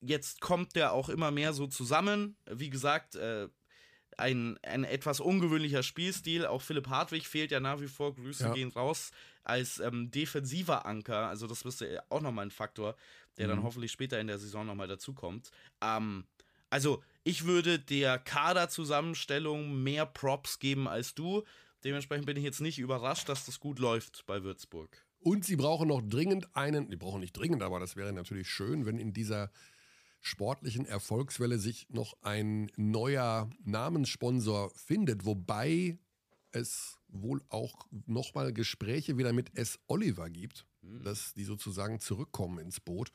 jetzt 0.00 0.40
kommt 0.40 0.76
der 0.76 0.92
auch 0.92 1.08
immer 1.08 1.30
mehr 1.30 1.52
so 1.52 1.66
zusammen. 1.66 2.36
Wie 2.50 2.70
gesagt, 2.70 3.16
äh, 3.16 3.48
ein, 4.18 4.58
ein 4.62 4.84
etwas 4.84 5.20
ungewöhnlicher 5.20 5.82
Spielstil. 5.82 6.46
Auch 6.46 6.62
Philipp 6.62 6.88
Hartwig 6.88 7.26
fehlt 7.26 7.50
ja 7.50 7.60
nach 7.60 7.80
wie 7.80 7.88
vor. 7.88 8.14
Grüße 8.14 8.44
ja. 8.44 8.52
gehen 8.52 8.70
raus 8.70 9.10
als 9.44 9.78
ähm, 9.80 10.10
defensiver 10.10 10.84
Anker. 10.84 11.28
Also, 11.28 11.46
das 11.46 11.64
ja 11.80 12.02
auch 12.08 12.20
nochmal 12.20 12.46
ein 12.46 12.50
Faktor, 12.50 12.96
der 13.36 13.46
mhm. 13.46 13.50
dann 13.50 13.62
hoffentlich 13.62 13.92
später 13.92 14.20
in 14.20 14.26
der 14.26 14.38
Saison 14.38 14.66
nochmal 14.66 14.88
dazukommt. 14.88 15.50
Ähm, 15.80 16.24
also, 16.70 17.02
ich 17.24 17.44
würde 17.44 17.78
der 17.78 18.18
Kaderzusammenstellung 18.18 19.82
mehr 19.82 20.06
Props 20.06 20.58
geben 20.58 20.88
als 20.88 21.14
du. 21.14 21.44
Dementsprechend 21.84 22.26
bin 22.26 22.36
ich 22.36 22.44
jetzt 22.44 22.60
nicht 22.60 22.78
überrascht, 22.78 23.28
dass 23.28 23.46
das 23.46 23.60
gut 23.60 23.78
läuft 23.78 24.24
bei 24.26 24.42
Würzburg. 24.42 25.04
Und 25.20 25.44
sie 25.44 25.56
brauchen 25.56 25.88
noch 25.88 26.02
dringend 26.02 26.54
einen, 26.56 26.90
die 26.90 26.96
brauchen 26.96 27.20
nicht 27.20 27.36
dringend, 27.36 27.62
aber 27.62 27.80
das 27.80 27.96
wäre 27.96 28.12
natürlich 28.12 28.48
schön, 28.48 28.86
wenn 28.86 28.98
in 28.98 29.12
dieser 29.12 29.50
sportlichen 30.20 30.84
Erfolgswelle 30.86 31.58
sich 31.58 31.88
noch 31.90 32.16
ein 32.22 32.70
neuer 32.76 33.48
Namenssponsor 33.64 34.70
findet, 34.74 35.24
wobei 35.24 35.98
es 36.52 36.98
wohl 37.08 37.42
auch 37.48 37.86
nochmal 38.06 38.52
Gespräche 38.52 39.16
wieder 39.16 39.32
mit 39.32 39.56
S. 39.56 39.78
Oliver 39.86 40.30
gibt, 40.30 40.66
mhm. 40.82 41.02
dass 41.02 41.34
die 41.34 41.44
sozusagen 41.44 42.00
zurückkommen 42.00 42.58
ins 42.58 42.80
Boot. 42.80 43.10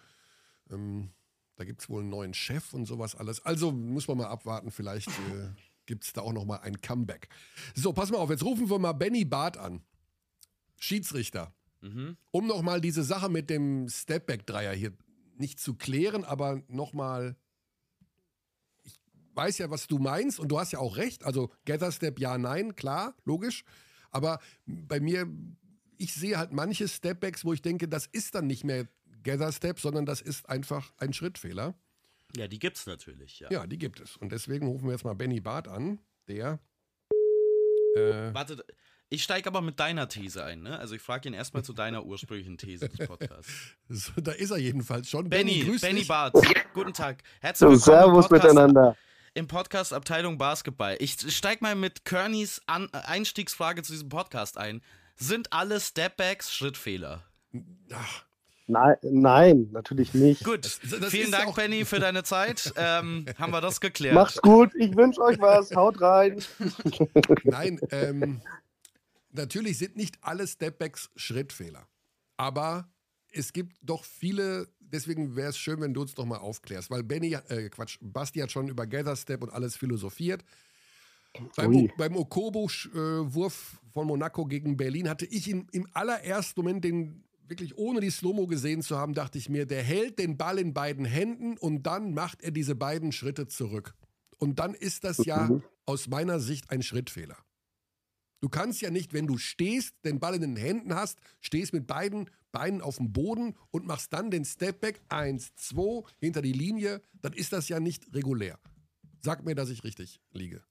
Ähm, 0.69 1.09
da 1.55 1.65
gibt 1.65 1.81
es 1.81 1.89
wohl 1.89 2.01
einen 2.01 2.09
neuen 2.09 2.33
Chef 2.33 2.73
und 2.73 2.85
sowas 2.85 3.15
alles. 3.15 3.45
Also 3.45 3.71
muss 3.71 4.07
man 4.07 4.17
mal 4.17 4.27
abwarten, 4.27 4.71
vielleicht 4.71 5.09
äh, 5.09 5.49
gibt 5.85 6.05
es 6.05 6.13
da 6.13 6.21
auch 6.21 6.33
nochmal 6.33 6.59
ein 6.61 6.81
Comeback. 6.81 7.29
So, 7.75 7.93
pass 7.93 8.11
mal 8.11 8.17
auf, 8.17 8.29
jetzt 8.29 8.43
rufen 8.43 8.69
wir 8.69 8.79
mal 8.79 8.93
Benny 8.93 9.25
Barth 9.25 9.57
an. 9.57 9.83
Schiedsrichter. 10.79 11.53
Mhm. 11.81 12.17
Um 12.31 12.47
nochmal 12.47 12.81
diese 12.81 13.03
Sache 13.03 13.29
mit 13.29 13.49
dem 13.49 13.87
Stepback-Dreier 13.89 14.73
hier 14.73 14.93
nicht 15.39 15.59
zu 15.59 15.75
klären, 15.75 16.23
aber 16.23 16.61
nochmal, 16.67 17.35
ich 18.83 18.99
weiß 19.33 19.57
ja, 19.57 19.69
was 19.69 19.87
du 19.87 19.99
meinst 19.99 20.39
und 20.39 20.49
du 20.49 20.59
hast 20.59 20.71
ja 20.71 20.79
auch 20.79 20.97
recht. 20.97 21.23
Also 21.23 21.51
Gather 21.65 21.91
Step, 21.91 22.19
ja, 22.19 22.37
nein, 22.37 22.75
klar, 22.75 23.15
logisch. 23.25 23.63
Aber 24.11 24.39
bei 24.65 24.99
mir, 24.99 25.27
ich 25.97 26.13
sehe 26.13 26.37
halt 26.37 26.51
manche 26.51 26.87
Stepbacks, 26.87 27.45
wo 27.45 27.53
ich 27.53 27.61
denke, 27.61 27.87
das 27.87 28.05
ist 28.05 28.35
dann 28.35 28.47
nicht 28.47 28.63
mehr 28.63 28.87
Gather 29.23 29.51
Step, 29.51 29.79
sondern 29.79 30.05
das 30.05 30.21
ist 30.21 30.47
einfach 30.49 30.93
ein 30.97 31.13
Schrittfehler. 31.13 31.73
Ja, 32.35 32.47
die 32.47 32.59
gibt 32.59 32.77
es 32.77 32.85
natürlich, 32.85 33.39
ja. 33.39 33.51
Ja, 33.51 33.67
die 33.67 33.77
gibt 33.77 33.99
es. 33.99 34.17
Und 34.17 34.31
deswegen 34.31 34.67
rufen 34.67 34.85
wir 34.85 34.93
jetzt 34.93 35.03
mal 35.03 35.13
Benny 35.13 35.39
Barth 35.39 35.67
an, 35.67 35.99
der. 36.27 36.59
Äh, 37.95 38.33
Warte, 38.33 38.65
ich 39.09 39.23
steige 39.23 39.47
aber 39.47 39.61
mit 39.61 39.79
deiner 39.79 40.07
These 40.09 40.43
ein, 40.43 40.63
ne? 40.63 40.79
Also 40.79 40.95
ich 40.95 41.01
frage 41.01 41.29
ihn 41.29 41.33
erstmal 41.33 41.63
zu 41.63 41.73
deiner 41.73 42.05
ursprünglichen 42.05 42.57
These 42.57 42.89
des 42.89 43.07
Podcasts. 43.07 43.51
So, 43.89 44.11
da 44.17 44.31
ist 44.31 44.51
er 44.51 44.57
jedenfalls 44.57 45.09
schon. 45.09 45.29
Benny, 45.29 45.63
Benny, 45.63 45.77
Benny 45.77 46.03
Barth, 46.03 46.33
guten 46.73 46.93
Tag. 46.93 47.21
Herzlich 47.41 47.69
willkommen. 47.69 47.79
Servus 47.79 48.25
im 48.25 48.31
miteinander. 48.31 48.97
Im 49.35 49.47
Podcast 49.47 49.93
Abteilung 49.93 50.37
Basketball. 50.37 50.95
Ich 50.99 51.17
steige 51.35 51.63
mal 51.63 51.75
mit 51.75 52.05
Kearneys 52.05 52.61
An 52.65 52.89
Einstiegsfrage 52.91 53.83
zu 53.83 53.91
diesem 53.91 54.09
Podcast 54.09 54.57
ein. 54.57 54.81
Sind 55.15 55.53
alle 55.53 55.79
Stepbacks 55.79 56.53
Schrittfehler? 56.53 57.23
Ach. 57.91 58.23
Nein, 58.65 58.95
nein, 59.01 59.69
natürlich 59.71 60.13
nicht. 60.13 60.43
Gut, 60.43 60.63
das, 60.63 60.79
das 60.79 61.09
vielen 61.09 61.31
Dank, 61.31 61.47
ja 61.47 61.51
Benny, 61.51 61.83
für 61.83 61.99
deine 61.99 62.23
Zeit. 62.23 62.73
Ähm, 62.77 63.25
haben 63.37 63.51
wir 63.51 63.59
das 63.59 63.81
geklärt. 63.81 64.15
Macht's 64.15 64.41
gut, 64.41 64.71
ich 64.75 64.95
wünsche 64.95 65.21
euch 65.21 65.39
was. 65.39 65.75
Haut 65.75 65.99
rein. 65.99 66.41
Nein, 67.43 67.79
ähm, 67.91 68.41
natürlich 69.33 69.77
sind 69.77 69.95
nicht 69.95 70.17
alle 70.21 70.47
Stepbacks 70.47 71.09
Schrittfehler. 71.15 71.87
Aber 72.37 72.91
es 73.31 73.53
gibt 73.53 73.77
doch 73.81 74.03
viele, 74.03 74.67
deswegen 74.79 75.35
wäre 75.35 75.49
es 75.49 75.57
schön, 75.57 75.81
wenn 75.81 75.93
du 75.93 76.01
uns 76.01 76.13
doch 76.13 76.25
mal 76.25 76.37
aufklärst, 76.37 76.89
weil 76.89 77.03
Benny, 77.03 77.33
äh, 77.33 77.69
Quatsch, 77.69 77.97
Basti 78.01 78.39
hat 78.39 78.51
schon 78.51 78.67
über 78.67 78.87
Gather 78.87 79.15
Step 79.15 79.43
und 79.43 79.51
alles 79.51 79.75
philosophiert. 79.75 80.43
Beim, 81.55 81.89
beim 81.97 82.15
Okobo-Wurf 82.15 83.81
von 83.91 84.07
Monaco 84.07 84.45
gegen 84.45 84.77
Berlin 84.77 85.09
hatte 85.09 85.25
ich 85.25 85.47
ihn 85.47 85.67
im 85.71 85.87
allerersten 85.93 86.61
Moment, 86.61 86.83
den 86.83 87.23
wirklich 87.47 87.77
ohne 87.77 87.99
die 87.99 88.11
Slow-Mo 88.11 88.47
gesehen 88.47 88.81
zu 88.81 88.97
haben, 88.97 89.13
dachte 89.13 89.37
ich 89.37 89.49
mir, 89.49 89.65
der 89.65 89.81
hält 89.81 90.19
den 90.19 90.37
Ball 90.37 90.59
in 90.59 90.73
beiden 90.73 91.05
Händen 91.05 91.57
und 91.57 91.83
dann 91.83 92.13
macht 92.13 92.41
er 92.43 92.51
diese 92.51 92.75
beiden 92.75 93.11
Schritte 93.11 93.47
zurück. 93.47 93.95
Und 94.37 94.59
dann 94.59 94.73
ist 94.75 95.03
das 95.03 95.25
ja 95.25 95.45
mhm. 95.45 95.63
aus 95.85 96.07
meiner 96.07 96.39
Sicht 96.39 96.69
ein 96.69 96.83
Schrittfehler. 96.83 97.37
Du 98.43 98.49
kannst 98.49 98.81
ja 98.81 98.91
nicht, 98.91 99.13
wenn 99.13 99.25
du 99.25 99.37
stehst, 99.37 99.95
den 100.03 100.19
Ball 100.19 100.35
in 100.35 100.41
den 100.41 100.57
Händen 100.57 100.93
hast, 100.93 101.17
stehst 101.39 101.71
mit 101.71 101.87
beiden 101.87 102.29
Beinen 102.51 102.81
auf 102.81 102.97
dem 102.97 103.13
Boden 103.13 103.55
und 103.71 103.87
machst 103.87 104.11
dann 104.11 104.31
den 104.31 104.43
Stepback 104.43 104.99
1, 105.07 105.55
2 105.55 106.03
hinter 106.19 106.41
die 106.41 106.51
Linie, 106.51 107.01
dann 107.21 107.31
ist 107.31 107.53
das 107.53 107.69
ja 107.69 107.79
nicht 107.79 108.13
regulär. 108.13 108.59
Sag 109.21 109.45
mir, 109.45 109.55
dass 109.55 109.69
ich 109.69 109.85
richtig 109.85 110.19
liege. 110.33 110.61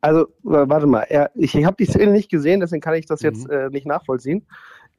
Also, 0.00 0.28
warte 0.42 0.86
mal, 0.86 1.06
ich, 1.34 1.54
ich 1.54 1.66
habe 1.66 1.76
die 1.78 1.84
Szene 1.84 2.12
nicht 2.12 2.30
gesehen, 2.30 2.60
deswegen 2.60 2.80
kann 2.80 2.94
ich 2.94 3.04
das 3.04 3.20
jetzt 3.20 3.46
mhm. 3.46 3.52
äh, 3.52 3.68
nicht 3.68 3.84
nachvollziehen. 3.84 4.46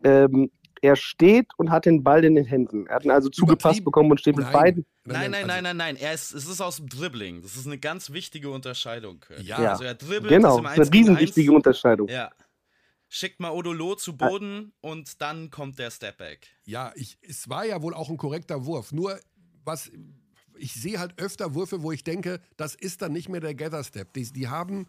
Ähm, 0.04 0.52
er 0.82 0.96
steht 0.96 1.48
und 1.58 1.72
hat 1.72 1.86
den 1.86 2.04
Ball 2.04 2.24
in 2.24 2.36
den 2.36 2.46
Händen. 2.46 2.88
Er 2.88 2.96
hat 2.96 3.06
ihn 3.06 3.12
also 3.12 3.30
zugepasst 3.30 3.84
bekommen 3.84 4.12
und 4.12 4.20
steht 4.20 4.36
mit 4.36 4.52
beiden. 4.52 4.86
Nein, 5.06 5.32
nein, 5.32 5.48
nein, 5.48 5.64
nein, 5.64 5.78
nein. 5.78 5.96
Er 5.96 6.14
ist, 6.14 6.34
es 6.34 6.48
ist 6.48 6.62
aus 6.62 6.78
dem 6.78 6.88
Dribbling. 6.88 7.42
Das 7.42 7.56
ist 7.56 7.66
eine 7.66 7.78
ganz 7.78 8.12
wichtige 8.12 8.50
Unterscheidung. 8.50 9.26
Ja, 9.42 9.62
ja. 9.62 9.72
also 9.72 9.84
er 9.84 9.96
dribbelt. 9.96 10.30
Genau, 10.30 10.60
das 10.62 10.74
ist 10.74 10.80
eine 10.80 10.94
riesenwichtige 10.94 11.52
Unterscheidung. 11.52 12.08
Ja. 12.08 12.32
Schickt 13.08 13.40
mal 13.40 13.52
Odolo 13.52 13.96
zu 13.96 14.16
Boden 14.16 14.72
ah. 14.72 14.90
und 14.92 15.22
dann 15.22 15.50
kommt 15.50 15.80
der 15.80 15.90
Stepback. 15.90 16.48
Ja, 16.66 16.92
ich, 16.96 17.18
es 17.22 17.50
war 17.50 17.66
ja 17.66 17.82
wohl 17.82 17.94
auch 17.94 18.10
ein 18.10 18.18
korrekter 18.18 18.66
Wurf. 18.66 18.92
Nur, 18.92 19.20
was 19.66 19.92
ich 20.60 20.74
sehe 20.74 21.00
halt 21.00 21.20
öfter 21.20 21.56
Würfe, 21.56 21.82
wo 21.82 21.92
ich 21.92 22.04
denke, 22.04 22.40
das 22.58 22.76
ist 22.76 23.02
dann 23.02 23.14
nicht 23.14 23.30
mehr 23.30 23.42
der 23.42 23.56
Gather 23.56 23.84
Step. 23.84 24.14
Die, 24.14 24.32
die 24.32 24.48
haben 24.48 24.88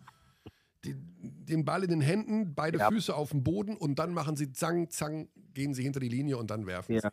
die, 0.85 0.95
den 0.97 1.65
Ball 1.65 1.85
in 1.85 1.91
den 1.91 2.01
Händen, 2.01 2.55
beide 2.55 2.79
ja. 2.79 2.89
Füße 2.89 3.15
auf 3.15 3.31
dem 3.31 3.43
Boden 3.45 3.77
und 3.77 3.99
dann 3.99 4.15
machen 4.15 4.37
sie 4.37 4.53
zang, 4.53 4.91
zang, 4.91 5.29
gehen 5.55 5.75
sie 5.75 5.83
hinter 5.83 6.01
die 6.01 6.09
Linie 6.09 6.39
und 6.39 6.51
dann 6.51 6.67
werfen 6.67 6.95
ja. 6.95 7.01
sie. 7.01 7.09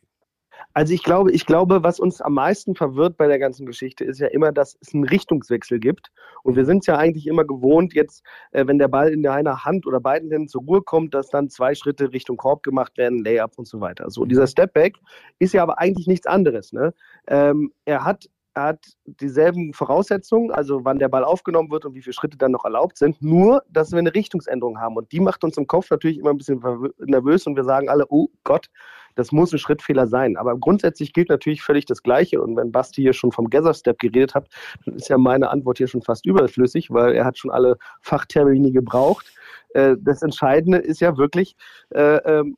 Also 0.73 0.93
ich 0.93 1.03
glaube, 1.03 1.31
ich 1.31 1.45
glaube, 1.45 1.83
was 1.83 1.99
uns 1.99 2.21
am 2.21 2.33
meisten 2.33 2.75
verwirrt 2.75 3.17
bei 3.17 3.27
der 3.27 3.39
ganzen 3.39 3.65
Geschichte, 3.65 4.03
ist 4.03 4.19
ja 4.19 4.27
immer, 4.27 4.51
dass 4.51 4.77
es 4.81 4.93
einen 4.93 5.03
Richtungswechsel 5.03 5.79
gibt. 5.79 6.11
Und 6.43 6.55
wir 6.55 6.65
sind 6.65 6.79
es 6.79 6.87
ja 6.87 6.97
eigentlich 6.97 7.27
immer 7.27 7.45
gewohnt, 7.45 7.93
jetzt, 7.93 8.23
äh, 8.51 8.65
wenn 8.67 8.77
der 8.77 8.87
Ball 8.87 9.09
in 9.09 9.27
einer 9.27 9.65
Hand 9.65 9.85
oder 9.85 9.99
beiden 9.99 10.31
Händen 10.31 10.47
zur 10.47 10.63
Ruhe 10.63 10.81
kommt, 10.81 11.13
dass 11.13 11.29
dann 11.29 11.49
zwei 11.49 11.75
Schritte 11.75 12.11
Richtung 12.13 12.37
Korb 12.37 12.63
gemacht 12.63 12.97
werden, 12.97 13.23
Layup 13.23 13.53
und 13.57 13.67
so 13.67 13.81
weiter. 13.81 14.09
So, 14.09 14.25
dieser 14.25 14.47
Stepback 14.47 14.95
ist 15.39 15.53
ja 15.53 15.63
aber 15.63 15.79
eigentlich 15.79 16.07
nichts 16.07 16.27
anderes. 16.27 16.73
Ne? 16.73 16.93
Ähm, 17.27 17.71
er 17.85 18.03
hat 18.03 18.29
er 18.57 18.63
hat 18.63 18.85
dieselben 19.05 19.71
Voraussetzungen, 19.73 20.51
also 20.51 20.83
wann 20.83 20.97
der 20.97 21.09
Ball 21.09 21.23
aufgenommen 21.23 21.69
wird 21.69 21.85
und 21.85 21.93
wie 21.93 22.01
viele 22.01 22.13
Schritte 22.13 22.37
dann 22.37 22.51
noch 22.51 22.65
erlaubt 22.65 22.97
sind, 22.97 23.21
nur 23.21 23.61
dass 23.69 23.91
wir 23.91 23.99
eine 23.99 24.13
Richtungsänderung 24.13 24.79
haben. 24.79 24.95
Und 24.95 25.11
die 25.11 25.19
macht 25.19 25.43
uns 25.43 25.57
im 25.57 25.67
Kopf 25.67 25.91
natürlich 25.91 26.17
immer 26.17 26.31
ein 26.31 26.37
bisschen 26.37 26.59
nervös 26.97 27.45
und 27.45 27.55
wir 27.55 27.63
sagen 27.63 27.87
alle, 27.87 28.05
oh 28.09 28.29
Gott, 28.43 28.67
das 29.13 29.31
muss 29.31 29.53
ein 29.53 29.59
Schrittfehler 29.59 30.07
sein. 30.07 30.37
Aber 30.37 30.57
grundsätzlich 30.57 31.13
gilt 31.13 31.29
natürlich 31.29 31.61
völlig 31.61 31.85
das 31.85 32.01
Gleiche. 32.01 32.41
Und 32.41 32.55
wenn 32.55 32.71
Basti 32.71 33.01
hier 33.01 33.13
schon 33.13 33.31
vom 33.31 33.49
Gather 33.49 33.75
Step 33.75 33.99
geredet 33.99 34.33
hat, 34.33 34.47
dann 34.85 34.95
ist 34.95 35.07
ja 35.07 35.19
meine 35.19 35.49
Antwort 35.49 35.77
hier 35.77 35.87
schon 35.87 36.01
fast 36.01 36.25
überflüssig, 36.25 36.89
weil 36.91 37.13
er 37.13 37.25
hat 37.25 37.37
schon 37.37 37.51
alle 37.51 37.77
Fachtermini 38.01 38.71
gebraucht. 38.71 39.31
Äh, 39.69 39.95
das 39.99 40.23
Entscheidende 40.23 40.79
ist 40.79 40.99
ja 41.01 41.17
wirklich, 41.17 41.55
äh, 41.89 42.17
ähm, 42.17 42.57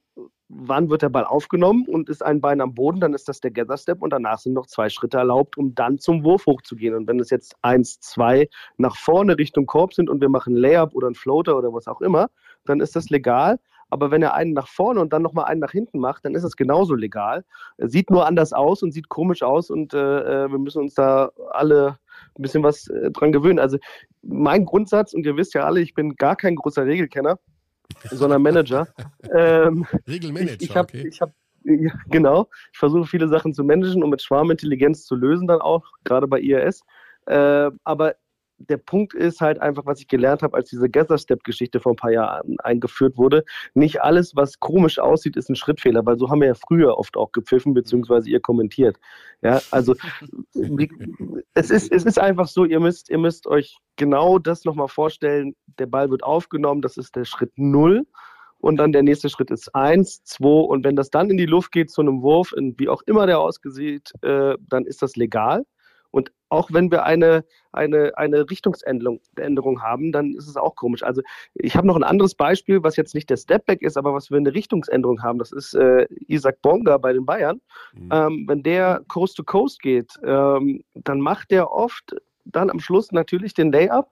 wann 0.49 0.89
wird 0.89 1.03
der 1.03 1.09
Ball 1.09 1.25
aufgenommen 1.25 1.85
und 1.87 2.09
ist 2.09 2.25
ein 2.25 2.41
Bein 2.41 2.59
am 2.59 2.73
Boden, 2.73 2.99
dann 2.99 3.13
ist 3.13 3.29
das 3.29 3.39
der 3.39 3.51
Gather 3.51 3.77
Step 3.77 4.01
und 4.01 4.11
danach 4.11 4.39
sind 4.39 4.53
noch 4.53 4.65
zwei 4.65 4.89
Schritte 4.89 5.17
erlaubt, 5.17 5.57
um 5.57 5.75
dann 5.75 5.99
zum 5.99 6.23
Wurf 6.23 6.47
hochzugehen. 6.47 6.95
Und 6.95 7.07
wenn 7.07 7.19
es 7.19 7.29
jetzt 7.29 7.55
eins, 7.61 7.99
zwei 7.99 8.49
nach 8.77 8.97
vorne 8.97 9.37
Richtung 9.37 9.67
Korb 9.67 9.93
sind 9.93 10.09
und 10.09 10.21
wir 10.21 10.29
machen 10.29 10.55
Layup 10.55 10.95
oder 10.95 11.07
einen 11.07 11.15
Floater 11.15 11.55
oder 11.55 11.71
was 11.71 11.87
auch 11.87 12.01
immer, 12.01 12.29
dann 12.65 12.81
ist 12.81 12.95
das 12.95 13.09
legal. 13.09 13.59
aber 13.91 14.11
wenn 14.11 14.21
er 14.21 14.35
einen 14.35 14.53
nach 14.53 14.67
vorne 14.67 14.99
und 14.99 15.13
dann 15.13 15.23
nochmal 15.23 15.45
einen 15.45 15.59
nach 15.59 15.71
hinten 15.71 15.99
macht, 15.99 16.25
dann 16.25 16.35
ist 16.35 16.43
es 16.43 16.55
genauso 16.55 16.93
legal. 16.93 17.43
Sieht 17.77 18.11
nur 18.11 18.27
anders 18.27 18.53
aus 18.53 18.83
und 18.83 18.91
sieht 18.91 19.09
komisch 19.09 19.41
aus 19.41 19.69
und 19.69 19.93
äh, 19.93 20.43
äh 20.45 20.51
wir 20.51 20.59
müssen 20.59 20.83
uns 20.83 20.93
da 20.93 21.31
alle 21.51 21.97
ein 22.37 22.41
bisschen 22.41 22.63
was 22.63 22.87
äh, 22.87 23.11
dran 23.11 23.31
gewöhnen. 23.31 23.59
Also 23.59 23.77
mein 24.21 24.65
Grundsatz, 24.65 25.13
und 25.13 25.25
ihr 25.25 25.37
wisst 25.37 25.53
ja 25.53 25.63
alle, 25.65 25.81
ich 25.81 25.93
bin 25.93 26.15
gar 26.15 26.35
kein 26.35 26.55
großer 26.55 26.85
Regelkenner, 26.85 27.39
sondern 28.11 28.41
Manager. 28.41 28.87
ähm, 29.33 29.85
Regelmanager, 30.07 30.55
ich, 30.59 30.69
ich 30.69 30.75
hab, 30.75 30.89
okay. 30.89 31.07
Ich 31.07 31.21
hab, 31.21 31.33
ja, 31.63 31.91
genau, 32.09 32.49
ich 32.71 32.79
versuche 32.79 33.07
viele 33.07 33.27
Sachen 33.27 33.53
zu 33.53 33.63
managen 33.63 34.03
und 34.03 34.09
mit 34.09 34.21
Schwarmintelligenz 34.21 35.05
zu 35.05 35.15
lösen 35.15 35.47
dann 35.47 35.61
auch, 35.61 35.85
gerade 36.03 36.27
bei 36.27 36.39
IRS. 36.39 36.83
Äh, 37.25 37.71
aber 37.83 38.15
der 38.59 38.77
Punkt 38.77 39.13
ist 39.13 39.41
halt 39.41 39.59
einfach, 39.59 39.85
was 39.85 39.99
ich 39.99 40.07
gelernt 40.07 40.43
habe, 40.43 40.55
als 40.57 40.69
diese 40.69 40.89
Gather-Step-Geschichte 40.89 41.79
vor 41.79 41.93
ein 41.93 41.97
paar 41.97 42.11
Jahren 42.11 42.59
eingeführt 42.59 43.17
wurde. 43.17 43.43
Nicht 43.73 44.01
alles, 44.01 44.35
was 44.35 44.59
komisch 44.59 44.99
aussieht, 44.99 45.37
ist 45.37 45.49
ein 45.49 45.55
Schrittfehler, 45.55 46.05
weil 46.05 46.17
so 46.17 46.29
haben 46.29 46.41
wir 46.41 46.47
ja 46.49 46.53
früher 46.55 46.97
oft 46.97 47.15
auch 47.15 47.31
gepfiffen, 47.31 47.73
beziehungsweise 47.73 48.29
ihr 48.29 48.41
kommentiert. 48.41 48.97
Ja, 49.41 49.61
also 49.71 49.95
es 51.53 51.69
ist, 51.69 51.91
es 51.91 52.03
ist 52.03 52.19
einfach 52.19 52.47
so, 52.47 52.65
ihr 52.65 52.79
müsst, 52.79 53.09
ihr 53.09 53.17
müsst 53.17 53.47
euch 53.47 53.77
genau 53.95 54.39
das 54.39 54.65
nochmal 54.65 54.89
vorstellen. 54.89 55.55
Der 55.79 55.87
Ball 55.87 56.09
wird 56.11 56.23
aufgenommen, 56.23 56.81
das 56.81 56.97
ist 56.97 57.15
der 57.15 57.25
Schritt 57.25 57.51
null. 57.55 58.05
Und 58.61 58.75
dann 58.75 58.91
der 58.91 59.03
nächste 59.03 59.29
Schritt 59.29 59.51
ist 59.51 59.73
eins, 59.73 60.21
zwei. 60.25 60.65
Und 60.65 60.83
wenn 60.83 60.97
das 60.97 61.09
dann 61.09 61.29
in 61.29 61.37
die 61.37 61.45
Luft 61.45 61.71
geht 61.71 61.89
zu 61.89 62.01
einem 62.01 62.21
Wurf, 62.21 62.53
wie 62.57 62.89
auch 62.89 63.01
immer 63.05 63.25
der 63.25 63.39
ausgesieht, 63.39 64.11
äh, 64.21 64.55
dann 64.59 64.85
ist 64.85 65.01
das 65.01 65.15
legal. 65.15 65.65
Und 66.11 66.31
auch 66.49 66.71
wenn 66.71 66.91
wir 66.91 67.03
eine, 67.03 67.45
eine, 67.71 68.17
eine 68.17 68.49
Richtungsänderung 68.49 69.19
Änderung 69.35 69.81
haben, 69.81 70.11
dann 70.11 70.33
ist 70.33 70.47
es 70.47 70.57
auch 70.57 70.75
komisch. 70.75 71.03
Also 71.03 71.21
ich 71.53 71.75
habe 71.75 71.87
noch 71.87 71.95
ein 71.95 72.03
anderes 72.03 72.35
Beispiel, 72.35 72.83
was 72.83 72.95
jetzt 72.95 73.13
nicht 73.13 73.29
der 73.29 73.37
Stepback 73.37 73.81
ist, 73.81 73.97
aber 73.97 74.13
was 74.13 74.31
wir 74.31 74.37
eine 74.37 74.53
Richtungsänderung 74.53 75.21
haben. 75.21 75.39
Das 75.39 75.51
ist 75.51 75.75
äh, 75.75 76.07
Isaac 76.27 76.61
Bonga 76.61 76.97
bei 76.97 77.13
den 77.13 77.25
Bayern. 77.25 77.61
Mhm. 77.93 78.09
Ähm, 78.11 78.45
wenn 78.47 78.63
der 78.63 79.01
Coast 79.07 79.37
to 79.37 79.43
Coast 79.43 79.81
geht, 79.81 80.13
ähm, 80.23 80.83
dann 80.95 81.21
macht 81.21 81.51
der 81.51 81.71
oft 81.71 82.15
dann 82.45 82.69
am 82.69 82.79
Schluss 82.79 83.11
natürlich 83.11 83.53
den 83.53 83.71
Layup, 83.71 84.09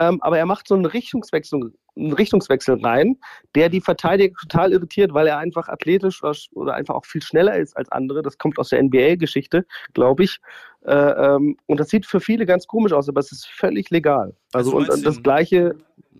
ähm, 0.00 0.18
aber 0.22 0.38
er 0.38 0.46
macht 0.46 0.66
so 0.66 0.74
einen 0.74 0.86
Richtungswechsel, 0.86 1.74
einen 1.94 2.12
Richtungswechsel 2.14 2.80
rein, 2.82 3.18
der 3.54 3.68
die 3.68 3.82
Verteidiger 3.82 4.34
total 4.40 4.72
irritiert, 4.72 5.12
weil 5.12 5.26
er 5.26 5.36
einfach 5.36 5.68
athletisch 5.68 6.22
oder 6.54 6.74
einfach 6.74 6.94
auch 6.94 7.04
viel 7.04 7.22
schneller 7.22 7.56
ist 7.56 7.76
als 7.76 7.92
andere. 7.92 8.22
Das 8.22 8.38
kommt 8.38 8.58
aus 8.58 8.70
der 8.70 8.82
NBA-Geschichte, 8.82 9.66
glaube 9.92 10.24
ich. 10.24 10.38
Äh, 10.86 10.94
ähm, 10.94 11.58
und 11.66 11.78
das 11.78 11.90
sieht 11.90 12.06
für 12.06 12.20
viele 12.20 12.46
ganz 12.46 12.66
komisch 12.66 12.94
aus, 12.94 13.10
aber 13.10 13.20
es 13.20 13.30
ist 13.30 13.46
völlig 13.46 13.90
legal. 13.90 14.34
Also, 14.54 14.78
also 14.78 14.92
und, 14.94 15.04
das 15.04 15.22
Gleiche 15.22 15.74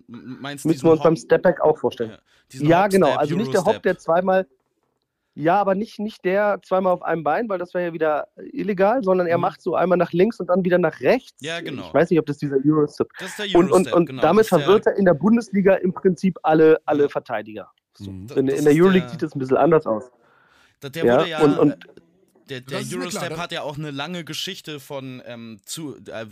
müssen 0.07 0.83
wir 0.83 0.91
uns 0.91 1.01
beim 1.01 1.15
Stepback 1.15 1.59
auch 1.61 1.79
vorstellen. 1.79 2.17
Ja, 2.51 2.69
ja 2.69 2.87
genau. 2.87 3.15
Also 3.15 3.35
nicht 3.35 3.51
der 3.51 3.65
Hop, 3.65 3.81
der 3.81 3.97
zweimal 3.97 4.45
ja, 5.33 5.59
aber 5.59 5.75
nicht, 5.75 5.99
nicht 5.99 6.25
der 6.25 6.59
zweimal 6.61 6.91
auf 6.91 7.03
einem 7.03 7.23
Bein, 7.23 7.47
weil 7.47 7.57
das 7.57 7.73
wäre 7.73 7.85
ja 7.85 7.93
wieder 7.93 8.27
illegal, 8.51 9.01
sondern 9.01 9.27
er 9.27 9.37
mhm. 9.37 9.41
macht 9.41 9.61
so 9.61 9.75
einmal 9.75 9.97
nach 9.97 10.11
links 10.11 10.39
und 10.39 10.47
dann 10.47 10.65
wieder 10.65 10.77
nach 10.77 10.99
rechts. 10.99 11.37
Ja, 11.39 11.61
genau. 11.61 11.87
Ich 11.87 11.93
weiß 11.93 12.09
nicht, 12.09 12.19
ob 12.19 12.25
das 12.25 12.37
dieser 12.37 12.57
Eurostep 12.65 13.07
ist. 13.13 13.21
Das 13.21 13.29
ist 13.29 13.39
der 13.39 13.45
Eurostep, 13.45 13.73
und, 13.73 13.87
und, 13.87 13.93
und 13.93 14.05
genau, 14.07 14.21
damit 14.21 14.47
verwirrt 14.47 14.87
er 14.87 14.97
in 14.97 15.05
der 15.05 15.13
Bundesliga 15.13 15.75
im 15.75 15.93
Prinzip 15.93 16.37
alle, 16.43 16.79
alle 16.85 17.07
Verteidiger. 17.07 17.71
So. 17.93 18.11
Mhm. 18.11 18.27
In, 18.35 18.47
in, 18.49 18.65
der 18.65 18.73
Euroleague 18.73 19.09
sieht 19.09 19.21
das 19.21 19.33
ein 19.33 19.39
bisschen 19.39 19.57
anders 19.57 19.85
aus. 19.85 20.11
Der 20.83 21.05
ja, 21.05 21.19
wurde 21.19 21.29
ja 21.29 21.41
und, 21.41 21.59
und 21.59 21.77
der, 22.49 22.61
der 22.61 22.79
Eurostep 22.79 23.27
klar, 23.27 23.37
hat 23.37 23.51
ja 23.53 23.61
auch 23.61 23.77
eine 23.77 23.91
lange 23.91 24.25
Geschichte 24.25 24.81
von 24.81 25.21
ähm, 25.25 25.59
zu, 25.63 25.95
äh, 26.07 26.25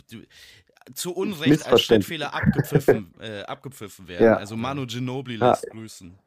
zu 0.94 1.14
Unrecht 1.14 1.66
als 1.66 1.84
Schnittfehler 1.84 2.34
abgepfiffen, 2.34 3.14
äh, 3.22 3.44
abgepfiffen 3.44 4.10
werden. 4.10 4.26
Ja. 4.26 4.36
Also 4.36 4.58
Manu 4.58 4.86
Ginobili 4.86 5.38
lässt 5.38 5.66
ja. 5.66 5.72
grüßen. 5.72 6.20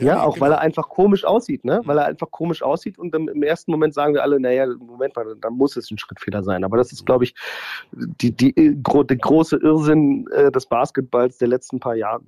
Ja, 0.00 0.22
auch 0.22 0.34
genau. 0.34 0.46
weil 0.46 0.52
er 0.52 0.60
einfach 0.60 0.88
komisch 0.88 1.24
aussieht, 1.24 1.64
ne? 1.64 1.80
Weil 1.84 1.98
er 1.98 2.06
einfach 2.06 2.30
komisch 2.30 2.62
aussieht 2.62 2.98
und 2.98 3.14
im 3.14 3.42
ersten 3.42 3.70
Moment 3.70 3.94
sagen 3.94 4.14
wir 4.14 4.22
alle, 4.22 4.38
naja, 4.38 4.66
Moment 4.66 5.16
mal, 5.16 5.36
dann 5.40 5.54
muss 5.54 5.76
es 5.76 5.90
ein 5.90 5.98
Schrittfehler 5.98 6.42
sein. 6.42 6.64
Aber 6.64 6.76
das 6.76 6.92
ist, 6.92 7.04
glaube 7.04 7.24
ich, 7.24 7.34
die, 7.92 8.30
die, 8.30 8.54
die, 8.54 8.82
der 8.82 9.16
große 9.16 9.56
Irrsinn 9.56 10.26
äh, 10.32 10.52
des 10.52 10.66
Basketballs 10.66 11.38
der 11.38 11.48
letzten 11.48 11.80
paar 11.80 11.96
Jahre. 11.96 12.22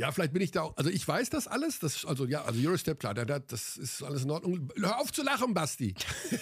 Ja, 0.00 0.10
vielleicht 0.12 0.32
bin 0.32 0.40
ich 0.40 0.50
da 0.50 0.62
auch. 0.62 0.76
Also 0.78 0.88
ich 0.88 1.06
weiß 1.06 1.28
das 1.28 1.46
alles. 1.46 1.78
Das, 1.78 2.06
also 2.06 2.24
ja, 2.24 2.42
also 2.44 2.58
Eurostep, 2.58 2.98
klar, 2.98 3.12
da, 3.12 3.26
da, 3.26 3.38
das 3.38 3.76
ist 3.76 4.02
alles 4.02 4.24
in 4.24 4.30
Ordnung. 4.30 4.70
Hör 4.76 4.98
auf 4.98 5.12
zu 5.12 5.22
lachen, 5.22 5.52
Basti. 5.52 5.94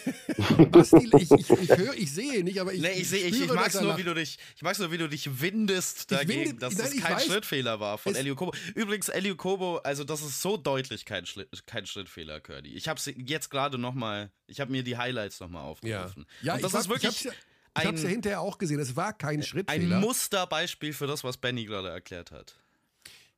Basti, 0.70 1.10
ich, 1.16 1.28
ich, 1.32 1.50
ich 1.50 1.76
höre, 1.76 1.94
ich 1.94 2.12
sehe 2.12 2.44
nicht, 2.44 2.60
aber 2.60 2.72
ich. 2.72 2.80
Nee, 2.80 2.92
ich 2.92 3.08
sehe, 3.08 3.26
ich, 3.26 3.42
ich 3.42 3.52
mag's 3.52 3.80
nur, 3.80 3.98
wie 3.98 4.04
du 4.04 4.14
dich, 4.14 4.38
ich 4.54 4.62
mag's 4.62 4.78
nur, 4.78 4.92
wie 4.92 4.98
du 4.98 5.08
dich 5.08 5.40
windest 5.40 6.12
dagegen, 6.12 6.50
winde, 6.50 6.60
dass 6.60 6.76
nein, 6.76 6.92
das 6.92 7.02
kein 7.02 7.16
weiß, 7.16 7.26
Schrittfehler 7.26 7.80
war 7.80 7.98
von 7.98 8.14
Elio 8.14 8.36
Kobo. 8.36 8.54
Übrigens, 8.76 9.08
Elio 9.08 9.34
Kobo, 9.34 9.78
also 9.78 10.04
das 10.04 10.22
ist 10.22 10.40
so 10.40 10.56
deutlich 10.56 11.04
kein, 11.04 11.26
Schritt, 11.26 11.48
kein 11.66 11.84
Schrittfehler, 11.84 12.38
Curdy. 12.40 12.74
Ich 12.74 12.86
habe 12.86 13.00
jetzt 13.16 13.50
gerade 13.50 13.76
nochmal, 13.76 14.30
ich 14.46 14.60
habe 14.60 14.70
mir 14.70 14.84
die 14.84 14.96
Highlights 14.96 15.40
nochmal 15.40 15.64
aufgerufen. 15.64 16.26
Ja, 16.42 16.46
ja 16.46 16.54
Und 16.54 16.62
das 16.62 16.74
ist 16.74 16.88
wirklich. 16.88 17.26
Ich 17.26 17.32
ich 17.80 17.86
habe 17.86 17.96
es 17.96 18.02
ja 18.02 18.08
hinterher 18.08 18.40
auch 18.40 18.58
gesehen. 18.58 18.80
Es 18.80 18.94
war 18.96 19.12
kein 19.12 19.42
Schrittfehler. 19.42 19.96
Ein 19.96 20.00
Musterbeispiel 20.00 20.92
für 20.92 21.06
das, 21.06 21.24
was 21.24 21.36
Benny 21.36 21.64
gerade 21.64 21.88
erklärt 21.88 22.30
hat. 22.30 22.56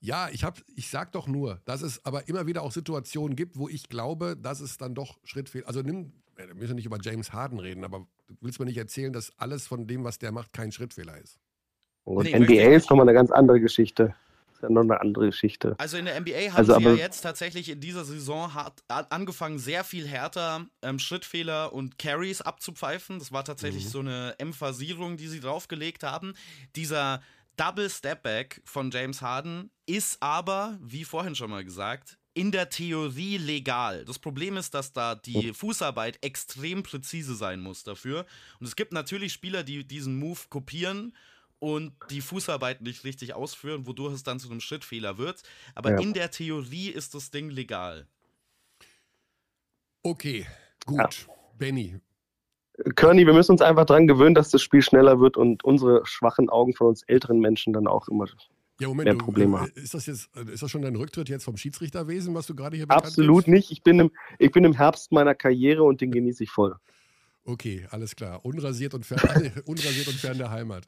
Ja, 0.00 0.28
ich, 0.32 0.44
hab, 0.44 0.58
ich 0.74 0.88
sag 0.88 1.12
doch 1.12 1.26
nur, 1.26 1.60
dass 1.66 1.82
es 1.82 2.04
aber 2.06 2.26
immer 2.26 2.46
wieder 2.46 2.62
auch 2.62 2.72
Situationen 2.72 3.36
gibt, 3.36 3.58
wo 3.58 3.68
ich 3.68 3.88
glaube, 3.88 4.36
dass 4.36 4.60
es 4.60 4.78
dann 4.78 4.94
doch 4.94 5.18
Schrittfehler. 5.24 5.68
Also 5.68 5.82
nimm, 5.82 6.12
wir 6.36 6.54
müssen 6.54 6.76
nicht 6.76 6.86
über 6.86 6.98
James 7.00 7.32
Harden 7.32 7.58
reden, 7.58 7.84
aber 7.84 8.06
du 8.28 8.34
willst 8.40 8.58
mir 8.58 8.66
nicht 8.66 8.78
erzählen, 8.78 9.12
dass 9.12 9.32
alles 9.38 9.66
von 9.66 9.86
dem, 9.86 10.02
was 10.04 10.18
der 10.18 10.32
macht, 10.32 10.54
kein 10.54 10.72
Schrittfehler 10.72 11.18
ist. 11.18 11.38
Und 12.04 12.24
nee, 12.24 12.38
NBA 12.38 12.74
ist 12.74 12.88
nochmal 12.88 13.08
eine 13.08 13.14
ganz 13.14 13.30
andere 13.30 13.60
Geschichte. 13.60 14.14
Ist 14.54 14.62
ja 14.62 14.70
noch 14.70 14.82
eine 14.82 15.00
andere 15.00 15.26
Geschichte. 15.26 15.74
Also 15.78 15.98
in 15.98 16.06
der 16.06 16.18
NBA 16.18 16.52
haben 16.52 16.56
also, 16.56 16.78
sie 16.78 16.84
ja 16.84 16.94
jetzt 16.94 17.20
tatsächlich 17.20 17.68
in 17.68 17.80
dieser 17.80 18.04
Saison 18.04 18.54
hart, 18.54 18.82
angefangen, 18.88 19.58
sehr 19.58 19.84
viel 19.84 20.06
härter 20.06 20.66
ähm, 20.82 20.98
Schrittfehler 20.98 21.72
und 21.72 21.98
Carries 21.98 22.40
abzupfeifen. 22.40 23.18
Das 23.18 23.32
war 23.32 23.44
tatsächlich 23.44 23.84
mhm. 23.84 23.88
so 23.88 23.98
eine 24.00 24.34
Emphasierung, 24.38 25.18
die 25.18 25.28
sie 25.28 25.40
draufgelegt 25.40 26.04
haben. 26.04 26.32
Dieser 26.74 27.20
Double 27.60 27.90
Step 27.90 28.22
Back 28.22 28.62
von 28.64 28.90
James 28.90 29.20
Harden 29.20 29.70
ist 29.84 30.16
aber, 30.22 30.78
wie 30.80 31.04
vorhin 31.04 31.34
schon 31.34 31.50
mal 31.50 31.62
gesagt, 31.62 32.16
in 32.32 32.52
der 32.52 32.70
Theorie 32.70 33.36
legal. 33.36 34.06
Das 34.06 34.18
Problem 34.18 34.56
ist, 34.56 34.72
dass 34.72 34.94
da 34.94 35.14
die 35.14 35.52
Fußarbeit 35.52 36.24
extrem 36.24 36.82
präzise 36.82 37.34
sein 37.34 37.60
muss 37.60 37.84
dafür. 37.84 38.24
Und 38.60 38.66
es 38.66 38.76
gibt 38.76 38.94
natürlich 38.94 39.34
Spieler, 39.34 39.62
die 39.62 39.86
diesen 39.86 40.18
Move 40.18 40.40
kopieren 40.48 41.14
und 41.58 41.92
die 42.08 42.22
Fußarbeit 42.22 42.80
nicht 42.80 43.04
richtig 43.04 43.34
ausführen, 43.34 43.86
wodurch 43.86 44.14
es 44.14 44.22
dann 44.22 44.40
zu 44.40 44.50
einem 44.50 44.62
Schrittfehler 44.62 45.18
wird. 45.18 45.42
Aber 45.74 45.90
ja. 45.90 46.00
in 46.00 46.14
der 46.14 46.30
Theorie 46.30 46.88
ist 46.88 47.14
das 47.14 47.30
Ding 47.30 47.50
legal. 47.50 48.08
Okay, 50.02 50.46
gut. 50.86 51.26
Ja. 51.28 51.34
Benny, 51.58 52.00
Körny, 52.94 53.26
wir 53.26 53.32
müssen 53.32 53.52
uns 53.52 53.62
einfach 53.62 53.84
daran 53.84 54.06
gewöhnen, 54.06 54.34
dass 54.34 54.50
das 54.50 54.62
Spiel 54.62 54.82
schneller 54.82 55.20
wird 55.20 55.36
und 55.36 55.64
unsere 55.64 56.04
schwachen 56.04 56.48
Augen 56.48 56.74
von 56.74 56.88
uns 56.88 57.02
älteren 57.04 57.40
Menschen 57.40 57.72
dann 57.72 57.86
auch 57.86 58.08
immer 58.08 58.26
ja, 58.80 58.88
Moment, 58.88 59.04
mehr 59.04 59.16
Probleme 59.16 59.52
du, 59.52 59.58
haben. 59.60 59.72
Ist 59.74 59.94
das, 59.94 60.06
jetzt, 60.06 60.30
ist 60.36 60.62
das 60.62 60.70
schon 60.70 60.82
dein 60.82 60.96
Rücktritt 60.96 61.28
jetzt 61.28 61.44
vom 61.44 61.56
Schiedsrichterwesen, 61.56 62.34
was 62.34 62.46
du 62.46 62.54
gerade 62.54 62.76
hier 62.76 62.90
Absolut 62.90 63.46
nicht. 63.46 63.70
Ich 63.70 63.82
bin, 63.82 64.00
im, 64.00 64.10
ich 64.38 64.50
bin 64.50 64.64
im 64.64 64.72
Herbst 64.72 65.12
meiner 65.12 65.34
Karriere 65.34 65.82
und 65.82 66.00
den 66.00 66.10
genieße 66.10 66.44
ich 66.44 66.50
voll. 66.50 66.74
Okay, 67.44 67.86
alles 67.90 68.16
klar. 68.16 68.44
Unrasiert 68.44 68.94
und 68.94 69.04
fern, 69.04 69.20
unrasiert 69.66 70.08
und 70.08 70.16
fern 70.16 70.38
der 70.38 70.50
Heimat. 70.50 70.84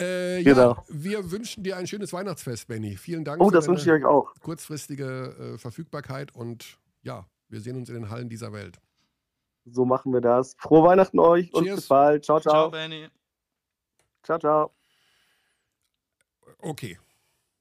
Äh, 0.00 0.42
ja, 0.42 0.52
genau. 0.52 0.84
wir 0.88 1.30
wünschen 1.30 1.64
dir 1.64 1.76
ein 1.76 1.86
schönes 1.86 2.12
Weihnachtsfest, 2.12 2.68
Benny. 2.68 2.96
Vielen 2.96 3.24
Dank 3.24 3.40
oh, 3.40 3.48
für 3.48 3.54
das 3.54 3.66
wünsche 3.66 3.84
ich 3.84 3.92
euch 3.92 4.04
auch. 4.04 4.34
kurzfristige 4.40 5.54
äh, 5.54 5.58
Verfügbarkeit 5.58 6.34
und 6.34 6.78
ja, 7.02 7.26
wir 7.48 7.60
sehen 7.60 7.76
uns 7.76 7.88
in 7.88 7.94
den 7.94 8.10
Hallen 8.10 8.28
dieser 8.28 8.52
Welt. 8.52 8.78
So 9.68 9.84
machen 9.84 10.12
wir 10.12 10.20
das. 10.20 10.54
Frohe 10.58 10.86
Weihnachten 10.88 11.18
euch 11.18 11.50
Cheers. 11.50 11.54
und 11.54 11.74
bis 11.76 11.88
bald. 11.88 12.24
Ciao, 12.24 12.40
ciao. 12.40 12.52
Ciao, 12.52 12.70
Benny. 12.70 13.08
Ciao, 14.22 14.38
ciao. 14.38 14.72
Okay. 16.58 16.98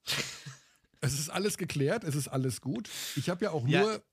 es 1.01 1.13
ist 1.19 1.29
alles 1.29 1.57
geklärt, 1.57 2.03
es 2.03 2.15
ist 2.15 2.27
alles 2.27 2.61
gut. 2.61 2.89
Ich 3.15 3.29
habe 3.29 3.45
ja 3.45 3.51
auch 3.51 3.67
ja, 3.67 3.81
nur 3.81 4.03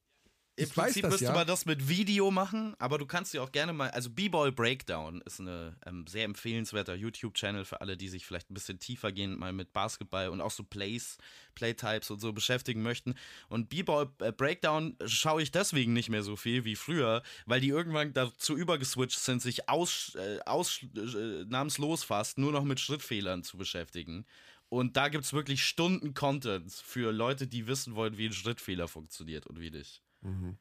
im 0.54 0.64
ich 0.64 0.74
Prinzip 0.74 1.04
müsste 1.08 1.24
ja. 1.24 1.32
man 1.32 1.46
das 1.46 1.64
mit 1.64 1.88
Video 1.88 2.30
machen, 2.30 2.74
aber 2.78 2.98
du 2.98 3.06
kannst 3.06 3.32
dir 3.32 3.42
auch 3.42 3.52
gerne 3.52 3.72
mal, 3.72 3.88
also 3.90 4.10
B-Ball 4.10 4.52
Breakdown 4.52 5.22
ist 5.22 5.38
ein 5.38 5.74
ähm, 5.86 6.06
sehr 6.06 6.24
empfehlenswerter 6.24 6.94
YouTube-Channel 6.94 7.64
für 7.64 7.80
alle, 7.80 7.96
die 7.96 8.08
sich 8.08 8.26
vielleicht 8.26 8.50
ein 8.50 8.54
bisschen 8.54 8.78
tiefer 8.78 9.12
gehen, 9.12 9.38
mal 9.38 9.54
mit 9.54 9.72
Basketball 9.72 10.28
und 10.28 10.42
auch 10.42 10.50
so 10.50 10.62
Plays, 10.62 11.16
Playtypes 11.54 12.10
und 12.10 12.20
so 12.20 12.34
beschäftigen 12.34 12.82
möchten. 12.82 13.14
Und 13.48 13.70
B-Ball 13.70 14.10
äh, 14.18 14.30
Breakdown 14.30 14.94
schaue 15.06 15.42
ich 15.42 15.52
deswegen 15.52 15.94
nicht 15.94 16.10
mehr 16.10 16.22
so 16.22 16.36
viel 16.36 16.66
wie 16.66 16.76
früher, 16.76 17.22
weil 17.46 17.62
die 17.62 17.68
irgendwann 17.68 18.12
dazu 18.12 18.54
übergeswitcht 18.54 19.18
sind, 19.18 19.40
sich 19.40 19.70
aus, 19.70 20.16
äh, 20.16 20.38
ausnahmslos 20.44 22.02
äh, 22.02 22.06
fast 22.06 22.36
nur 22.36 22.52
noch 22.52 22.64
mit 22.64 22.78
Schrittfehlern 22.78 23.42
zu 23.42 23.56
beschäftigen. 23.56 24.26
Und 24.68 24.98
da 24.98 25.08
gibt 25.08 25.24
es 25.24 25.32
wirklich 25.32 25.64
Stunden 25.64 26.12
Content 26.12 26.72
für 26.72 27.10
Leute, 27.10 27.46
die 27.46 27.66
wissen 27.66 27.94
wollen, 27.94 28.18
wie 28.18 28.26
ein 28.26 28.32
Schrittfehler 28.34 28.88
funktioniert 28.88 29.46
und 29.46 29.58
wie 29.58 29.70
nicht. 29.70 30.02
Mhm. 30.22 30.58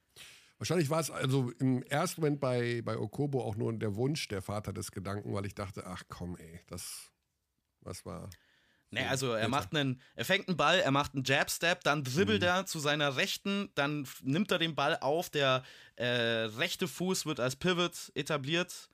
Wahrscheinlich 0.58 0.92
war 0.92 1.00
es 1.00 1.10
also 1.10 1.52
im 1.60 1.82
ersten 1.84 2.22
Moment 2.22 2.40
bei, 2.40 2.84
bei 2.84 2.96
Okobo 2.96 3.42
auch 3.44 3.56
nur 3.56 3.74
der 3.74 3.96
Wunsch 3.96 4.28
der 4.28 4.44
Vater 4.44 4.74
des 4.74 4.92
Gedanken, 4.92 5.34
weil 5.34 5.48
ich 5.48 5.56
dachte, 5.56 5.88
ach 5.88 6.04
komm, 6.08 6.38
ey, 6.38 6.60
das, 6.68 7.10
was 7.82 8.06
war. 8.06 8.30
Nee, 8.92 9.06
also 9.06 9.34
er 9.34 9.48
macht 9.48 9.74
einen, 9.74 10.02
er 10.16 10.26
fängt 10.26 10.50
einen 10.50 10.58
Ball, 10.58 10.80
er 10.80 10.92
macht 10.92 11.16
einen 11.16 11.24
Jab-Step, 11.24 11.84
dann 11.84 12.04
dribbelt 12.04 12.42
mhm. 12.42 12.48
er 12.48 12.66
zu 12.66 12.80
seiner 12.80 13.16
Rechten, 13.16 13.72
dann 13.74 14.06
nimmt 14.22 14.52
er 14.52 14.60
den 14.60 14.76
Ball 14.76 14.98
auf, 15.00 15.30
der 15.30 15.64
äh, 15.96 16.06
rechte 16.06 16.90
Fuß 16.90 17.26
wird 17.26 17.40
als 17.40 17.56
Pivot 17.56 18.12
etabliert 18.16 18.90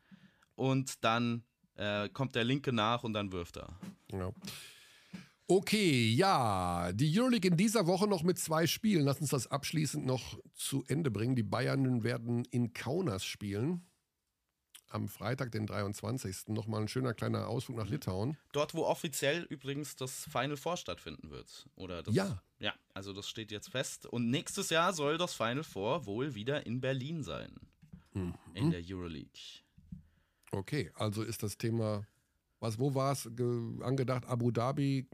und 0.55 1.03
dann 1.03 1.43
äh, 1.76 2.09
kommt 2.09 2.36
der 2.36 2.43
linke 2.43 2.72
nach 2.72 3.03
und 3.03 3.13
dann 3.13 3.32
wirft 3.32 3.57
er. 3.57 3.78
Ja. 4.11 4.32
Okay, 5.50 6.10
ja, 6.12 6.91
die 6.91 7.18
Euroleague 7.18 7.50
in 7.50 7.56
dieser 7.56 7.88
Woche 7.88 8.06
noch 8.06 8.22
mit 8.22 8.38
zwei 8.38 8.68
Spielen. 8.68 9.06
Lass 9.06 9.22
uns 9.22 9.30
das 9.30 9.48
abschließend 9.48 10.06
noch 10.06 10.38
zu 10.54 10.84
Ende 10.88 11.10
bringen. 11.10 11.38
Die 11.38 11.43
Bayern 11.43 12.04
werden 12.04 12.43
in 12.45 12.74
Kaunas 12.74 13.24
spielen 13.24 13.88
am 14.89 15.08
Freitag, 15.08 15.52
den 15.52 15.66
23. 15.66 16.48
nochmal 16.48 16.82
ein 16.82 16.88
schöner 16.88 17.14
kleiner 17.14 17.48
Ausflug 17.48 17.78
nach 17.78 17.89
Litauen. 17.89 18.38
Dort, 18.52 18.74
wo 18.74 18.86
offiziell 18.86 19.43
übrigens 19.43 19.95
das 19.95 20.26
Final 20.26 20.58
Four 20.58 20.78
stattfinden 20.78 21.30
wird. 21.30 21.68
Oder 21.76 22.04
das, 22.04 22.16
ja. 22.16 22.41
Ja, 22.60 22.74
also 22.93 23.14
das 23.14 23.30
steht 23.30 23.52
jetzt 23.52 23.70
fest. 23.70 24.06
Und 24.06 24.30
nächstes 24.30 24.70
Jahr 24.70 24.93
soll 24.93 25.18
das 25.18 25.34
Final 25.34 25.64
Four 25.64 26.06
wohl 26.06 26.36
wieder 26.36 26.66
in 26.66 26.82
Berlin 26.82 27.24
sein. 27.24 27.54
Mhm. 28.14 28.36
In 28.54 28.72
der 28.72 28.82
Euroleague. 28.84 29.62
Okay, 30.52 30.91
also 30.95 31.24
ist 31.24 31.43
das 31.43 31.58
Thema 31.58 32.08
was, 32.60 32.80
wo 32.80 32.95
war 32.95 33.12
es 33.12 33.28
angedacht? 33.28 34.26
Abu 34.26 34.51
Dhabi, 34.51 35.08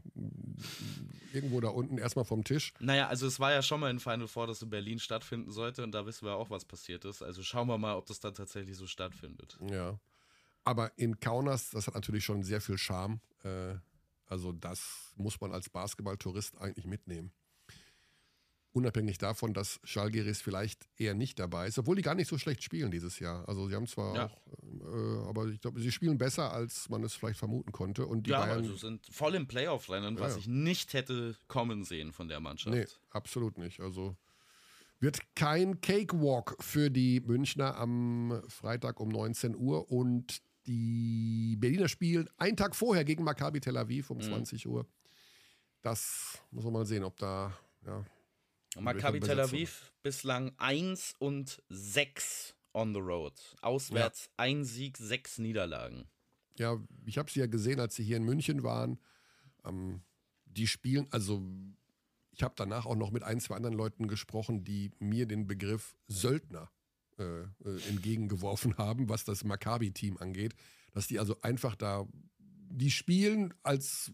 irgendwo 1.32 1.60
da 1.60 1.68
unten, 1.68 1.98
erstmal 1.98 2.24
vom 2.24 2.44
Tisch. 2.44 2.72
Naja, 2.80 3.08
also 3.08 3.26
es 3.26 3.38
war 3.40 3.52
ja 3.52 3.62
schon 3.62 3.80
mal 3.80 3.90
in 3.90 4.00
Final 4.00 4.28
Four, 4.28 4.46
das 4.46 4.62
in 4.62 4.70
Berlin 4.70 4.98
stattfinden 4.98 5.50
sollte 5.50 5.82
und 5.82 5.92
da 5.92 6.06
wissen 6.06 6.26
wir 6.26 6.34
auch, 6.34 6.50
was 6.50 6.64
passiert 6.64 7.04
ist. 7.04 7.22
Also 7.22 7.42
schauen 7.42 7.68
wir 7.68 7.78
mal, 7.78 7.96
ob 7.96 8.06
das 8.06 8.20
dann 8.20 8.34
tatsächlich 8.34 8.76
so 8.76 8.86
stattfindet. 8.86 9.58
Ja. 9.70 9.98
Aber 10.64 10.92
in 10.96 11.20
Kaunas, 11.20 11.70
das 11.70 11.86
hat 11.86 11.94
natürlich 11.94 12.24
schon 12.24 12.42
sehr 12.42 12.60
viel 12.60 12.78
Charme. 12.78 13.20
Äh, 13.42 13.74
also 14.26 14.52
das 14.52 15.12
muss 15.16 15.40
man 15.40 15.52
als 15.52 15.68
Basketballtourist 15.68 16.58
eigentlich 16.58 16.86
mitnehmen. 16.86 17.32
Unabhängig 18.74 19.18
davon, 19.18 19.54
dass 19.54 19.78
Schalgiris 19.84 20.42
vielleicht 20.42 20.88
eher 20.96 21.14
nicht 21.14 21.38
dabei 21.38 21.68
ist, 21.68 21.78
obwohl 21.78 21.94
die 21.94 22.02
gar 22.02 22.16
nicht 22.16 22.28
so 22.28 22.38
schlecht 22.38 22.60
spielen 22.64 22.90
dieses 22.90 23.20
Jahr. 23.20 23.48
Also 23.48 23.68
sie 23.68 23.76
haben 23.76 23.86
zwar 23.86 24.16
ja. 24.16 24.26
auch, 24.26 24.36
äh, 24.48 25.28
aber 25.28 25.46
ich 25.46 25.60
glaube, 25.60 25.80
sie 25.80 25.92
spielen 25.92 26.18
besser, 26.18 26.52
als 26.52 26.88
man 26.88 27.04
es 27.04 27.14
vielleicht 27.14 27.38
vermuten 27.38 27.70
konnte. 27.70 28.04
Und 28.04 28.26
die 28.26 28.30
ja, 28.30 28.40
Bayern 28.40 28.62
also 28.62 28.74
sind 28.74 29.06
voll 29.12 29.36
im 29.36 29.46
Playoff-Rennen, 29.46 30.18
was 30.18 30.32
ja, 30.32 30.38
ich 30.40 30.48
nicht 30.48 30.92
hätte 30.92 31.36
kommen 31.46 31.84
sehen 31.84 32.12
von 32.12 32.26
der 32.26 32.40
Mannschaft. 32.40 32.74
Nee, 32.74 32.86
absolut 33.10 33.58
nicht. 33.58 33.78
Also 33.78 34.16
wird 34.98 35.20
kein 35.36 35.80
Cakewalk 35.80 36.56
für 36.58 36.90
die 36.90 37.20
Münchner 37.20 37.76
am 37.76 38.42
Freitag 38.48 38.98
um 38.98 39.08
19 39.08 39.54
Uhr 39.54 39.88
und 39.88 40.42
die 40.66 41.54
Berliner 41.60 41.86
spielen 41.86 42.28
einen 42.38 42.56
Tag 42.56 42.74
vorher 42.74 43.04
gegen 43.04 43.22
Maccabi 43.22 43.60
Tel 43.60 43.76
Aviv 43.76 44.10
um 44.10 44.16
mhm. 44.16 44.22
20 44.22 44.66
Uhr. 44.66 44.84
Das 45.80 46.42
muss 46.50 46.64
man 46.64 46.72
mal 46.72 46.86
sehen, 46.86 47.04
ob 47.04 47.16
da 47.18 47.56
ja, 47.86 48.04
Maccabi 48.80 49.20
Tel 49.20 49.40
Aviv 49.40 49.92
bislang 50.02 50.52
1 50.58 51.14
und 51.18 51.62
6 51.68 52.54
on 52.74 52.92
the 52.92 53.00
road. 53.00 53.32
Auswärts 53.62 54.26
ja. 54.26 54.32
ein 54.36 54.64
Sieg, 54.64 54.98
sechs 54.98 55.38
Niederlagen. 55.38 56.06
Ja, 56.58 56.78
ich 57.06 57.18
habe 57.18 57.30
sie 57.30 57.40
ja 57.40 57.46
gesehen, 57.46 57.80
als 57.80 57.96
sie 57.96 58.04
hier 58.04 58.16
in 58.16 58.24
München 58.24 58.62
waren. 58.62 58.98
Ähm, 59.64 60.02
die 60.44 60.66
spielen, 60.66 61.06
also 61.10 61.42
ich 62.30 62.42
habe 62.42 62.54
danach 62.56 62.86
auch 62.86 62.96
noch 62.96 63.10
mit 63.10 63.22
ein, 63.22 63.40
zwei 63.40 63.56
anderen 63.56 63.76
Leuten 63.76 64.08
gesprochen, 64.08 64.64
die 64.64 64.90
mir 64.98 65.26
den 65.26 65.46
Begriff 65.46 65.96
Söldner 66.06 66.70
äh, 67.18 67.42
äh, 67.42 67.48
entgegengeworfen 67.88 68.76
haben, 68.78 69.08
was 69.08 69.24
das 69.24 69.44
Maccabi-Team 69.44 70.18
angeht. 70.18 70.54
Dass 70.92 71.06
die 71.06 71.18
also 71.18 71.40
einfach 71.40 71.74
da, 71.74 72.06
die 72.38 72.90
spielen 72.90 73.54
als, 73.62 74.12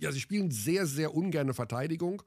ja, 0.00 0.12
sie 0.12 0.20
spielen 0.20 0.50
sehr, 0.50 0.86
sehr 0.86 1.14
ungerne 1.14 1.54
Verteidigung 1.54 2.22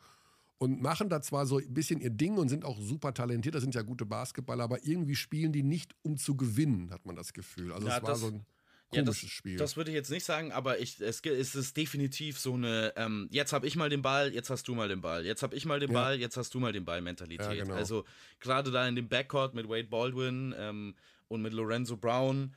und 0.58 0.82
machen 0.82 1.10
da 1.10 1.22
zwar 1.22 1.46
so 1.46 1.58
ein 1.58 1.74
bisschen 1.74 2.00
ihr 2.00 2.10
Ding 2.10 2.38
und 2.38 2.50
sind 2.50 2.64
auch 2.66 2.80
super 2.80 3.14
talentiert, 3.14 3.56
das 3.56 3.62
sind 3.62 3.76
ja 3.76 3.82
gute 3.82 4.06
Basketballer, 4.06 4.64
aber 4.64 4.86
irgendwie 4.86 5.16
spielen 5.16 5.52
die 5.52 5.64
nicht, 5.64 5.94
um 6.02 6.18
zu 6.18 6.36
gewinnen, 6.36 6.92
hat 6.92 7.06
man 7.06 7.16
das 7.16 7.34
Gefühl. 7.34 7.74
Also 7.74 7.88
ja, 7.88 7.98
es 7.98 8.04
war 8.04 8.10
das, 8.10 8.20
so 8.20 8.28
ein 8.28 8.46
komisches 8.90 8.96
ja, 8.96 9.04
das, 9.04 9.18
Spiel. 9.18 9.58
Das 9.58 9.78
würde 9.78 9.92
ich 9.92 9.96
jetzt 9.96 10.12
nicht 10.12 10.26
sagen, 10.26 10.52
aber 10.52 10.80
ich, 10.80 11.02
es, 11.02 11.22
es 11.22 11.56
ist 11.56 11.76
definitiv 11.76 12.40
so 12.40 12.54
eine, 12.54 12.94
ähm, 12.96 13.28
jetzt 13.32 13.52
habe 13.52 13.68
ich 13.68 13.76
mal 13.76 13.90
den 13.90 14.02
Ball, 14.02 14.34
jetzt 14.34 14.50
hast 14.50 14.68
du 14.68 14.76
mal 14.76 14.88
den 14.88 15.02
Ball, 15.02 15.26
jetzt 15.26 15.44
habe 15.44 15.56
ich 15.56 15.66
mal 15.66 15.80
den 15.80 15.92
ja. 15.92 16.02
Ball, 16.02 16.20
jetzt 16.20 16.38
hast 16.38 16.54
du 16.54 16.60
mal 16.60 16.72
den 16.72 16.86
Ball 16.86 17.02
Mentalität. 17.02 17.58
Ja, 17.58 17.64
genau. 17.64 17.76
Also 17.76 18.06
gerade 18.40 18.72
da 18.72 18.88
in 18.88 18.96
dem 18.96 19.10
Backcourt 19.10 19.54
mit 19.54 19.68
Wade 19.68 19.88
Baldwin 19.90 20.56
ähm, 20.58 20.96
und 21.28 21.42
mit 21.42 21.54
Lorenzo 21.54 21.98
Brown, 21.98 22.56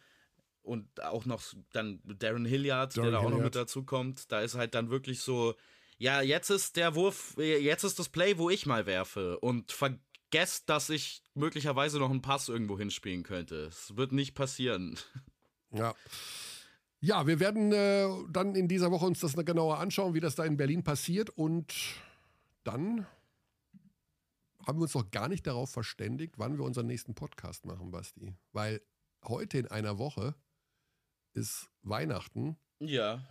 und 0.69 1.03
auch 1.03 1.25
noch 1.25 1.43
dann 1.73 2.01
Darren 2.05 2.45
Hilliard, 2.45 2.97
Darren 2.97 3.05
der 3.05 3.13
da 3.13 3.19
auch 3.19 3.23
Hilliard. 3.23 3.39
noch 3.39 3.45
mit 3.45 3.57
dazu 3.57 3.85
kommt. 3.85 4.31
Da 4.31 4.41
ist 4.41 4.55
halt 4.55 4.75
dann 4.75 4.91
wirklich 4.91 5.21
so, 5.21 5.55
ja, 5.99 6.23
jetzt 6.23 6.51
ist 6.51 6.77
der 6.77 6.95
Wurf, 6.95 7.37
jetzt 7.39 7.83
ist 7.83 7.99
das 7.99 8.09
Play, 8.09 8.39
wo 8.39 8.51
ich 8.51 8.67
mal 8.67 8.87
werfe 8.87 9.39
und 9.41 9.73
vergesst, 9.73 10.69
dass 10.69 10.91
ich 10.91 11.23
möglicherweise 11.35 11.99
noch 11.99 12.11
einen 12.11 12.23
Pass 12.23 12.49
irgendwo 12.49 12.79
hinspielen 12.79 13.25
könnte. 13.25 13.67
Es 13.67 13.97
wird 13.97 14.13
nicht 14.13 14.35
passieren. 14.35 14.99
Ja. 15.71 15.95
Ja, 17.01 17.27
wir 17.27 17.39
werden 17.39 17.73
äh, 17.73 18.09
dann 18.31 18.55
in 18.55 18.67
dieser 18.67 18.91
Woche 18.91 19.07
uns 19.07 19.21
das 19.21 19.35
genauer 19.35 19.79
anschauen, 19.79 20.15
wie 20.15 20.21
das 20.21 20.35
da 20.35 20.45
in 20.45 20.57
Berlin 20.57 20.83
passiert 20.83 21.31
und 21.31 21.75
dann 22.65 23.07
haben 24.67 24.79
wir 24.79 24.83
uns 24.83 24.95
noch 24.95 25.11
gar 25.11 25.29
nicht 25.29 25.47
darauf 25.47 25.71
verständigt, 25.71 26.35
wann 26.39 26.59
wir 26.59 26.65
unseren 26.65 26.87
nächsten 26.87 27.15
Podcast 27.15 27.67
machen, 27.67 27.91
Basti. 27.91 28.35
Weil 28.53 28.81
heute 29.25 29.59
in 29.59 29.67
einer 29.69 29.99
Woche 29.99 30.35
ist 31.35 31.71
Weihnachten. 31.83 32.57
Ja 32.81 33.23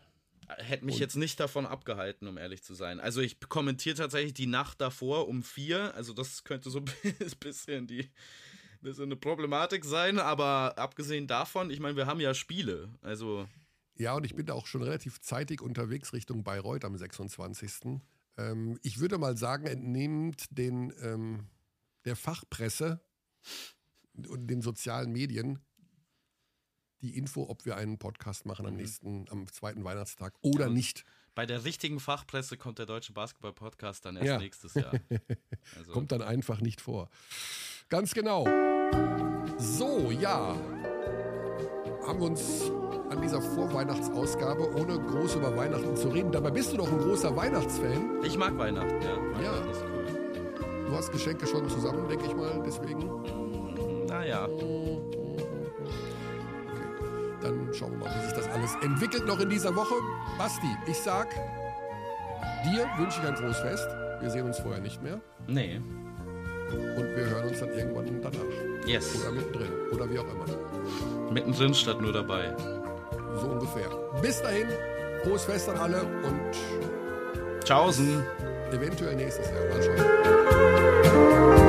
hätte 0.48 0.86
mich 0.86 0.95
und 0.95 1.02
jetzt 1.02 1.16
nicht 1.16 1.39
davon 1.39 1.66
abgehalten, 1.66 2.28
um 2.28 2.38
ehrlich 2.38 2.64
zu 2.64 2.74
sein. 2.74 3.00
Also 3.00 3.22
ich 3.22 3.39
kommentiere 3.39 3.95
tatsächlich 3.95 4.34
die 4.34 4.48
Nacht 4.48 4.82
davor 4.82 5.28
um 5.28 5.43
vier. 5.43 5.93
Also 5.95 6.14
das 6.14 6.43
könnte 6.43 6.70
so 6.70 6.80
ein 7.04 7.32
bisschen 7.39 7.88
die 7.88 8.10
bisschen 8.82 9.06
eine 9.06 9.16
Problematik 9.16 9.86
sein, 9.86 10.20
aber 10.20 10.78
abgesehen 10.78 11.28
davon, 11.28 11.70
ich 11.70 11.80
meine, 11.80 11.95
wir 11.95 12.08
haben 12.08 12.20
ja 12.20 12.34
Spiele. 12.34 12.89
Also. 13.02 13.48
Ja, 13.95 14.14
und 14.14 14.26
ich 14.26 14.36
bin 14.36 14.45
da 14.45 14.54
auch 14.54 14.68
schon 14.68 14.84
relativ 14.84 15.20
zeitig 15.22 15.62
unterwegs 15.62 16.14
Richtung 16.14 16.43
Bayreuth 16.43 16.86
am 16.86 16.98
26. 16.98 18.00
Ähm, 18.38 18.80
ich 18.84 19.00
würde 19.00 19.18
mal 19.18 19.36
sagen, 19.38 19.66
entnehmend 19.66 20.45
den, 20.52 20.93
ähm, 21.02 21.48
der 22.06 22.16
Fachpresse 22.16 23.02
und 24.28 24.48
den 24.48 24.62
sozialen 24.62 25.12
Medien 25.12 25.60
die 27.02 27.18
Info, 27.18 27.48
ob 27.50 27.66
wir 27.66 27.76
einen 27.76 27.98
Podcast 27.98 28.45
machen 28.45 28.66
am 28.66 28.74
mhm. 28.74 28.80
nächsten, 28.80 29.26
am 29.30 29.48
zweiten 29.52 29.84
Weihnachtstag 29.84 30.34
oder 30.41 30.66
ja, 30.68 30.72
nicht. 30.72 31.04
Bei 31.36 31.45
der 31.45 31.64
richtigen 31.66 32.00
Fachpresse 32.00 32.58
kommt 32.58 32.80
der 32.80 32.88
Deutsche 32.88 33.14
Basketball-Podcast 33.14 34.06
dann 34.06 34.16
erst 34.16 34.28
ja. 34.28 34.38
nächstes 34.39 34.74
Jahr. 34.74 34.91
Also. 35.78 35.91
kommt 35.91 36.14
dann 36.14 36.22
einfach 36.22 36.62
nicht 36.62 36.80
vor. 36.80 37.10
Ganz 37.89 38.14
genau. 38.14 38.45
So, 39.58 40.12
ja. 40.12 40.56
Haben 42.08 42.20
wir 42.20 42.28
uns 42.28 42.72
an 43.10 43.22
dieser 43.22 43.41
Vorweihnachtsausgabe, 43.41 44.76
ohne 44.76 44.98
groß 44.98 45.36
über 45.36 45.56
Weihnachten 45.58 45.95
zu 45.98 46.08
reden. 46.08 46.32
Dabei 46.32 46.52
bist 46.52 46.72
du 46.72 46.78
doch 46.78 46.91
ein 46.91 47.00
großer 47.00 47.36
Weihnachtsfan. 47.36 48.24
Ich 48.24 48.38
mag 48.38 48.58
Weihnachten, 48.58 49.02
ja. 49.02 49.18
Weihnachten 49.18 49.43
ja. 49.43 49.82
cool. 49.82 50.86
Du 50.88 50.95
hast 50.95 51.12
Geschenke 51.12 51.45
schon 51.45 51.70
zusammen, 51.70 52.08
denke 52.08 52.26
ich 52.26 52.34
mal, 52.34 52.64
deswegen. 52.66 54.06
Naja. 54.08 54.48
Dann 57.48 57.74
schauen 57.74 57.91
wir 57.91 58.00
mal, 58.00 58.14
wie 58.14 58.26
sich 58.26 58.34
das 58.34 58.50
alles 58.50 58.76
entwickelt 58.84 59.26
noch 59.26 59.39
in 59.39 59.50
dieser 59.50 59.74
Woche. 59.74 59.93
Basti, 60.38 60.68
ich 60.86 60.98
sag, 60.98 61.34
dir 62.66 62.86
wünsche 62.98 63.22
ich 63.22 63.28
ein 63.28 63.38
frohes 63.38 63.60
Fest. 63.60 63.88
Wir 64.20 64.30
sehen 64.30 64.45
uns 64.45 64.60
vorher 64.60 64.82
nicht 64.82 65.02
mehr. 65.02 65.22
Nee. 65.48 65.80
Und 66.70 67.16
wir 67.16 67.26
hören 67.26 67.48
uns 67.48 67.62
dann 67.62 67.70
irgendwann 67.70 68.22
danach. 68.22 68.86
Yes. 68.86 69.22
Oder 69.22 69.32
mittendrin. 69.32 69.70
Oder 69.93 70.10
wie 70.10 70.20
auch 70.20 70.26
immer. 70.26 71.32
Mittendrin 71.32 71.74
statt 71.74 72.02
nur 72.02 72.12
dabei. 72.12 72.54
So 73.39 73.48
ungefähr. 73.48 73.88
Bis 74.22 74.41
dahin, 74.41 74.68
frohes 75.24 75.45
Fest 75.45 75.70
an 75.70 75.78
alle 75.78 76.02
und 76.02 77.64
Tschaußen. 77.64 78.26
Eventuell 78.74 79.16
nächstes 79.16 79.50
Jahr. 79.50 79.64
Mal 79.70 79.84
schauen. 79.84 81.66